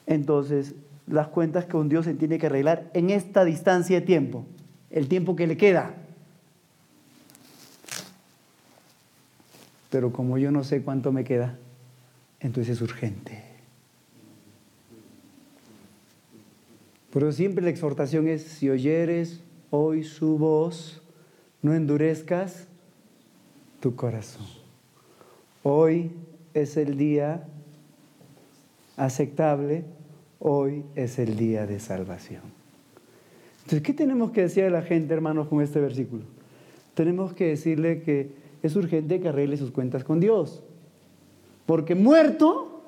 Entonces, 0.06 0.76
las 1.08 1.28
cuentas 1.30 1.66
con 1.66 1.90
Dios 1.90 2.06
se 2.06 2.14
tiene 2.14 2.38
que 2.38 2.46
arreglar 2.46 2.90
en 2.94 3.10
esta 3.10 3.44
distancia 3.44 4.00
de 4.00 4.06
tiempo, 4.06 4.46
el 4.92 5.08
tiempo 5.08 5.36
que 5.36 5.48
le 5.48 5.58
queda. 5.58 5.96
Pero 9.90 10.12
como 10.12 10.38
yo 10.38 10.52
no 10.52 10.64
sé 10.64 10.82
cuánto 10.82 11.12
me 11.12 11.24
queda, 11.24 11.58
entonces 12.40 12.76
es 12.76 12.82
urgente. 12.82 13.44
Pero 17.12 17.32
siempre 17.32 17.64
la 17.64 17.70
exhortación 17.70 18.28
es, 18.28 18.44
si 18.44 18.70
oyeres 18.70 19.42
hoy 19.72 20.04
su 20.04 20.38
voz, 20.38 21.02
no 21.62 21.74
endurezcas 21.74 22.68
tu 23.80 23.96
corazón. 23.96 24.46
Hoy 25.64 26.12
es 26.54 26.78
el 26.78 26.98
día 26.98 27.48
aceptable, 28.98 29.86
hoy 30.40 30.84
es 30.96 31.20
el 31.20 31.38
día 31.38 31.66
de 31.66 31.80
salvación. 31.80 32.42
Entonces, 33.64 33.82
¿qué 33.82 33.94
tenemos 33.94 34.32
que 34.32 34.42
decir 34.42 34.64
a 34.64 34.70
la 34.70 34.82
gente, 34.82 35.14
hermanos, 35.14 35.48
con 35.48 35.62
este 35.62 35.80
versículo? 35.80 36.24
Tenemos 36.94 37.34
que 37.34 37.48
decirle 37.48 38.02
que 38.02 38.32
es 38.64 38.76
urgente 38.76 39.20
que 39.20 39.30
arregle 39.30 39.58
sus 39.58 39.72
cuentas 39.72 40.04
con 40.04 40.20
Dios. 40.20 40.64
Porque 41.66 41.96
muerto 41.96 42.82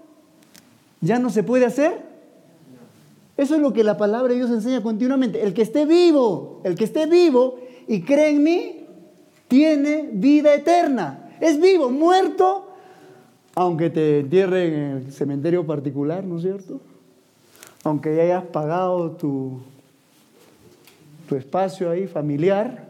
ya 1.02 1.20
no 1.20 1.30
se 1.30 1.44
puede 1.44 1.66
hacer. 1.66 2.08
Eso 3.38 3.56
es 3.56 3.62
lo 3.62 3.74
que 3.74 3.84
la 3.84 3.98
palabra 3.98 4.30
de 4.30 4.40
Dios 4.40 4.50
enseña 4.50 4.84
continuamente. 4.84 5.44
El 5.44 5.54
que 5.54 5.62
esté 5.62 5.86
vivo, 5.86 6.62
el 6.64 6.76
que 6.76 6.84
esté 6.84 7.06
vivo 7.06 7.60
y 7.88 8.02
cree 8.02 8.30
en 8.30 8.44
mí, 8.44 8.86
tiene 9.48 10.10
vida 10.12 10.54
eterna. 10.54 11.32
Es 11.40 11.60
vivo, 11.60 11.90
muerto, 11.90 12.68
aunque 13.56 13.90
te 13.90 14.20
entierren 14.20 14.74
en 14.74 14.92
el 14.98 15.14
cementerio 15.14 15.66
particular, 15.66 16.24
¿no 16.24 16.38
es 16.38 16.44
cierto? 16.44 16.82
aunque 17.84 18.16
ya 18.16 18.24
hayas 18.24 18.44
pagado 18.46 19.12
tu, 19.12 19.60
tu 21.28 21.36
espacio 21.36 21.90
ahí 21.90 22.08
familiar, 22.08 22.88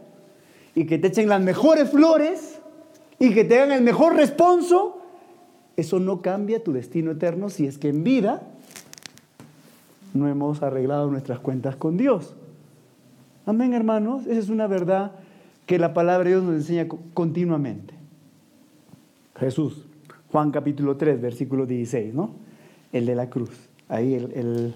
y 0.74 0.86
que 0.86 0.98
te 0.98 1.08
echen 1.08 1.28
las 1.28 1.40
mejores 1.40 1.90
flores, 1.90 2.59
y 3.20 3.34
que 3.34 3.44
te 3.44 3.60
hagan 3.60 3.70
el 3.70 3.84
mejor 3.84 4.16
responso, 4.16 4.98
eso 5.76 6.00
no 6.00 6.22
cambia 6.22 6.64
tu 6.64 6.72
destino 6.72 7.12
eterno 7.12 7.50
si 7.50 7.66
es 7.66 7.78
que 7.78 7.90
en 7.90 8.02
vida 8.02 8.42
no 10.14 10.26
hemos 10.26 10.62
arreglado 10.62 11.08
nuestras 11.10 11.38
cuentas 11.38 11.76
con 11.76 11.98
Dios. 11.98 12.34
Amén, 13.44 13.74
hermanos. 13.74 14.26
Esa 14.26 14.40
es 14.40 14.48
una 14.48 14.66
verdad 14.66 15.12
que 15.66 15.78
la 15.78 15.92
palabra 15.92 16.24
de 16.24 16.30
Dios 16.36 16.44
nos 16.44 16.54
enseña 16.54 16.88
continuamente. 17.14 17.94
Jesús, 19.36 19.84
Juan 20.32 20.50
capítulo 20.50 20.96
3, 20.96 21.20
versículo 21.20 21.66
16, 21.66 22.14
¿no? 22.14 22.30
El 22.90 23.04
de 23.04 23.14
la 23.14 23.28
cruz. 23.28 23.50
Ahí 23.88 24.14
el, 24.14 24.74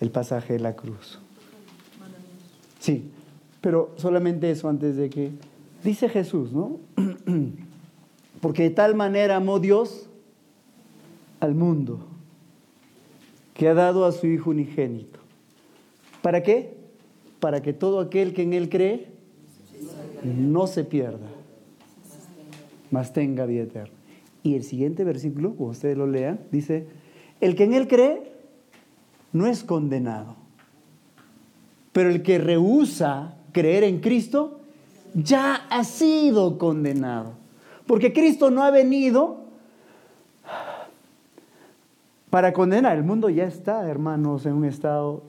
el 0.00 0.10
pasaje 0.10 0.54
de 0.54 0.58
la 0.58 0.74
cruz. 0.74 1.20
Sí, 2.80 3.10
pero 3.60 3.92
solamente 3.96 4.50
eso 4.50 4.68
antes 4.68 4.96
de 4.96 5.08
que... 5.08 5.30
Dice 5.82 6.08
Jesús, 6.08 6.52
¿no? 6.52 6.78
Porque 8.40 8.64
de 8.64 8.70
tal 8.70 8.94
manera 8.94 9.36
amó 9.36 9.58
Dios 9.58 10.08
al 11.40 11.54
mundo 11.54 12.00
que 13.54 13.68
ha 13.68 13.74
dado 13.74 14.04
a 14.04 14.12
su 14.12 14.26
Hijo 14.26 14.50
unigénito. 14.50 15.20
¿Para 16.22 16.42
qué? 16.42 16.74
Para 17.40 17.62
que 17.62 17.72
todo 17.72 18.00
aquel 18.00 18.34
que 18.34 18.42
en 18.42 18.52
Él 18.52 18.68
cree 18.68 19.08
no 20.22 20.66
se 20.66 20.84
pierda, 20.84 21.28
mas 22.90 23.12
tenga 23.12 23.46
vida 23.46 23.62
eterna. 23.62 23.94
Y 24.42 24.54
el 24.54 24.64
siguiente 24.64 25.04
versículo, 25.04 25.54
como 25.54 25.70
ustedes 25.70 25.96
lo 25.96 26.06
lean, 26.06 26.40
dice, 26.50 26.86
el 27.40 27.54
que 27.54 27.64
en 27.64 27.74
Él 27.74 27.88
cree 27.88 28.32
no 29.32 29.46
es 29.46 29.62
condenado, 29.62 30.36
pero 31.92 32.10
el 32.10 32.22
que 32.22 32.38
rehúsa 32.38 33.36
creer 33.52 33.84
en 33.84 34.00
Cristo 34.00 34.59
ya 35.14 35.66
ha 35.68 35.84
sido 35.84 36.58
condenado. 36.58 37.32
Porque 37.86 38.12
Cristo 38.12 38.50
no 38.50 38.62
ha 38.62 38.70
venido 38.70 39.40
para 42.30 42.52
condenar. 42.52 42.96
El 42.96 43.04
mundo 43.04 43.28
ya 43.28 43.44
está, 43.44 43.88
hermanos, 43.88 44.46
en 44.46 44.54
un 44.54 44.64
estado 44.64 45.22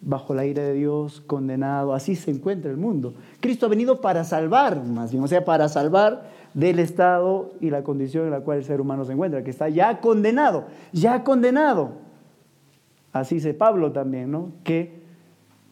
bajo 0.00 0.34
la 0.34 0.46
ira 0.46 0.62
de 0.62 0.74
Dios, 0.74 1.20
condenado. 1.20 1.94
Así 1.94 2.16
se 2.16 2.30
encuentra 2.30 2.70
el 2.70 2.76
mundo. 2.76 3.14
Cristo 3.40 3.66
ha 3.66 3.68
venido 3.68 4.00
para 4.00 4.24
salvar, 4.24 4.82
más 4.84 5.12
bien, 5.12 5.22
o 5.22 5.28
sea, 5.28 5.44
para 5.44 5.68
salvar 5.68 6.28
del 6.54 6.78
estado 6.78 7.52
y 7.60 7.70
la 7.70 7.84
condición 7.84 8.24
en 8.24 8.30
la 8.30 8.40
cual 8.40 8.58
el 8.58 8.64
ser 8.64 8.80
humano 8.80 9.04
se 9.04 9.12
encuentra, 9.12 9.44
que 9.44 9.50
está 9.50 9.68
ya 9.68 10.00
condenado, 10.00 10.64
ya 10.92 11.22
condenado. 11.22 11.92
Así 13.12 13.36
dice 13.36 13.54
Pablo 13.54 13.92
también, 13.92 14.30
¿no? 14.30 14.52
Que 14.64 14.99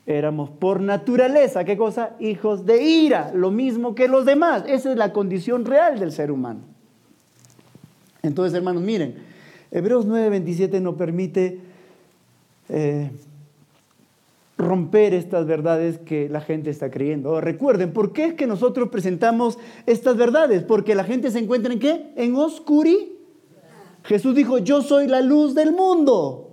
éramos 0.08 0.48
por 0.48 0.80
naturaleza, 0.80 1.64
¿qué 1.64 1.76
cosa? 1.76 2.16
Hijos 2.18 2.64
de 2.64 2.82
ira, 2.82 3.30
lo 3.34 3.50
mismo 3.50 3.94
que 3.94 4.08
los 4.08 4.24
demás. 4.24 4.64
Esa 4.66 4.90
es 4.90 4.96
la 4.96 5.12
condición 5.12 5.66
real 5.66 5.98
del 5.98 6.12
ser 6.12 6.30
humano. 6.30 6.60
Entonces, 8.22 8.56
hermanos, 8.56 8.82
miren, 8.82 9.16
Hebreos 9.70 10.06
9:27 10.06 10.80
nos 10.80 10.94
permite 10.94 11.60
eh, 12.70 13.10
romper 14.56 15.12
estas 15.12 15.46
verdades 15.46 15.98
que 15.98 16.30
la 16.30 16.40
gente 16.40 16.70
está 16.70 16.90
creyendo. 16.90 17.38
Recuerden, 17.42 17.92
¿por 17.92 18.14
qué 18.14 18.24
es 18.24 18.34
que 18.34 18.46
nosotros 18.46 18.88
presentamos 18.88 19.58
estas 19.84 20.16
verdades? 20.16 20.62
Porque 20.62 20.94
la 20.94 21.04
gente 21.04 21.30
se 21.30 21.38
encuentra 21.38 21.70
en 21.70 21.80
qué? 21.80 22.12
En 22.16 22.34
oscuridad. 22.34 23.04
Jesús 24.04 24.34
dijo, 24.34 24.56
yo 24.56 24.80
soy 24.80 25.06
la 25.06 25.20
luz 25.20 25.54
del 25.54 25.72
mundo. 25.72 26.48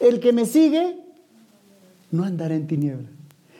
El 0.00 0.20
que 0.20 0.34
me 0.34 0.44
sigue 0.44 1.07
no 2.10 2.24
andará 2.24 2.54
en 2.54 2.66
tinieblas. 2.66 3.12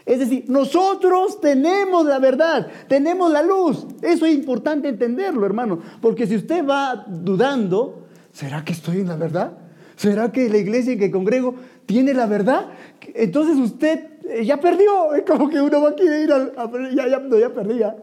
Es 0.09 0.21
decir, 0.21 0.47
nosotros 0.49 1.39
tenemos 1.39 2.07
la 2.07 2.19
verdad, 2.19 2.69
tenemos 2.89 3.31
la 3.31 3.43
luz. 3.43 3.87
Eso 4.01 4.25
es 4.25 4.35
importante 4.35 4.89
entenderlo, 4.89 5.45
hermano. 5.45 5.81
Porque 6.01 6.27
si 6.27 6.37
usted 6.37 6.67
va 6.67 7.05
dudando, 7.07 8.07
¿será 8.33 8.65
que 8.65 8.73
estoy 8.73 9.01
en 9.01 9.09
la 9.09 9.17
verdad? 9.17 9.53
¿Será 9.97 10.33
que 10.33 10.49
la 10.49 10.57
iglesia 10.57 10.95
en 10.95 10.99
que 10.99 11.11
congrego 11.11 11.57
tiene 11.85 12.15
la 12.15 12.25
verdad? 12.25 12.69
Entonces 13.15 13.59
usted 13.59 14.05
eh, 14.31 14.47
ya 14.47 14.59
perdió. 14.59 15.13
Es 15.13 15.25
como 15.25 15.51
que 15.51 15.61
uno 15.61 15.83
va 15.83 15.91
a 15.91 15.95
querer 15.95 16.23
ir 16.23 16.33
a... 16.33 16.53
ya, 16.95 17.07
ya, 17.07 17.19
no, 17.19 17.39
ya 17.39 17.97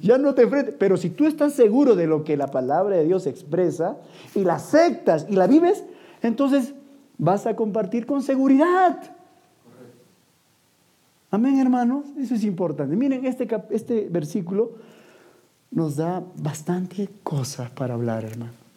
ya 0.00 0.16
no 0.16 0.34
te 0.34 0.42
enfrentes. 0.42 0.76
Pero 0.78 0.96
si 0.96 1.10
tú 1.10 1.26
estás 1.26 1.52
seguro 1.52 1.94
de 1.94 2.06
lo 2.06 2.24
que 2.24 2.38
la 2.38 2.46
palabra 2.46 2.96
de 2.96 3.04
Dios 3.04 3.26
expresa 3.26 3.98
y 4.34 4.44
la 4.44 4.54
aceptas 4.54 5.26
y 5.28 5.34
la 5.34 5.46
vives, 5.46 5.84
entonces 6.22 6.72
vas 7.18 7.46
a 7.46 7.56
compartir 7.56 8.06
con 8.06 8.22
seguridad. 8.22 9.17
Amén, 11.30 11.58
hermanos. 11.58 12.06
Eso 12.18 12.34
es 12.34 12.44
importante. 12.44 12.96
Miren, 12.96 13.24
este, 13.24 13.46
este 13.70 14.08
versículo 14.10 14.72
nos 15.70 15.96
da 15.96 16.22
bastante 16.36 17.08
cosas 17.22 17.70
para 17.70 17.94
hablar, 17.94 18.24
hermano 18.24 18.68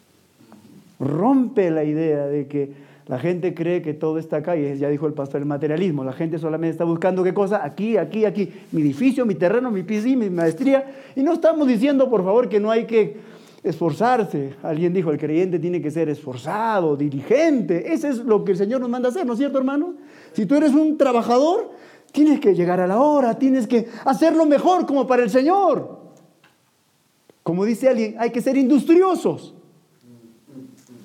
rompe 1.02 1.72
la 1.72 1.84
idea 1.84 2.28
de 2.28 2.48
que 2.48 2.92
la 3.08 3.18
gente 3.20 3.54
cree 3.54 3.82
que 3.82 3.94
todo 3.94 4.20
está 4.20 4.38
acá, 4.38 4.56
y 4.56 4.78
ya 4.78 4.88
dijo 4.88 5.08
el 5.08 5.14
pastor 5.14 5.42
el 5.42 5.48
materialismo, 5.48 6.04
la 6.04 6.14
gente 6.14 6.38
solamente 6.38 6.72
está 6.72 6.86
buscando 6.86 7.24
qué 7.24 7.34
cosa, 7.34 7.66
aquí, 7.66 7.98
aquí, 7.98 8.24
aquí, 8.24 8.50
mi 8.72 8.82
edificio, 8.82 9.26
mi 9.26 9.36
terreno, 9.36 9.72
mi 9.72 9.84
piscina, 9.84 10.24
mi 10.24 10.30
maestría, 10.30 10.86
y 11.16 11.24
no 11.24 11.34
estamos 11.34 11.68
diciendo, 11.68 12.10
por 12.10 12.24
favor, 12.24 12.48
que 12.48 12.60
no 12.60 12.72
hay 12.72 12.86
que 12.86 13.18
esforzarse. 13.64 14.54
Alguien 14.64 14.94
dijo, 14.94 15.12
el 15.12 15.18
creyente 15.18 15.60
tiene 15.60 15.82
que 15.82 15.92
ser 15.92 16.08
esforzado, 16.10 16.96
diligente, 16.96 17.92
ese 17.92 18.10
es 18.10 18.18
lo 18.20 18.46
que 18.46 18.52
el 18.54 18.58
Señor 18.58 18.80
nos 18.80 18.90
manda 18.90 19.10
hacer, 19.10 19.26
¿no 19.26 19.34
es 19.34 19.40
cierto, 19.40 19.58
hermano? 19.58 19.96
Si 20.34 20.46
tú 20.46 20.56
eres 20.56 20.74
un 20.74 20.98
trabajador, 20.98 21.72
tienes 22.12 22.40
que 22.40 22.54
llegar 22.54 22.80
a 22.80 22.88
la 22.88 23.00
hora, 23.00 23.38
tienes 23.38 23.68
que 23.68 23.88
hacerlo 24.06 24.46
mejor 24.46 24.86
como 24.86 25.08
para 25.08 25.24
el 25.24 25.30
Señor. 25.30 26.00
Como 27.44 27.66
dice 27.66 27.90
alguien, 27.90 28.16
hay 28.20 28.32
que 28.32 28.42
ser 28.42 28.58
industriosos 28.58 29.56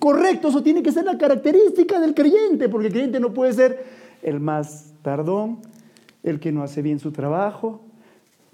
correcto, 0.06 0.48
eso 0.48 0.62
tiene 0.62 0.84
que 0.84 0.92
ser 0.92 1.04
la 1.04 1.18
característica 1.18 1.98
del 1.98 2.14
creyente, 2.14 2.68
porque 2.68 2.86
el 2.86 2.92
creyente 2.92 3.18
no 3.18 3.34
puede 3.34 3.52
ser 3.52 3.84
el 4.22 4.38
más 4.38 4.92
tardón, 5.02 5.58
el 6.22 6.38
que 6.38 6.52
no 6.52 6.62
hace 6.62 6.80
bien 6.80 7.00
su 7.00 7.10
trabajo. 7.10 7.80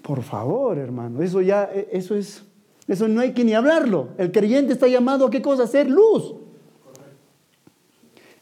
Por 0.01 0.23
favor, 0.23 0.79
hermano, 0.79 1.21
eso 1.21 1.41
ya, 1.41 1.69
e, 1.71 1.89
eso 1.91 2.15
es, 2.15 2.43
eso 2.87 3.07
no 3.07 3.21
hay 3.21 3.33
que 3.33 3.43
ni 3.43 3.53
hablarlo. 3.53 4.09
El 4.17 4.31
creyente 4.31 4.73
está 4.73 4.87
llamado 4.87 5.27
a 5.27 5.29
qué 5.29 5.43
cosa? 5.43 5.63
A 5.63 5.67
ser 5.67 5.91
luz. 5.91 6.33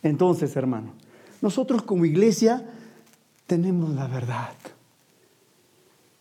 Entonces, 0.04 0.56
hermano, 0.56 0.94
nosotros 1.42 1.82
como 1.82 2.06
iglesia 2.06 2.66
tenemos 3.52 3.94
la 3.94 4.08
verdad. 4.08 4.54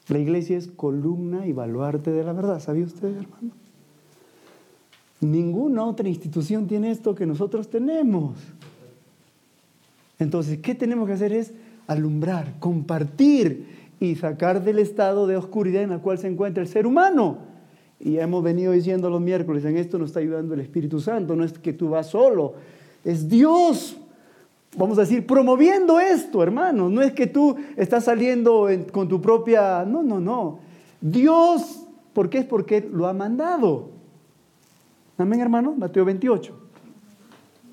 La 0.08 0.18
iglesia 0.18 0.58
es 0.58 0.66
columna 0.66 1.46
y 1.46 1.52
baluarte 1.52 2.10
de 2.10 2.24
la 2.24 2.32
verdad. 2.32 2.58
¿Sabía 2.58 2.84
usted, 2.84 3.06
hermano? 3.06 3.52
Ninguna 5.20 5.84
otra 5.84 6.08
institución 6.08 6.66
tiene 6.66 6.90
esto 6.90 7.14
que 7.14 7.26
nosotros 7.26 7.70
tenemos. 7.70 8.34
Entonces, 10.18 10.58
¿qué 10.58 10.74
tenemos 10.74 11.06
que 11.06 11.12
hacer? 11.12 11.32
Es 11.32 11.52
alumbrar, 11.86 12.58
compartir 12.58 13.78
y 14.00 14.16
sacar 14.16 14.64
del 14.64 14.80
estado 14.80 15.28
de 15.28 15.36
oscuridad 15.36 15.84
en 15.84 15.92
el 15.92 16.00
cual 16.00 16.18
se 16.18 16.26
encuentra 16.26 16.64
el 16.64 16.68
ser 16.68 16.84
humano. 16.84 17.38
Y 18.00 18.16
hemos 18.16 18.42
venido 18.42 18.72
diciendo 18.72 19.08
los 19.08 19.20
miércoles, 19.20 19.64
en 19.64 19.76
esto 19.76 20.00
nos 20.00 20.10
está 20.10 20.18
ayudando 20.18 20.54
el 20.54 20.60
Espíritu 20.62 20.98
Santo, 20.98 21.36
no 21.36 21.44
es 21.44 21.52
que 21.52 21.74
tú 21.74 21.90
vas 21.90 22.08
solo, 22.08 22.54
es 23.04 23.28
Dios, 23.28 24.00
vamos 24.76 24.98
a 24.98 25.02
decir, 25.02 25.26
promoviendo 25.26 26.00
esto, 26.00 26.42
hermano. 26.42 26.88
No 26.88 27.02
es 27.02 27.12
que 27.12 27.26
tú 27.26 27.56
estás 27.76 28.04
saliendo 28.04 28.68
con 28.92 29.08
tu 29.08 29.20
propia, 29.20 29.84
no, 29.84 30.02
no, 30.02 30.20
no. 30.20 30.60
Dios, 31.00 31.86
¿por 32.12 32.28
qué? 32.30 32.38
Es 32.38 32.44
porque 32.44 32.80
lo 32.80 33.06
ha 33.06 33.12
mandado. 33.12 33.90
Amén, 35.18 35.40
hermano. 35.40 35.74
Mateo 35.76 36.04
28. 36.04 36.58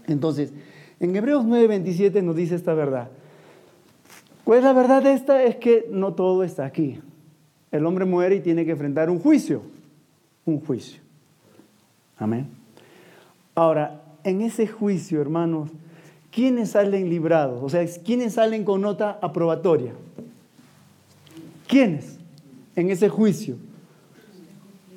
Entonces, 0.08 0.54
en 1.00 1.16
Hebreos 1.16 1.46
9, 1.46 1.68
27 1.68 2.22
nos 2.22 2.36
dice 2.36 2.56
esta 2.56 2.74
verdad. 2.74 3.10
¿Cuál 4.44 4.60
es 4.60 4.64
la 4.64 4.74
verdad 4.74 5.06
esta? 5.06 5.44
Es 5.44 5.58
que 5.58 5.88
no 5.92 6.14
todo 6.14 6.44
está 6.44 6.66
aquí. 6.66 7.00
El 7.72 7.86
hombre 7.86 8.06
muere 8.06 8.36
y 8.36 8.40
tiene 8.40 8.66
que 8.66 8.72
enfrentar 8.72 9.10
un 9.10 9.20
juicio. 9.20 9.62
Un 10.46 10.62
juicio. 10.62 11.02
Amén. 12.18 12.48
Ahora, 13.54 14.02
en 14.24 14.42
ese 14.42 14.66
juicio, 14.68 15.20
hermanos, 15.20 15.72
¿quiénes 16.32 16.72
salen 16.72 17.10
librados? 17.10 17.62
O 17.64 17.70
sea, 17.70 17.86
¿quiénes 18.04 18.34
salen 18.34 18.64
con 18.64 18.82
nota 18.82 19.20
aprobatoria? 19.22 19.94
¿Quiénes? 21.68 22.18
En 22.76 22.90
ese 22.90 23.10
juicio 23.10 23.58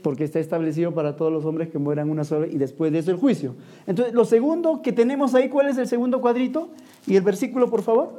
porque 0.02 0.24
está 0.24 0.38
establecido 0.38 0.92
para 0.92 1.16
todos 1.16 1.32
los 1.32 1.44
hombres 1.44 1.68
que 1.68 1.78
mueran 1.78 2.10
una 2.10 2.24
sola 2.24 2.46
y 2.46 2.58
después 2.58 2.92
de 2.92 2.98
eso 2.98 3.10
el 3.10 3.16
juicio. 3.16 3.54
Entonces, 3.86 4.14
lo 4.14 4.24
segundo 4.24 4.82
que 4.82 4.92
tenemos 4.92 5.34
ahí, 5.34 5.48
¿cuál 5.48 5.68
es 5.68 5.78
el 5.78 5.86
segundo 5.86 6.20
cuadrito? 6.20 6.68
Y 7.06 7.16
el 7.16 7.22
versículo, 7.22 7.70
por 7.70 7.82
favor. 7.82 8.12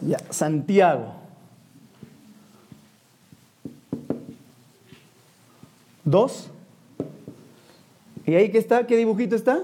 Ya, 0.00 0.18
Santiago. 0.30 1.14
Dos. 6.04 6.50
¿Y 8.24 8.34
ahí 8.34 8.50
qué 8.50 8.58
está? 8.58 8.86
¿Qué 8.86 8.96
dibujito 8.96 9.34
está? 9.34 9.62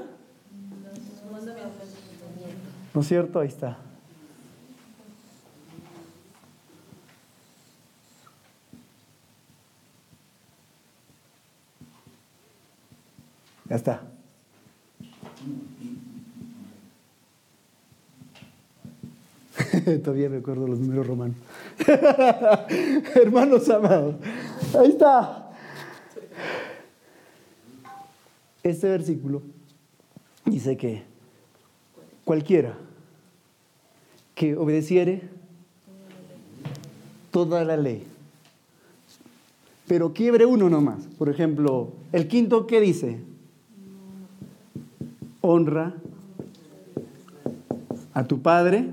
¿No 2.94 3.00
es 3.00 3.08
cierto? 3.08 3.40
Ahí 3.40 3.48
está. 3.48 3.78
Ya 13.68 13.76
está. 13.76 14.02
Todavía 20.04 20.28
me 20.28 20.36
acuerdo 20.38 20.66
los 20.68 20.78
números 20.78 21.06
romanos. 21.06 21.36
Hermanos 23.14 23.68
amados. 23.70 24.16
Ahí 24.78 24.90
está. 24.90 25.50
Este 28.62 28.88
versículo 28.88 29.40
dice 30.44 30.76
que 30.76 31.11
cualquiera 32.24 32.76
que 34.34 34.56
obedeciere 34.56 35.22
toda 37.30 37.64
la 37.64 37.76
ley, 37.76 38.04
pero 39.86 40.12
quiebre 40.12 40.46
uno 40.46 40.68
nomás. 40.68 41.06
Por 41.18 41.28
ejemplo, 41.28 41.92
el 42.12 42.28
quinto, 42.28 42.66
¿qué 42.66 42.80
dice? 42.80 43.20
Honra 45.40 45.94
a 48.14 48.24
tu 48.24 48.40
padre 48.40 48.88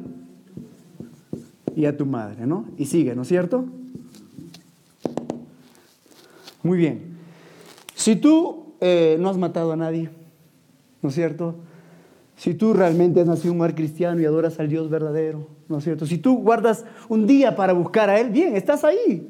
y 1.75 1.86
a 1.86 1.95
tu 1.95 2.05
madre, 2.05 2.45
¿no? 2.45 2.65
Y 2.77 2.86
sigue, 2.86 3.15
¿no 3.15 3.21
es 3.21 3.27
cierto? 3.27 3.65
Muy 6.63 6.77
bien. 6.77 7.17
Si 7.95 8.15
tú 8.15 8.73
eh, 8.82 9.17
no 9.19 9.30
has 9.30 9.38
matado 9.38 9.71
a 9.71 9.75
nadie, 9.75 10.09
¿no 11.01 11.09
es 11.09 11.15
cierto? 11.15 11.55
Si 12.39 12.53
tú 12.53 12.73
realmente 12.73 13.19
has 13.19 13.27
nacido 13.27 13.51
un 13.51 13.57
mar 13.57 13.75
cristiano 13.75 14.21
y 14.21 14.23
adoras 14.23 14.61
al 14.61 14.69
Dios 14.69 14.89
verdadero, 14.89 15.45
¿no 15.67 15.79
es 15.79 15.83
cierto? 15.83 16.05
Si 16.05 16.19
tú 16.19 16.37
guardas 16.37 16.85
un 17.09 17.27
día 17.27 17.53
para 17.53 17.73
buscar 17.73 18.09
a 18.09 18.17
Él, 18.17 18.29
bien, 18.29 18.55
estás 18.55 18.85
ahí. 18.85 19.27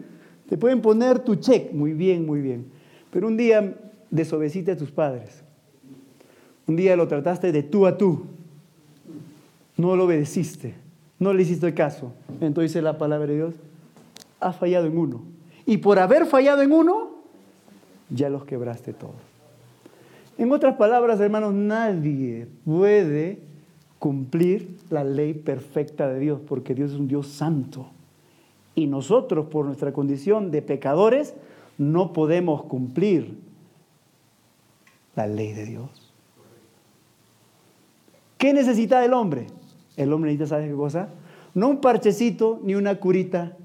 Te 0.48 0.58
pueden 0.58 0.80
poner 0.80 1.18
tu 1.18 1.34
check, 1.34 1.74
muy 1.74 1.94
bien, 1.94 2.24
muy 2.24 2.40
bien. 2.40 2.68
Pero 3.10 3.26
un 3.26 3.36
día 3.36 3.74
desobedeciste 4.12 4.74
a 4.74 4.78
tus 4.78 4.92
padres. 4.92 5.42
Un 6.68 6.76
día 6.76 6.96
lo 6.96 7.08
trataste 7.08 7.52
de 7.52 7.64
tú 7.64 7.88
a 7.88 7.98
tú. 7.98 8.26
No 9.76 9.96
lo 9.96 10.06
obedeciste. 10.06 10.76
No 11.18 11.34
le 11.34 11.42
hiciste 11.42 11.74
caso. 11.74 12.14
Entonces 12.42 12.84
la 12.84 13.00
palabra 13.00 13.26
de 13.26 13.38
Dios, 13.38 13.56
has 14.40 14.56
fallado 14.56 14.86
en 14.86 14.96
uno. 14.96 15.24
Y 15.66 15.78
por 15.78 15.98
haber 15.98 16.28
fallado 16.28 16.62
en 16.62 16.72
uno, 16.72 17.10
ya 18.12 18.30
los 18.30 18.46
quebraste 18.46 18.94
todos. 18.94 19.29
En 20.40 20.54
otras 20.54 20.78
palabras, 20.78 21.20
hermanos, 21.20 21.54
nadie 21.54 22.48
puede 22.64 23.40
cumplir 24.00 24.78
la 24.90 25.04
ley 25.04 25.34
perfecta 25.34 26.08
de 26.08 26.18
Dios, 26.18 26.40
porque 26.48 26.74
Dios 26.74 26.92
es 26.92 26.98
un 26.98 27.10
Dios 27.10 27.28
santo. 27.28 27.88
Y 28.74 28.88
nosotros, 28.88 29.48
por 29.48 29.66
nuestra 29.66 29.92
condición 29.92 30.50
de 30.50 30.62
pecadores, 30.62 31.36
no 31.78 32.14
podemos 32.14 32.64
cumplir 32.64 33.38
la 35.18 35.28
ley 35.28 35.52
de 35.52 35.66
Dios. 35.66 36.14
¿Qué 38.38 38.54
necesita 38.54 39.04
el 39.04 39.12
hombre? 39.12 39.48
El 39.98 40.14
hombre 40.14 40.32
necesita, 40.32 40.56
¿sabes 40.56 40.70
qué 40.70 40.76
cosa? 40.78 41.10
No 41.54 41.68
un 41.68 41.82
parchecito 41.82 42.62
ni 42.64 42.76
una 42.76 42.96
curita. 42.96 43.58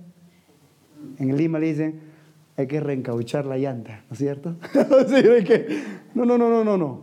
En 1.20 1.36
Lima 1.36 1.60
le 1.60 1.66
dicen, 1.66 2.00
hay 2.56 2.66
que 2.66 2.80
reencauchar 2.80 3.44
la 3.46 3.56
llanta, 3.58 4.02
¿no 4.08 4.12
es 4.12 4.18
cierto? 4.18 4.56
no, 6.14 6.24
no, 6.24 6.38
no, 6.38 6.48
no, 6.48 6.64
no, 6.64 6.76
no. 6.76 7.00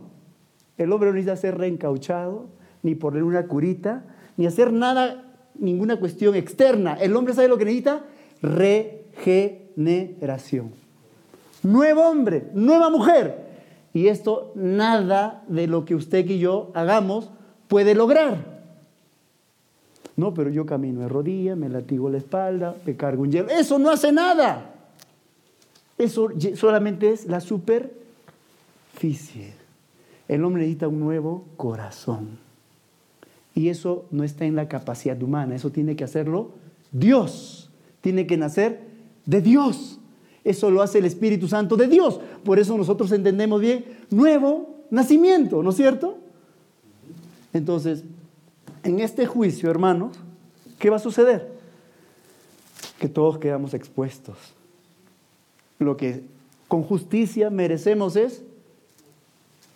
El 0.78 0.90
hombre 0.92 1.10
no 1.10 1.14
necesita 1.14 1.36
ser 1.36 1.58
reencauchado, 1.58 2.46
ni 2.82 2.94
poner 2.94 3.22
una 3.22 3.46
curita, 3.46 4.04
ni 4.36 4.46
hacer 4.46 4.72
nada, 4.72 5.30
ninguna 5.54 6.00
cuestión 6.00 6.34
externa. 6.34 6.94
El 6.94 7.14
hombre 7.14 7.34
sabe 7.34 7.48
lo 7.48 7.58
que 7.58 7.66
necesita, 7.66 8.06
regeneración. 8.40 10.72
Nuevo 11.62 12.08
hombre, 12.08 12.48
nueva 12.54 12.88
mujer. 12.90 13.52
Y 13.92 14.08
esto 14.08 14.52
nada 14.54 15.44
de 15.48 15.66
lo 15.66 15.84
que 15.84 15.94
usted 15.94 16.24
y 16.26 16.38
yo 16.38 16.70
hagamos 16.74 17.28
puede 17.68 17.94
lograr. 17.94 18.62
No, 20.16 20.34
pero 20.34 20.50
yo 20.50 20.66
camino 20.66 21.02
de 21.02 21.08
rodilla, 21.08 21.56
me 21.56 21.68
latigo 21.68 22.10
la 22.10 22.18
espalda, 22.18 22.74
me 22.86 22.96
cargo 22.96 23.22
un 23.22 23.32
hielo. 23.32 23.48
Eso 23.50 23.78
no 23.78 23.90
hace 23.90 24.12
nada. 24.12 24.71
Eso 25.98 26.28
solamente 26.56 27.10
es 27.10 27.26
la 27.26 27.40
superficie. 27.40 27.92
El 30.28 30.44
hombre 30.44 30.62
necesita 30.62 30.88
un 30.88 31.00
nuevo 31.00 31.44
corazón. 31.56 32.38
Y 33.54 33.68
eso 33.68 34.06
no 34.10 34.24
está 34.24 34.44
en 34.46 34.56
la 34.56 34.68
capacidad 34.68 35.22
humana, 35.22 35.54
eso 35.54 35.70
tiene 35.70 35.94
que 35.94 36.04
hacerlo 36.04 36.52
Dios. 36.90 37.70
Tiene 38.00 38.26
que 38.26 38.36
nacer 38.36 38.80
de 39.26 39.40
Dios. 39.40 39.98
Eso 40.44 40.70
lo 40.70 40.82
hace 40.82 40.98
el 40.98 41.04
Espíritu 41.04 41.48
Santo 41.48 41.76
de 41.76 41.86
Dios. 41.86 42.20
Por 42.44 42.58
eso 42.58 42.76
nosotros 42.76 43.12
entendemos 43.12 43.60
bien 43.60 43.84
nuevo 44.10 44.84
nacimiento, 44.90 45.62
¿no 45.62 45.70
es 45.70 45.76
cierto? 45.76 46.18
Entonces, 47.52 48.04
en 48.82 49.00
este 49.00 49.26
juicio, 49.26 49.70
hermanos, 49.70 50.16
¿qué 50.78 50.90
va 50.90 50.96
a 50.96 51.00
suceder? 51.00 51.52
Que 52.98 53.08
todos 53.08 53.38
quedamos 53.38 53.74
expuestos. 53.74 54.36
Lo 55.82 55.96
que 55.96 56.24
con 56.68 56.82
justicia 56.82 57.50
merecemos 57.50 58.16
es 58.16 58.42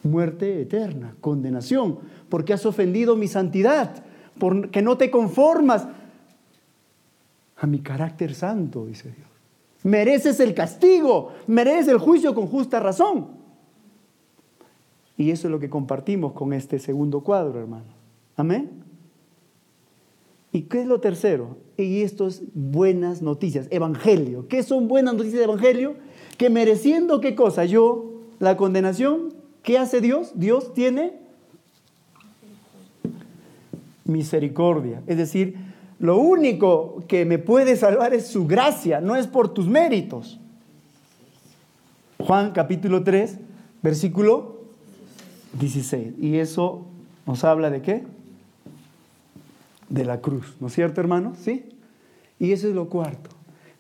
muerte 0.03 0.63
eterna, 0.63 1.15
condenación, 1.21 1.99
porque 2.29 2.53
has 2.53 2.65
ofendido 2.65 3.17
mi 3.17 3.29
santidad, 3.29 4.05
porque 4.39 4.83
no 4.83 4.97
te 4.97 5.11
conformas 5.11 5.87
a 7.57 7.67
mi 7.67 7.81
carácter 7.81 8.35
santo, 8.35 8.87
dice 8.87 9.11
Dios. 9.11 9.29
Mereces 9.83 10.41
el 10.41 10.55
castigo, 10.55 11.33
mereces 11.47 11.89
el 11.89 11.99
juicio 11.99 12.35
con 12.35 12.47
justa 12.47 12.81
razón. 12.81 13.29
Y 15.17 15.31
eso 15.31 15.49
es 15.49 15.53
lo 15.53 15.59
que 15.59 15.71
compartimos 15.71 16.33
con 16.33 16.53
este 16.53 16.79
segundo 16.79 17.21
cuadro, 17.21 17.61
hermano. 17.61 17.87
Amén. 18.37 18.86
¿Y 20.57 20.63
qué 20.63 20.81
es 20.81 20.87
lo 20.87 21.01
tercero? 21.01 21.59
Y 21.77 22.01
esto 22.01 22.27
es 22.27 22.43
buenas 22.55 23.21
noticias, 23.21 23.69
evangelio. 23.71 24.49
¿Qué 24.49 24.63
son 24.63 24.89
buenas 24.89 25.13
noticias 25.13 25.37
de 25.37 25.45
evangelio? 25.45 25.97
Que 26.39 26.49
mereciendo 26.49 27.21
qué 27.21 27.35
cosa? 27.35 27.67
Yo, 27.67 28.23
la 28.39 28.57
condenación, 28.57 29.35
¿qué 29.63 29.77
hace 29.77 30.01
Dios? 30.01 30.33
Dios 30.35 30.73
tiene 30.73 31.13
misericordia. 34.07 35.03
Es 35.07 35.19
decir, 35.19 35.57
lo 35.99 36.17
único 36.17 37.05
que 37.07 37.27
me 37.27 37.37
puede 37.37 37.77
salvar 37.77 38.15
es 38.15 38.27
su 38.27 38.47
gracia, 38.47 39.03
no 39.03 39.15
es 39.15 39.27
por 39.27 39.53
tus 39.53 39.69
méritos. 39.69 40.41
Juan 42.17 42.53
capítulo 42.53 43.05
3, 43.05 43.37
versículo 43.83 44.63
16. 45.61 46.15
Y 46.19 46.39
eso 46.39 46.87
nos 47.27 47.45
habla 47.45 47.69
de 47.69 47.83
qué? 47.83 48.17
De 49.89 50.05
la 50.05 50.21
cruz, 50.21 50.57
¿no 50.61 50.67
es 50.67 50.73
cierto, 50.73 51.01
hermano? 51.01 51.35
Sí. 51.37 51.65
Y 52.39 52.53
eso 52.53 52.69
es 52.69 52.75
lo 52.75 52.89
cuarto. 52.89 53.31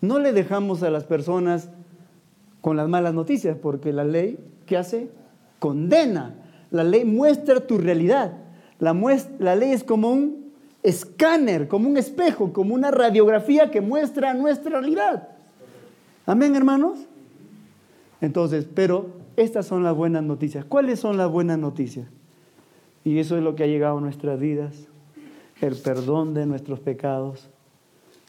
No 0.01 0.19
le 0.19 0.33
dejamos 0.33 0.83
a 0.83 0.91
las 0.91 1.05
personas 1.05 1.71
con 2.61 2.77
las 2.77 2.89
malas 2.89 3.15
noticias, 3.15 3.57
porque 3.61 3.93
la 3.93 4.05
ley, 4.05 4.39
¿qué 4.67 4.77
hace? 4.77 5.11
Condena. 5.59 6.35
La 6.71 6.85
ley 6.85 7.05
muestra 7.05 7.67
tu 7.67 7.79
realidad. 7.79 8.33
La, 8.79 8.95
la 9.39 9.57
ley 9.57 9.71
es 9.71 9.85
como 9.85 10.11
un 10.11 10.53
escáner, 10.83 11.67
como 11.67 11.89
un 11.89 11.97
espejo, 11.97 12.53
como 12.53 12.75
una 12.75 12.91
radiografía 12.91 13.71
que 13.71 13.81
muestra 13.81 14.35
nuestra 14.35 14.81
realidad. 14.81 15.29
Amén, 16.27 16.55
hermanos. 16.55 16.99
Entonces, 18.21 18.67
pero 18.73 19.11
estas 19.37 19.67
son 19.67 19.83
las 19.83 19.95
buenas 19.95 20.23
noticias. 20.23 20.65
¿Cuáles 20.65 21.01
son 21.01 21.17
las 21.17 21.31
buenas 21.31 21.59
noticias? 21.59 22.09
Y 23.05 23.19
eso 23.19 23.37
es 23.37 23.43
lo 23.43 23.55
que 23.55 23.65
ha 23.65 23.67
llegado 23.67 23.99
a 23.99 24.01
nuestras 24.01 24.39
vidas. 24.41 24.89
El 25.61 25.77
perdón 25.77 26.35
de 26.35 26.47
nuestros 26.47 26.81
pecados. 26.81 27.49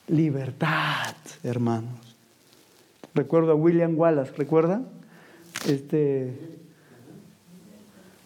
Libertad, 0.08 1.16
hermanos. 1.44 2.16
Recuerdo 3.14 3.52
a 3.52 3.56
William 3.56 3.98
Wallace, 3.98 4.32
¿recuerdan? 4.38 4.88
Este, 5.68 6.34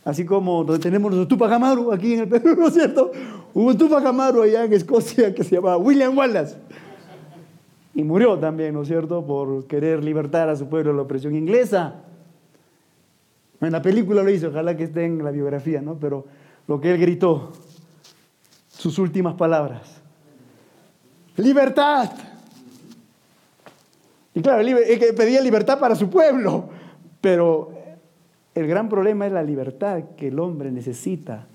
así 0.05 0.25
como 0.25 0.65
tenemos 0.79 1.11
nuestro 1.11 1.27
Tupac 1.27 1.51
Amaru 1.51 1.91
aquí 1.91 2.13
en 2.13 2.19
el 2.21 2.27
Perú, 2.27 2.55
¿no 2.59 2.67
es 2.67 2.73
cierto? 2.73 3.11
Hubo 3.53 3.67
un 3.69 3.77
Tupac 3.77 4.05
Amaru 4.05 4.43
allá 4.43 4.65
en 4.65 4.73
Escocia 4.73 5.33
que 5.33 5.43
se 5.43 5.55
llamaba 5.55 5.77
William 5.77 6.15
Wallace. 6.15 6.57
Y 7.95 8.03
murió 8.03 8.37
también, 8.37 8.73
¿no 8.73 8.83
es 8.83 8.87
cierto?, 8.87 9.25
por 9.25 9.65
querer 9.65 10.03
libertar 10.03 10.47
a 10.49 10.55
su 10.55 10.67
pueblo 10.67 10.91
de 10.91 10.97
la 10.97 11.03
opresión 11.03 11.35
inglesa. 11.35 11.95
En 13.59 13.71
la 13.71 13.81
película 13.81 14.23
lo 14.23 14.29
hizo, 14.29 14.49
ojalá 14.49 14.77
que 14.77 14.83
esté 14.83 15.05
en 15.05 15.23
la 15.23 15.31
biografía, 15.31 15.81
¿no? 15.81 15.95
Pero 15.95 16.25
lo 16.67 16.79
que 16.79 16.93
él 16.93 16.99
gritó, 16.99 17.51
sus 18.81 18.97
últimas 18.97 19.35
palabras. 19.35 20.01
Libertad. 21.37 22.09
Y 24.33 24.41
claro, 24.41 24.61
él 24.61 25.15
pedía 25.15 25.39
libertad 25.39 25.79
para 25.79 25.93
su 25.93 26.09
pueblo, 26.09 26.69
pero 27.19 27.73
el 28.55 28.65
gran 28.65 28.89
problema 28.89 29.27
es 29.27 29.33
la 29.33 29.43
libertad 29.43 30.01
que 30.17 30.29
el 30.29 30.39
hombre 30.39 30.71
necesita, 30.71 31.45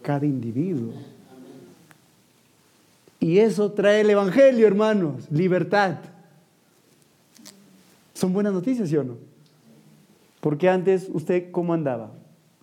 cada 0.00 0.26
individuo. 0.26 0.92
Y 3.18 3.38
eso 3.38 3.72
trae 3.72 4.02
el 4.02 4.10
Evangelio, 4.10 4.68
hermanos, 4.68 5.28
libertad. 5.32 5.96
Son 8.14 8.32
buenas 8.32 8.52
noticias, 8.52 8.88
¿sí 8.88 8.96
o 8.96 9.02
no? 9.02 9.16
Porque 10.40 10.68
antes 10.68 11.08
usted, 11.12 11.50
¿cómo 11.50 11.74
andaba? 11.74 12.12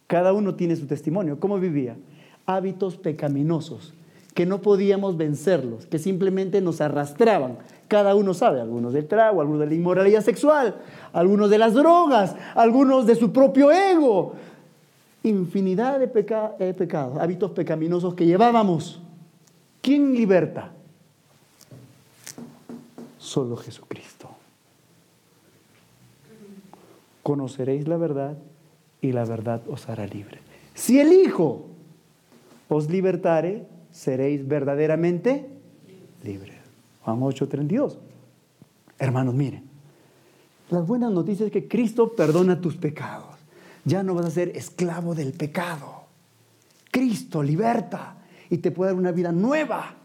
Cada 0.07 0.31
uno 0.31 0.55
tiene 0.55 0.77
su 0.77 0.85
testimonio. 0.85 1.41
¿Cómo 1.41 1.59
vivía? 1.59 1.97
Hábitos 2.45 2.95
pecaminosos, 2.95 3.93
que 4.33 4.45
no 4.45 4.61
podíamos 4.61 5.17
vencerlos, 5.17 5.85
que 5.85 5.99
simplemente 5.99 6.61
nos 6.61 6.81
arrastraban. 6.81 7.57
Cada 7.87 8.15
uno 8.15 8.33
sabe, 8.33 8.61
algunos 8.61 8.93
del 8.93 9.07
trago, 9.07 9.41
algunos 9.41 9.61
de 9.61 9.67
la 9.67 9.73
inmoralidad 9.75 10.21
sexual, 10.21 10.75
algunos 11.11 11.49
de 11.49 11.57
las 11.59 11.73
drogas, 11.73 12.35
algunos 12.55 13.05
de 13.05 13.15
su 13.15 13.31
propio 13.31 13.71
ego. 13.71 14.33
Infinidad 15.21 15.99
de 15.99 16.05
eh, 16.59 16.73
pecados, 16.73 17.19
hábitos 17.19 17.51
pecaminosos 17.51 18.15
que 18.15 18.25
llevábamos. 18.25 18.99
¿Quién 19.81 20.13
liberta? 20.13 20.71
Solo 23.19 23.55
Jesucristo. 23.55 24.29
Conoceréis 27.21 27.87
la 27.87 27.97
verdad 27.97 28.37
y 29.01 29.11
la 29.11 29.23
verdad 29.25 29.61
os 29.69 29.87
hará 29.87 30.07
libre. 30.07 30.39
Si 30.73 30.99
el 30.99 31.13
Hijo 31.13 31.67
os 32.67 32.89
libertare, 32.89 33.65
seréis 33.93 34.45
verdaderamente 34.45 35.47
libres. 36.23 36.59
Juan 37.03 37.21
8:32. 37.21 37.97
Hermanos, 38.99 39.33
miren, 39.33 39.63
las 40.69 40.85
buenas 40.85 41.11
noticias 41.11 41.47
es 41.47 41.53
que 41.53 41.67
Cristo 41.67 42.13
perdona 42.13 42.59
tus 42.59 42.75
pecados. 42.75 43.35
Ya 43.85 44.01
no 44.03 44.15
vas 44.15 44.25
a 44.25 44.31
ser 44.31 44.49
esclavo 44.57 45.13
del 45.13 45.33
pecado. 45.33 46.03
Cristo 46.91 47.43
liberta 47.43 48.17
y 48.49 48.57
te 48.57 48.71
puede 48.71 48.91
dar 48.91 48.99
una 48.99 49.11
vida 49.11 49.31
nueva. 49.31 49.95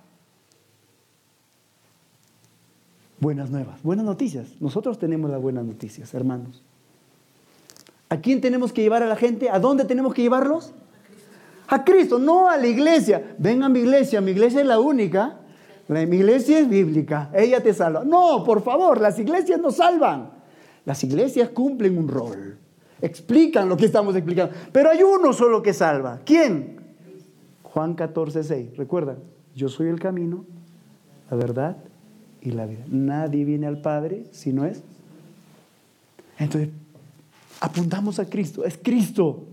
Buenas 3.20 3.51
nuevas, 3.51 3.82
buenas 3.82 4.05
noticias. 4.05 4.49
Nosotros 4.61 4.99
tenemos 4.99 5.30
las 5.30 5.41
buenas 5.41 5.64
noticias, 5.64 6.12
hermanos. 6.14 6.62
¿A 8.11 8.18
quién 8.18 8.41
tenemos 8.41 8.72
que 8.72 8.82
llevar 8.82 9.03
a 9.03 9.07
la 9.07 9.16
gente? 9.16 9.51
¿A 9.51 9.59
dónde 9.59 9.84
tenemos 9.84 10.14
que 10.14 10.22
llevarlos? 10.22 10.72
A 11.68 11.84
Cristo, 11.84 12.18
no 12.18 12.48
a 12.48 12.56
la 12.56 12.66
iglesia. 12.66 13.36
Ven 13.38 13.62
a 13.62 13.68
mi 13.68 13.80
iglesia, 13.80 14.20
mi 14.20 14.30
iglesia 14.30 14.60
es 14.60 14.66
la 14.66 14.80
única. 14.80 15.38
La, 15.88 16.04
mi 16.06 16.16
iglesia 16.16 16.58
es 16.58 16.68
bíblica, 16.68 17.30
ella 17.34 17.62
te 17.62 17.72
salva. 17.72 18.04
No, 18.04 18.44
por 18.44 18.62
favor, 18.62 19.00
las 19.00 19.18
iglesias 19.18 19.60
no 19.60 19.70
salvan. 19.70 20.30
Las 20.84 21.02
iglesias 21.04 21.50
cumplen 21.50 21.98
un 21.98 22.08
rol, 22.08 22.58
explican 23.00 23.68
lo 23.68 23.76
que 23.76 23.86
estamos 23.86 24.16
explicando. 24.16 24.54
Pero 24.72 24.90
hay 24.90 25.02
uno 25.02 25.32
solo 25.32 25.62
que 25.62 25.74
salva. 25.74 26.20
¿Quién? 26.24 26.78
Juan 27.62 27.94
14, 27.94 28.42
6. 28.42 28.76
Recuerdan, 28.76 29.18
yo 29.54 29.68
soy 29.68 29.88
el 29.88 30.00
camino, 30.00 30.44
la 31.30 31.36
verdad 31.36 31.76
y 32.40 32.52
la 32.52 32.66
vida. 32.66 32.84
Nadie 32.88 33.44
viene 33.44 33.66
al 33.66 33.80
Padre 33.80 34.24
si 34.30 34.52
no 34.52 34.64
es. 34.64 34.82
Entonces, 36.38 36.70
apuntamos 37.60 38.18
a 38.18 38.28
Cristo, 38.28 38.64
es 38.64 38.78
Cristo. 38.82 39.44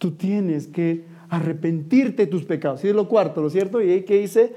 Tú 0.00 0.10
tienes 0.10 0.66
que 0.66 1.04
arrepentirte 1.28 2.24
de 2.24 2.26
tus 2.26 2.42
pecados. 2.44 2.82
Y 2.82 2.88
es 2.88 2.94
lo 2.96 3.08
cuarto, 3.08 3.40
¿lo 3.40 3.48
cierto? 3.48 3.80
Y 3.80 3.92
ahí 3.92 4.02
que 4.02 4.18
dice 4.18 4.56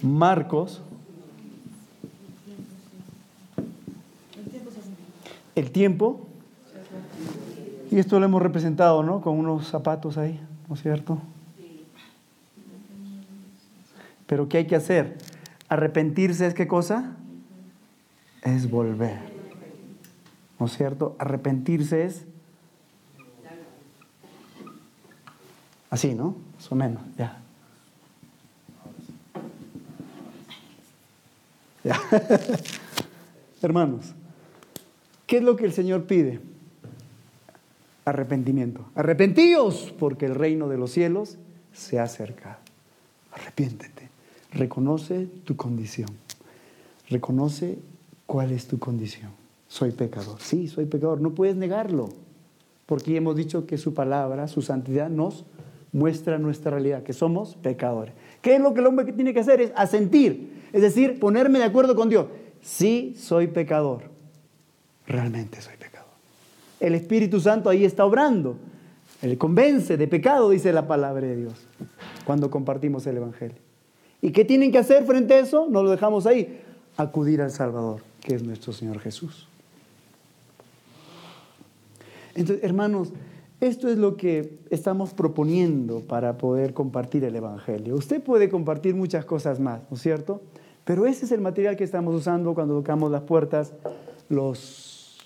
Marcos. 0.00 0.80
El 5.56 5.72
tiempo. 5.72 6.28
Y 7.90 7.98
esto 7.98 8.20
lo 8.20 8.26
hemos 8.26 8.40
representado, 8.40 9.02
¿no? 9.02 9.20
Con 9.20 9.36
unos 9.36 9.66
zapatos 9.66 10.16
ahí, 10.16 10.40
¿no 10.68 10.76
es 10.76 10.82
cierto? 10.82 11.18
Pero 14.28 14.48
¿qué 14.48 14.58
hay 14.58 14.66
que 14.68 14.76
hacer? 14.76 15.18
Arrepentirse 15.68 16.46
es 16.46 16.54
qué 16.54 16.68
cosa? 16.68 17.16
es 18.46 18.70
volver. 18.70 19.35
¿No 20.58 20.66
es 20.66 20.76
cierto? 20.76 21.16
Arrepentirse 21.18 22.04
es 22.04 22.24
así, 25.90 26.14
¿no? 26.14 26.36
Más 26.56 26.72
o 26.72 26.74
menos, 26.74 27.02
ya. 27.16 27.40
Ya. 31.84 32.00
Hermanos, 33.62 34.14
¿qué 35.26 35.38
es 35.38 35.42
lo 35.42 35.56
que 35.56 35.64
el 35.64 35.72
Señor 35.72 36.06
pide? 36.06 36.40
Arrepentimiento. 38.04 38.86
Arrepentíos 38.94 39.94
porque 39.98 40.26
el 40.26 40.34
reino 40.34 40.68
de 40.68 40.78
los 40.78 40.90
cielos 40.92 41.38
se 41.72 42.00
acerca. 42.00 42.58
Arrepiéntete. 43.32 44.08
Reconoce 44.52 45.26
tu 45.44 45.56
condición. 45.56 46.08
Reconoce 47.08 47.78
¿Cuál 48.26 48.50
es 48.50 48.66
tu 48.66 48.78
condición? 48.78 49.30
Soy 49.68 49.90
pecador. 49.90 50.40
Sí, 50.40 50.68
soy 50.68 50.86
pecador. 50.86 51.20
No 51.20 51.34
puedes 51.34 51.56
negarlo. 51.56 52.08
Porque 52.86 53.16
hemos 53.16 53.36
dicho 53.36 53.66
que 53.66 53.78
su 53.78 53.94
palabra, 53.94 54.48
su 54.48 54.62
santidad 54.62 55.10
nos 55.10 55.44
muestra 55.92 56.38
nuestra 56.38 56.70
realidad, 56.70 57.02
que 57.02 57.12
somos 57.12 57.56
pecadores. 57.56 58.14
¿Qué 58.42 58.56
es 58.56 58.60
lo 58.60 58.74
que 58.74 58.80
el 58.80 58.86
hombre 58.86 59.12
tiene 59.12 59.32
que 59.32 59.40
hacer? 59.40 59.60
Es 59.60 59.72
asentir. 59.74 60.62
Es 60.72 60.82
decir, 60.82 61.18
ponerme 61.18 61.58
de 61.58 61.64
acuerdo 61.64 61.96
con 61.96 62.08
Dios. 62.08 62.26
Sí, 62.60 63.14
soy 63.18 63.48
pecador. 63.48 64.02
Realmente 65.06 65.60
soy 65.60 65.74
pecador. 65.78 66.10
El 66.78 66.94
Espíritu 66.94 67.40
Santo 67.40 67.70
ahí 67.70 67.84
está 67.84 68.04
obrando. 68.04 68.56
Él 69.22 69.38
convence 69.38 69.96
de 69.96 70.06
pecado, 70.06 70.50
dice 70.50 70.72
la 70.72 70.86
palabra 70.86 71.26
de 71.26 71.36
Dios, 71.36 71.54
cuando 72.24 72.50
compartimos 72.50 73.06
el 73.06 73.16
Evangelio. 73.16 73.56
¿Y 74.20 74.30
qué 74.30 74.44
tienen 74.44 74.70
que 74.70 74.78
hacer 74.78 75.04
frente 75.04 75.34
a 75.34 75.38
eso? 75.40 75.66
No 75.70 75.82
lo 75.82 75.90
dejamos 75.90 76.26
ahí. 76.26 76.60
Acudir 76.96 77.40
al 77.40 77.50
Salvador 77.50 78.02
que 78.26 78.34
es 78.34 78.42
nuestro 78.42 78.72
Señor 78.72 78.98
Jesús. 78.98 79.46
Entonces, 82.36 82.62
hermanos, 82.62 83.12
esto 83.60 83.88
es 83.88 83.96
lo 83.96 84.16
que 84.16 84.58
estamos 84.70 85.14
proponiendo 85.14 86.00
para 86.00 86.36
poder 86.36 86.74
compartir 86.74 87.24
el 87.24 87.34
Evangelio. 87.34 87.96
Usted 87.96 88.22
puede 88.22 88.50
compartir 88.50 88.94
muchas 88.94 89.24
cosas 89.24 89.58
más, 89.58 89.80
¿no 89.90 89.96
es 89.96 90.02
cierto? 90.02 90.42
Pero 90.84 91.06
ese 91.06 91.24
es 91.24 91.32
el 91.32 91.40
material 91.40 91.76
que 91.76 91.84
estamos 91.84 92.14
usando 92.14 92.54
cuando 92.54 92.76
tocamos 92.76 93.10
las 93.10 93.22
puertas 93.22 93.72
los 94.28 95.16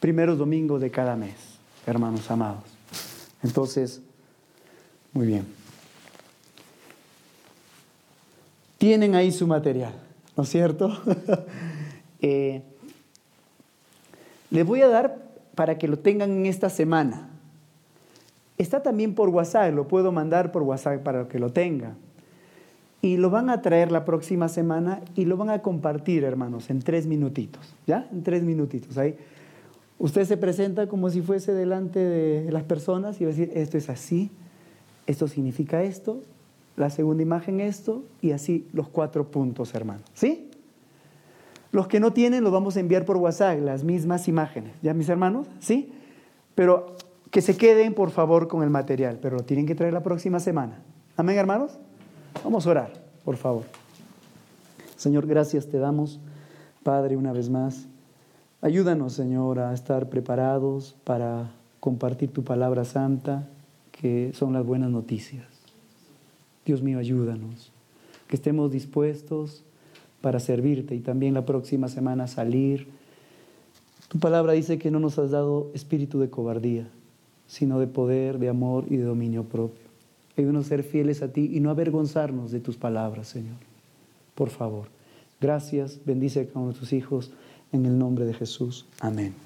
primeros 0.00 0.36
domingos 0.36 0.80
de 0.80 0.90
cada 0.90 1.14
mes, 1.14 1.36
hermanos 1.86 2.28
amados. 2.30 2.64
Entonces, 3.42 4.02
muy 5.12 5.26
bien. 5.26 5.46
Tienen 8.78 9.14
ahí 9.14 9.30
su 9.30 9.46
material, 9.46 9.94
¿no 10.36 10.42
es 10.42 10.48
cierto? 10.48 10.90
Eh, 12.22 12.62
les 14.50 14.64
voy 14.64 14.80
a 14.80 14.88
dar 14.88 15.25
para 15.56 15.78
que 15.78 15.88
lo 15.88 15.98
tengan 15.98 16.30
en 16.30 16.46
esta 16.46 16.70
semana. 16.70 17.30
Está 18.58 18.82
también 18.82 19.14
por 19.14 19.30
WhatsApp, 19.30 19.74
lo 19.74 19.88
puedo 19.88 20.12
mandar 20.12 20.52
por 20.52 20.62
WhatsApp 20.62 21.02
para 21.02 21.26
que 21.26 21.40
lo 21.40 21.50
tenga. 21.50 21.94
Y 23.02 23.16
lo 23.16 23.30
van 23.30 23.50
a 23.50 23.60
traer 23.62 23.90
la 23.90 24.04
próxima 24.04 24.48
semana 24.48 25.00
y 25.14 25.24
lo 25.24 25.36
van 25.36 25.50
a 25.50 25.60
compartir, 25.60 26.24
hermanos, 26.24 26.70
en 26.70 26.80
tres 26.80 27.06
minutitos. 27.06 27.74
¿Ya? 27.86 28.08
En 28.12 28.22
tres 28.22 28.42
minutitos. 28.42 28.96
Ahí. 28.98 29.16
Usted 29.98 30.24
se 30.24 30.36
presenta 30.36 30.86
como 30.86 31.08
si 31.10 31.22
fuese 31.22 31.52
delante 31.52 31.98
de 31.98 32.52
las 32.52 32.64
personas 32.64 33.20
y 33.20 33.24
va 33.24 33.30
a 33.30 33.34
decir, 33.34 33.50
esto 33.54 33.78
es 33.78 33.88
así, 33.88 34.30
esto 35.06 35.26
significa 35.26 35.82
esto, 35.82 36.20
la 36.76 36.90
segunda 36.90 37.22
imagen 37.22 37.60
esto, 37.60 38.04
y 38.20 38.32
así 38.32 38.66
los 38.72 38.88
cuatro 38.88 39.30
puntos, 39.30 39.74
hermanos. 39.74 40.04
¿Sí? 40.12 40.50
Los 41.72 41.88
que 41.88 42.00
no 42.00 42.12
tienen 42.12 42.44
los 42.44 42.52
vamos 42.52 42.76
a 42.76 42.80
enviar 42.80 43.04
por 43.04 43.16
WhatsApp, 43.16 43.60
las 43.60 43.84
mismas 43.84 44.28
imágenes. 44.28 44.72
¿Ya, 44.82 44.94
mis 44.94 45.08
hermanos? 45.08 45.46
¿Sí? 45.60 45.92
Pero 46.54 46.96
que 47.30 47.42
se 47.42 47.56
queden, 47.56 47.92
por 47.92 48.10
favor, 48.10 48.48
con 48.48 48.62
el 48.62 48.70
material, 48.70 49.18
pero 49.20 49.36
lo 49.36 49.44
tienen 49.44 49.66
que 49.66 49.74
traer 49.74 49.92
la 49.92 50.02
próxima 50.02 50.40
semana. 50.40 50.78
Amén, 51.16 51.36
hermanos. 51.36 51.78
Vamos 52.42 52.66
a 52.66 52.70
orar, 52.70 52.92
por 53.24 53.36
favor. 53.36 53.64
Señor, 54.96 55.26
gracias 55.26 55.66
te 55.66 55.78
damos, 55.78 56.18
Padre, 56.82 57.16
una 57.16 57.32
vez 57.32 57.50
más. 57.50 57.86
Ayúdanos, 58.62 59.12
Señor, 59.12 59.58
a 59.58 59.74
estar 59.74 60.08
preparados 60.08 60.96
para 61.04 61.50
compartir 61.80 62.32
tu 62.32 62.42
palabra 62.42 62.84
santa, 62.84 63.46
que 63.92 64.32
son 64.32 64.54
las 64.54 64.64
buenas 64.64 64.90
noticias. 64.90 65.46
Dios 66.64 66.82
mío, 66.82 66.98
ayúdanos, 66.98 67.70
que 68.28 68.36
estemos 68.36 68.70
dispuestos 68.72 69.65
para 70.26 70.40
servirte 70.40 70.96
y 70.96 70.98
también 70.98 71.34
la 71.34 71.46
próxima 71.46 71.86
semana 71.86 72.26
salir. 72.26 72.88
Tu 74.08 74.18
palabra 74.18 74.54
dice 74.54 74.76
que 74.76 74.90
no 74.90 74.98
nos 74.98 75.20
has 75.20 75.30
dado 75.30 75.70
espíritu 75.72 76.18
de 76.18 76.30
cobardía, 76.30 76.88
sino 77.46 77.78
de 77.78 77.86
poder, 77.86 78.40
de 78.40 78.48
amor 78.48 78.86
y 78.90 78.96
de 78.96 79.04
dominio 79.04 79.44
propio. 79.44 79.86
Ayúdanos 80.36 80.66
a 80.66 80.68
ser 80.70 80.82
fieles 80.82 81.22
a 81.22 81.32
ti 81.32 81.48
y 81.54 81.60
no 81.60 81.70
avergonzarnos 81.70 82.50
de 82.50 82.58
tus 82.58 82.76
palabras, 82.76 83.28
Señor. 83.28 83.54
Por 84.34 84.50
favor. 84.50 84.88
Gracias, 85.40 86.00
bendice 86.04 86.50
a 86.52 86.58
nuestros 86.58 86.92
hijos 86.92 87.30
en 87.70 87.86
el 87.86 87.96
nombre 87.96 88.24
de 88.24 88.34
Jesús. 88.34 88.84
Amén. 88.98 89.45